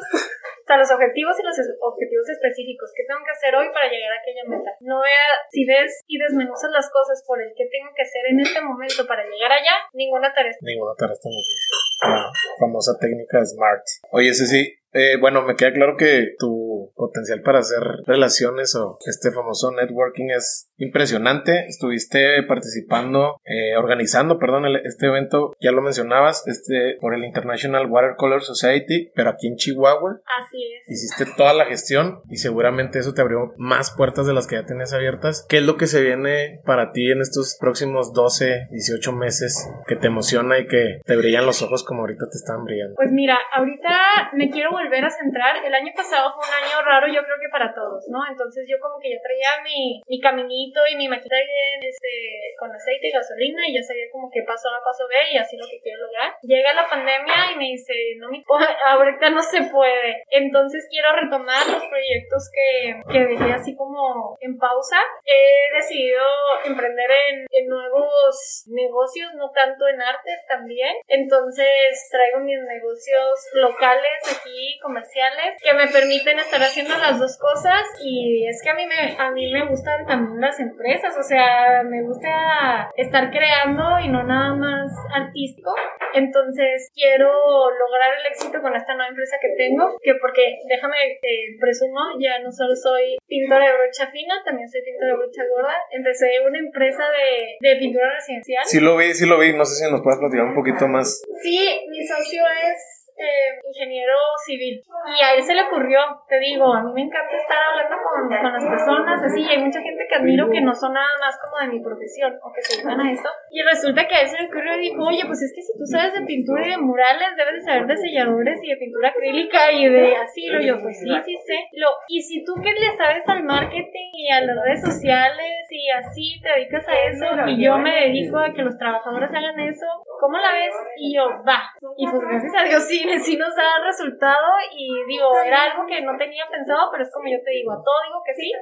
los 0.74 0.90
objetivos 0.90 1.38
y 1.38 1.46
los 1.46 1.54
objetivos 1.78 2.26
específicos. 2.26 2.90
¿Qué 2.90 3.06
tengo 3.06 3.22
que 3.22 3.30
hacer 3.30 3.54
hoy 3.54 3.70
para 3.70 3.86
llegar 3.86 4.10
a 4.10 4.18
aquella 4.18 4.42
meta. 4.50 4.74
No 4.82 4.98
vea, 4.98 5.26
si 5.54 5.62
ves 5.62 6.02
y 6.10 6.18
desmenuzas 6.18 6.74
las 6.74 6.90
cosas 6.90 7.22
por 7.22 7.38
el 7.38 7.54
que 7.54 7.70
tengo 7.70 7.94
que 7.94 8.02
hacer 8.02 8.26
en 8.34 8.42
este 8.42 8.58
momento 8.60 9.06
para 9.06 9.22
llegar 9.22 9.52
allá, 9.54 9.86
ninguna 9.94 10.34
tarea 10.34 10.50
Ninguna 10.60 10.98
tarea 10.98 11.14
está 11.14 11.30
difícil. 11.30 11.70
La 12.02 12.30
famosa 12.58 12.98
técnica 12.98 13.44
SMART. 13.44 13.86
Oye, 14.10 14.34
sí, 14.34 14.74
eh, 14.92 15.16
bueno, 15.20 15.42
me 15.42 15.56
queda 15.56 15.72
claro 15.72 15.96
que 15.96 16.34
tu 16.38 16.92
potencial 16.94 17.42
para 17.42 17.60
hacer 17.60 17.80
relaciones 18.06 18.74
o 18.74 18.98
este 19.06 19.30
famoso 19.30 19.70
networking 19.70 20.30
es 20.30 20.65
impresionante. 20.78 21.66
Estuviste 21.66 22.42
participando, 22.44 23.40
eh, 23.44 23.76
organizando, 23.76 24.38
perdón, 24.38 24.64
este 24.84 25.06
evento, 25.06 25.54
ya 25.60 25.72
lo 25.72 25.82
mencionabas, 25.82 26.46
este 26.46 26.96
por 27.00 27.14
el 27.14 27.24
International 27.24 27.86
Watercolor 27.86 28.42
Society, 28.42 29.10
pero 29.14 29.30
aquí 29.30 29.48
en 29.48 29.56
Chihuahua. 29.56 30.20
Así 30.40 30.58
es. 30.74 30.88
Hiciste 30.88 31.26
toda 31.36 31.52
la 31.52 31.66
gestión 31.66 32.20
y 32.30 32.36
seguramente 32.38 32.98
eso 32.98 33.12
te 33.12 33.20
abrió 33.20 33.52
más 33.58 33.94
puertas 33.94 34.26
de 34.26 34.32
las 34.32 34.46
que 34.46 34.56
ya 34.56 34.64
tenías 34.64 34.92
abiertas. 34.92 35.44
¿Qué 35.48 35.58
es 35.58 35.62
lo 35.62 35.76
que 35.76 35.86
se 35.86 36.02
viene 36.02 36.60
para 36.64 36.92
ti 36.92 37.10
en 37.10 37.20
estos 37.20 37.56
próximos 37.60 38.14
12, 38.14 38.68
18 38.70 39.12
meses 39.12 39.68
que 39.86 39.96
te 39.96 40.06
emociona 40.06 40.58
y 40.58 40.66
que 40.66 41.00
te 41.04 41.16
brillan 41.16 41.44
los 41.44 41.62
ojos 41.62 41.84
como 41.84 42.00
ahorita 42.00 42.24
te 42.30 42.36
están 42.38 42.64
brillando? 42.64 42.96
Pues 42.96 43.10
mira, 43.12 43.38
ahorita 43.52 44.30
me 44.32 44.50
quiero 44.50 44.70
volver 44.70 44.86
volver 44.86 45.04
a 45.04 45.10
centrar. 45.10 45.56
El 45.64 45.74
año 45.74 45.92
pasado 45.94 46.32
fue 46.34 46.44
un 46.46 46.54
año 46.54 46.76
raro, 46.84 47.06
yo 47.08 47.22
creo 47.22 47.36
que 47.40 47.50
para 47.50 47.74
todos, 47.74 48.04
¿no? 48.08 48.18
Entonces 48.30 48.66
yo 48.68 48.76
como 48.80 48.98
que 49.00 49.10
ya 49.10 49.18
traía 49.20 49.62
mi, 49.62 50.02
mi 50.06 50.20
caminito 50.20 50.65
y 50.90 50.96
mi 50.96 51.08
maquita 51.08 51.36
este, 51.82 52.54
con 52.58 52.70
aceite 52.70 53.08
y 53.08 53.12
gasolina 53.12 53.62
y 53.68 53.74
ya 53.74 53.82
sabía 53.82 54.10
como 54.10 54.30
que 54.30 54.42
paso 54.42 54.68
A, 54.68 54.82
paso 54.84 55.06
B 55.08 55.14
y 55.32 55.38
así 55.38 55.56
lo 55.56 55.66
que 55.66 55.80
quiero 55.80 56.06
lograr. 56.06 56.34
Llega 56.42 56.74
la 56.74 56.88
pandemia 56.88 57.52
y 57.52 57.56
me 57.56 57.64
dice, 57.76 57.92
no 58.18 58.30
me 58.30 58.42
ahorita 58.86 59.30
no 59.30 59.42
se 59.42 59.62
puede. 59.70 60.24
Entonces 60.30 60.86
quiero 60.90 61.12
retomar 61.14 61.66
los 61.66 61.84
proyectos 61.84 62.50
que, 62.52 63.02
que 63.10 63.24
dejé 63.24 63.52
así 63.52 63.76
como 63.76 64.36
en 64.40 64.58
pausa. 64.58 64.98
He 65.24 65.76
decidido 65.76 66.22
emprender 66.64 67.10
en, 67.30 67.46
en 67.50 67.68
nuevos 67.68 68.64
negocios, 68.66 69.32
no 69.36 69.50
tanto 69.50 69.88
en 69.88 70.00
artes 70.00 70.38
también. 70.48 70.94
Entonces 71.08 71.66
traigo 72.10 72.40
mis 72.40 72.58
negocios 72.60 73.48
locales 73.54 74.20
aquí 74.24 74.78
comerciales 74.82 75.60
que 75.62 75.74
me 75.74 75.88
permiten 75.88 76.38
estar 76.38 76.60
haciendo 76.62 76.96
las 76.98 77.18
dos 77.18 77.38
cosas 77.38 77.82
y 78.02 78.46
es 78.46 78.62
que 78.62 78.70
a 78.70 78.74
mí 78.74 78.86
me, 78.86 79.16
a 79.18 79.30
mí 79.30 79.52
me 79.52 79.66
gustan 79.66 80.06
también 80.06 80.40
las 80.40 80.55
empresas, 80.60 81.16
o 81.16 81.22
sea, 81.22 81.82
me 81.84 82.02
gusta 82.02 82.90
estar 82.96 83.30
creando 83.30 84.00
y 84.00 84.08
no 84.08 84.22
nada 84.24 84.54
más 84.54 84.90
artístico. 85.14 85.74
Entonces 86.14 86.90
quiero 86.94 87.28
lograr 87.28 88.14
el 88.18 88.26
éxito 88.30 88.60
con 88.62 88.74
esta 88.74 88.94
nueva 88.94 89.10
empresa 89.10 89.36
que 89.40 89.54
tengo, 89.56 89.98
que 90.02 90.14
porque 90.20 90.58
déjame 90.68 90.96
eh, 91.22 91.56
presumo, 91.60 92.00
ya 92.18 92.38
no 92.40 92.50
solo 92.50 92.74
soy 92.74 93.16
pintora 93.26 93.66
de 93.66 93.72
brocha 93.72 94.06
fina, 94.10 94.34
también 94.44 94.68
soy 94.68 94.82
pintora 94.82 95.12
de 95.12 95.16
brocha 95.18 95.42
gorda. 95.48 95.76
Empecé 95.90 96.40
una 96.46 96.58
empresa 96.58 97.04
de, 97.04 97.56
de 97.60 97.76
pintura 97.76 98.12
residencial. 98.14 98.64
Sí 98.64 98.80
lo 98.80 98.96
vi, 98.96 99.14
sí 99.14 99.26
lo 99.26 99.38
vi, 99.38 99.52
no 99.52 99.64
sé 99.64 99.84
si 99.84 99.90
nos 99.90 100.02
puedes 100.02 100.18
platicar 100.18 100.46
un 100.46 100.54
poquito 100.54 100.88
más. 100.88 101.22
Sí, 101.42 101.80
mi 101.88 102.06
socio 102.06 102.42
es 102.46 102.95
eh, 103.16 103.60
ingeniero 103.66 104.14
civil. 104.44 104.82
Y 105.06 105.24
a 105.24 105.34
él 105.34 105.42
se 105.42 105.54
le 105.54 105.62
ocurrió, 105.62 106.00
te 106.28 106.38
digo, 106.38 106.72
a 106.72 106.82
mí 106.82 106.92
me 106.92 107.02
encanta 107.02 107.36
estar 107.36 107.58
hablando 107.70 107.96
con, 108.02 108.28
con 108.28 108.52
las 108.52 108.64
personas, 108.64 109.22
así, 109.22 109.42
y 109.42 109.48
hay 109.48 109.58
mucha 109.58 109.80
gente 109.80 110.06
que 110.08 110.14
admiro 110.14 110.50
que 110.50 110.60
no 110.60 110.74
son 110.74 110.92
nada 110.92 111.08
más 111.20 111.38
como 111.40 111.58
de 111.62 111.76
mi 111.76 111.82
profesión 111.82 112.36
o 112.42 112.52
que 112.52 112.62
se 112.62 112.76
dedican 112.76 113.00
a 113.00 113.12
eso. 113.12 113.28
Y 113.50 113.62
resulta 113.62 114.06
que 114.06 114.14
a 114.14 114.20
él 114.22 114.28
se 114.28 114.38
le 114.40 114.48
ocurrió 114.48 114.76
y 114.76 114.90
dijo, 114.90 115.02
oye, 115.02 115.24
pues 115.26 115.42
es 115.42 115.52
que 115.54 115.62
si 115.62 115.72
tú 115.78 115.84
sabes 115.86 116.12
de 116.14 116.26
pintura 116.26 116.66
y 116.66 116.70
de 116.70 116.78
murales, 116.78 117.36
debes 117.36 117.54
de 117.54 117.62
saber 117.62 117.86
de 117.86 117.96
selladores 117.96 118.58
y 118.62 118.68
de 118.68 118.76
pintura 118.76 119.08
acrílica 119.08 119.72
y 119.72 119.88
de 119.88 120.16
así. 120.16 120.46
Lo 120.46 120.60
yo, 120.60 120.80
pues 120.80 121.00
sí, 121.00 121.10
sí 121.24 121.36
sé. 121.46 121.56
Lo, 121.72 121.88
y 122.08 122.20
si 122.20 122.44
tú 122.44 122.54
que 122.60 122.72
le 122.72 122.96
sabes 122.96 123.26
al 123.28 123.44
marketing 123.44 124.10
y 124.12 124.30
a 124.30 124.40
las 124.40 124.56
redes 124.64 124.82
sociales 124.82 125.66
y 125.70 125.90
así 125.90 126.40
te 126.42 126.48
dedicas 126.50 126.86
a 126.88 126.94
eso 127.08 127.26
y 127.46 127.64
yo 127.64 127.78
me 127.78 127.94
dedico 128.06 128.38
a 128.38 128.52
que 128.52 128.62
los 128.62 128.76
trabajadores 128.76 129.30
hagan 129.30 129.58
eso, 129.60 129.86
¿cómo 130.20 130.38
la 130.38 130.52
ves? 130.52 130.74
Y 130.98 131.14
yo, 131.14 131.28
va. 131.46 131.62
Y 131.96 132.06
pues 132.06 132.20
gracias 132.20 132.52
a 132.56 132.64
Dios 132.64 132.82
sí, 132.84 133.05
sí 133.20 133.36
nos 133.36 133.54
ha 133.58 133.84
resultado 133.84 134.46
y 134.76 134.88
digo, 135.08 135.28
era 135.44 135.64
algo 135.64 135.86
que 135.86 136.00
no 136.02 136.16
tenía 136.16 136.44
pensado, 136.50 136.88
pero 136.90 137.04
es 137.04 137.12
como 137.12 137.28
yo 137.28 137.38
te 137.44 137.50
digo, 137.50 137.72
a 137.72 137.82
todo 137.82 137.94
digo 138.06 138.22
que 138.24 138.34
sí. 138.34 138.52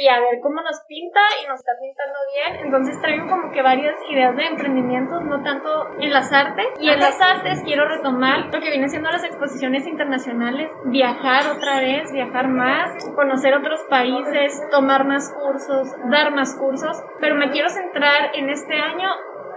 Y 0.00 0.08
a 0.08 0.20
ver 0.20 0.40
cómo 0.42 0.60
nos 0.60 0.80
pinta 0.88 1.20
y 1.42 1.46
nos 1.46 1.60
está 1.60 1.72
pintando 1.80 2.18
bien. 2.34 2.66
Entonces 2.66 3.00
traigo 3.00 3.28
como 3.28 3.52
que 3.52 3.62
varias 3.62 3.94
ideas 4.10 4.36
de 4.36 4.46
emprendimientos, 4.46 5.22
no 5.24 5.42
tanto 5.42 5.70
en 6.00 6.12
las 6.12 6.32
artes. 6.32 6.66
Y 6.80 6.90
en 6.90 6.98
las 6.98 7.20
artes 7.20 7.62
quiero 7.64 7.88
retomar 7.88 8.46
lo 8.46 8.60
que 8.60 8.70
viene 8.70 8.88
siendo 8.88 9.10
las 9.10 9.24
exposiciones 9.24 9.86
internacionales, 9.86 10.70
viajar 10.86 11.46
otra 11.56 11.80
vez, 11.80 12.12
viajar 12.12 12.48
más, 12.48 12.90
conocer 13.14 13.54
otros 13.54 13.82
países, 13.88 14.60
tomar 14.70 15.04
más 15.06 15.32
cursos, 15.32 15.88
dar 16.10 16.32
más 16.32 16.56
cursos. 16.56 17.02
Pero 17.20 17.36
me 17.36 17.50
quiero 17.50 17.68
centrar 17.68 18.34
en 18.34 18.50
este 18.50 18.74
año 18.74 19.08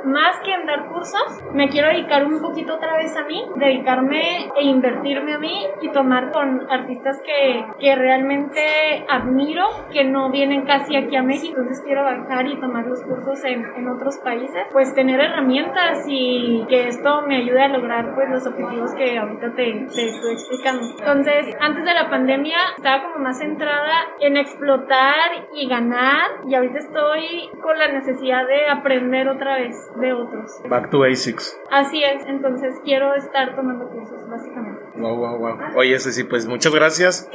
más 0.05 0.39
que 0.43 0.53
en 0.53 0.65
dar 0.65 0.87
cursos, 0.87 1.43
me 1.53 1.69
quiero 1.69 1.89
dedicar 1.89 2.25
un 2.25 2.41
poquito 2.41 2.75
otra 2.75 2.97
vez 2.97 3.15
a 3.15 3.25
mí, 3.25 3.43
dedicarme 3.55 4.49
e 4.55 4.63
invertirme 4.63 5.33
a 5.33 5.39
mí 5.39 5.65
y 5.81 5.89
tomar 5.89 6.31
con 6.31 6.69
artistas 6.69 7.21
que, 7.25 7.65
que 7.79 7.95
realmente 7.95 9.05
admiro, 9.09 9.65
que 9.91 10.03
no 10.03 10.31
vienen 10.31 10.65
casi 10.65 10.95
aquí 10.95 11.15
a 11.15 11.23
México, 11.23 11.59
entonces 11.59 11.83
quiero 11.85 12.03
bajar 12.03 12.47
y 12.47 12.59
tomar 12.59 12.85
los 12.85 13.03
cursos 13.03 13.43
en, 13.45 13.63
en 13.75 13.89
otros 13.89 14.17
países, 14.17 14.67
pues 14.71 14.93
tener 14.93 15.19
herramientas 15.19 16.05
y 16.07 16.65
que 16.67 16.87
esto 16.87 17.23
me 17.27 17.37
ayude 17.37 17.61
a 17.61 17.67
lograr 17.67 18.13
pues 18.15 18.29
los 18.29 18.45
objetivos 18.47 18.93
que 18.95 19.17
ahorita 19.17 19.53
te, 19.55 19.87
te 19.93 20.07
estoy 20.07 20.33
explicando. 20.33 20.83
Entonces, 20.99 21.55
antes 21.59 21.83
de 21.83 21.93
la 21.93 22.09
pandemia 22.09 22.57
estaba 22.77 23.03
como 23.03 23.23
más 23.23 23.39
centrada 23.39 23.93
en 24.19 24.37
explotar 24.37 25.47
y 25.53 25.67
ganar 25.67 26.27
y 26.47 26.55
ahorita 26.55 26.79
estoy 26.79 27.49
con 27.61 27.77
la 27.77 27.87
necesidad 27.89 28.45
de 28.47 28.67
aprender 28.69 29.27
otra 29.27 29.55
vez 29.55 29.75
de 29.95 30.13
otros. 30.13 30.51
Back 30.69 30.89
to 30.89 30.99
basics. 30.99 31.57
Así 31.71 32.03
es, 32.03 32.25
entonces 32.27 32.75
quiero 32.83 33.13
estar 33.15 33.55
tomando 33.55 33.85
cursos, 33.85 34.27
básicamente. 34.29 34.83
Wow, 34.95 35.17
wow, 35.17 35.37
wow. 35.37 35.57
Oye, 35.75 35.99
Ceci, 35.99 36.23
pues 36.23 36.45
muchas 36.45 36.73
gracias. 36.73 37.29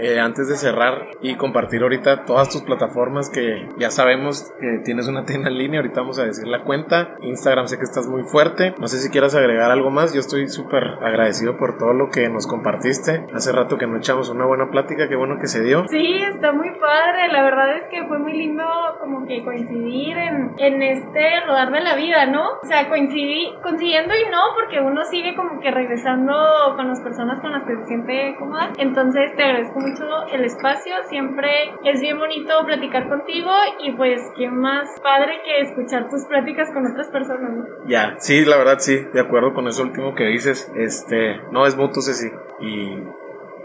Eh, 0.00 0.18
antes 0.18 0.48
de 0.48 0.56
cerrar 0.56 1.08
y 1.20 1.36
compartir 1.36 1.82
ahorita 1.82 2.24
todas 2.24 2.48
tus 2.48 2.62
plataformas 2.62 3.28
que 3.28 3.68
ya 3.76 3.90
sabemos 3.90 4.50
que 4.58 4.80
tienes 4.82 5.08
una 5.08 5.26
tienda 5.26 5.50
en 5.50 5.58
línea, 5.58 5.80
ahorita 5.80 6.00
vamos 6.00 6.18
a 6.18 6.24
decir 6.24 6.46
la 6.46 6.62
cuenta. 6.62 7.16
Instagram 7.20 7.66
sé 7.66 7.76
que 7.76 7.84
estás 7.84 8.06
muy 8.06 8.22
fuerte. 8.22 8.74
No 8.78 8.88
sé 8.88 8.98
si 8.98 9.10
quieras 9.10 9.34
agregar 9.34 9.70
algo 9.70 9.90
más. 9.90 10.14
Yo 10.14 10.20
estoy 10.20 10.48
súper 10.48 10.84
agradecido 11.02 11.58
por 11.58 11.76
todo 11.76 11.92
lo 11.92 12.08
que 12.08 12.28
nos 12.30 12.46
compartiste. 12.46 13.26
Hace 13.34 13.52
rato 13.52 13.76
que 13.76 13.86
no 13.86 13.98
echamos 13.98 14.30
una 14.30 14.46
buena 14.46 14.70
plática, 14.70 15.06
qué 15.06 15.16
bueno 15.16 15.38
que 15.38 15.48
se 15.48 15.62
dio. 15.62 15.86
Sí, 15.88 16.22
está 16.22 16.52
muy 16.52 16.70
padre. 16.78 17.28
La 17.30 17.42
verdad 17.42 17.76
es 17.76 17.84
que 17.90 18.06
fue 18.06 18.18
muy 18.18 18.32
lindo 18.32 18.64
como 19.00 19.26
que 19.26 19.44
coincidir 19.44 20.16
en, 20.16 20.54
en 20.56 20.82
este 20.82 21.40
rodar 21.46 21.70
de 21.70 21.80
la 21.80 21.94
vida, 21.94 22.24
¿no? 22.24 22.42
O 22.62 22.66
sea, 22.66 22.88
coincidí, 22.88 23.52
coincidiendo 23.62 24.14
y 24.14 24.30
no, 24.30 24.40
porque 24.54 24.80
uno 24.80 25.04
sigue 25.04 25.34
como 25.34 25.60
que 25.60 25.70
regresando 25.70 26.34
con 26.76 26.88
las 26.88 27.00
personas 27.00 27.38
con 27.40 27.52
las 27.52 27.64
que 27.64 27.76
se 27.76 27.84
siente 27.84 28.36
cómoda. 28.38 28.70
Entonces 28.78 29.36
te 29.36 29.42
agradezco 29.42 29.89
mucho 29.90 30.04
el 30.32 30.44
espacio, 30.44 30.94
siempre 31.08 31.50
es 31.84 32.00
bien 32.00 32.18
bonito 32.18 32.52
platicar 32.64 33.08
contigo 33.08 33.50
y 33.82 33.92
pues 33.92 34.20
qué 34.36 34.48
más 34.48 34.88
padre 35.02 35.40
que 35.44 35.60
escuchar 35.60 36.08
tus 36.08 36.24
pláticas 36.24 36.70
con 36.72 36.86
otras 36.86 37.08
personas. 37.08 37.52
¿no? 37.52 37.64
Ya, 37.86 38.16
sí, 38.18 38.44
la 38.44 38.56
verdad 38.56 38.78
sí, 38.78 38.96
de 39.12 39.20
acuerdo 39.20 39.54
con 39.54 39.68
eso 39.68 39.82
último 39.82 40.14
que 40.14 40.24
dices, 40.24 40.70
este, 40.74 41.40
no 41.50 41.66
es 41.66 41.76
mutuo, 41.76 42.02
Ceci, 42.02 42.30
y 42.60 43.02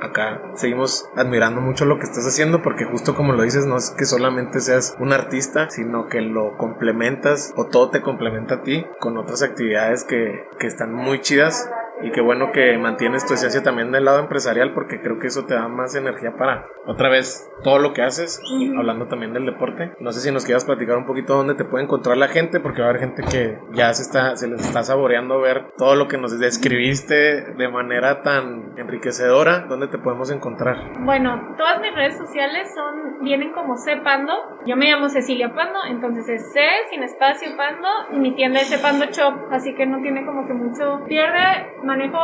acá 0.01 0.41
seguimos 0.55 1.09
admirando 1.15 1.61
mucho 1.61 1.85
lo 1.85 1.97
que 1.97 2.05
estás 2.05 2.25
haciendo 2.27 2.61
porque 2.61 2.85
justo 2.85 3.15
como 3.15 3.33
lo 3.33 3.43
dices 3.43 3.65
no 3.65 3.77
es 3.77 3.91
que 3.91 4.05
solamente 4.05 4.59
seas 4.59 4.95
un 4.99 5.13
artista 5.13 5.69
sino 5.69 6.07
que 6.07 6.21
lo 6.21 6.57
complementas 6.57 7.53
o 7.55 7.67
todo 7.67 7.91
te 7.91 8.01
complementa 8.01 8.55
a 8.55 8.63
ti 8.63 8.85
con 8.99 9.17
otras 9.17 9.41
actividades 9.41 10.03
que, 10.03 10.47
que 10.59 10.67
están 10.67 10.93
muy 10.93 11.21
chidas 11.21 11.69
y 12.01 12.11
qué 12.11 12.21
bueno 12.21 12.51
que 12.51 12.77
mantienes 12.77 13.25
tu 13.25 13.33
esencia 13.33 13.63
también 13.63 13.91
del 13.91 14.05
lado 14.05 14.19
empresarial 14.19 14.73
porque 14.73 14.99
creo 14.99 15.19
que 15.19 15.27
eso 15.27 15.45
te 15.45 15.53
da 15.53 15.67
más 15.67 15.95
energía 15.95 16.33
para 16.37 16.65
otra 16.85 17.09
vez 17.09 17.49
todo 17.63 17.79
lo 17.79 17.93
que 17.93 18.03
haces, 18.03 18.41
hablando 18.77 19.07
también 19.07 19.33
del 19.33 19.45
deporte. 19.45 19.93
No 19.99 20.11
sé 20.11 20.21
si 20.21 20.31
nos 20.31 20.45
quieras 20.45 20.65
platicar 20.65 20.97
un 20.97 21.05
poquito 21.05 21.35
dónde 21.35 21.55
te 21.55 21.65
puede 21.65 21.83
encontrar 21.83 22.17
la 22.17 22.27
gente 22.27 22.59
porque 22.59 22.81
va 22.81 22.87
a 22.87 22.89
haber 22.91 23.01
gente 23.01 23.23
que 23.23 23.57
ya 23.73 23.93
se 23.93 24.03
está 24.03 24.35
se 24.35 24.47
les 24.47 24.61
está 24.61 24.83
saboreando 24.83 25.39
ver 25.39 25.71
todo 25.77 25.95
lo 25.95 26.07
que 26.07 26.17
nos 26.17 26.37
describiste 26.39 27.53
de 27.53 27.69
manera 27.69 28.21
tan 28.21 28.77
enriquecedora, 28.77 29.65
dónde 29.67 29.87
te 29.87 29.97
podemos 29.97 30.29
encontrar. 30.31 30.77
Bueno, 30.99 31.55
todas 31.57 31.81
mis 31.81 31.93
redes 31.95 32.17
sociales 32.17 32.71
son 32.75 33.23
vienen 33.23 33.51
como 33.51 33.77
C 33.77 33.97
Pando. 33.97 34.33
Yo 34.65 34.75
me 34.75 34.89
llamo 34.89 35.09
Cecilia 35.09 35.53
Pando, 35.53 35.79
entonces 35.89 36.27
es 36.29 36.53
C 36.53 36.59
sin 36.89 37.03
espacio 37.03 37.55
Pando 37.57 37.87
y 38.11 38.19
mi 38.19 38.35
tienda 38.35 38.59
es 38.59 38.69
C 38.69 38.77
Pando 38.79 39.05
Shop, 39.05 39.51
así 39.51 39.73
que 39.75 39.85
no 39.85 40.01
tiene 40.01 40.25
como 40.25 40.45
que 40.47 40.53
mucho 40.53 41.03
pierde 41.07 41.73
manejo 41.85 42.19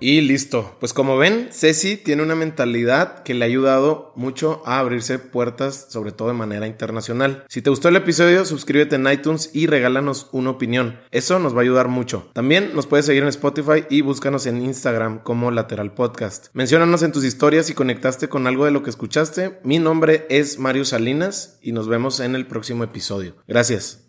Y 0.00 0.20
listo. 0.20 0.76
Pues 0.78 0.92
como 0.92 1.16
ven, 1.16 1.48
Ceci 1.50 1.96
tiene 1.96 2.22
una 2.22 2.34
mentalidad 2.34 3.22
que 3.22 3.34
le 3.34 3.44
ha 3.44 3.48
ayudado 3.48 4.12
mucho 4.14 4.62
a 4.64 4.78
abrirse 4.78 5.18
puertas, 5.18 5.86
sobre 5.90 6.12
todo 6.12 6.28
de 6.28 6.34
manera 6.34 6.66
internacional. 6.66 7.44
Si 7.48 7.62
te 7.62 7.70
gustó 7.70 7.88
el 7.88 7.96
episodio, 7.96 8.44
suscríbete 8.44 8.96
en 8.96 9.10
iTunes 9.10 9.50
y 9.52 9.66
regálanos 9.66 10.28
una 10.32 10.50
opinión. 10.50 11.00
Eso 11.10 11.38
nos 11.38 11.54
va 11.54 11.58
a 11.58 11.62
ayudar 11.62 11.88
mucho. 11.88 12.30
También 12.32 12.70
nos 12.74 12.86
puedes 12.86 13.06
seguir 13.06 13.22
en 13.22 13.28
Spotify 13.28 13.84
y 13.90 14.02
búscanos 14.02 14.46
en 14.46 14.62
Instagram 14.62 15.22
como 15.22 15.50
Lateral 15.50 15.92
Podcast. 15.92 16.48
Menciónanos 16.52 17.02
en 17.02 17.12
tus 17.12 17.24
historias 17.24 17.66
si 17.66 17.74
conectaste 17.74 18.28
con 18.28 18.46
algo 18.46 18.64
de 18.64 18.70
lo 18.70 18.82
que 18.82 18.90
escuchaste. 18.90 19.58
Mi 19.64 19.78
nombre 19.78 20.26
es 20.30 20.58
Mario 20.58 20.84
Salinas 20.84 21.58
y 21.60 21.72
nos 21.72 21.88
vemos 21.88 22.20
en 22.20 22.34
el 22.34 22.46
próximo 22.46 22.84
episodio. 22.84 23.34
Gracias. 23.46 24.07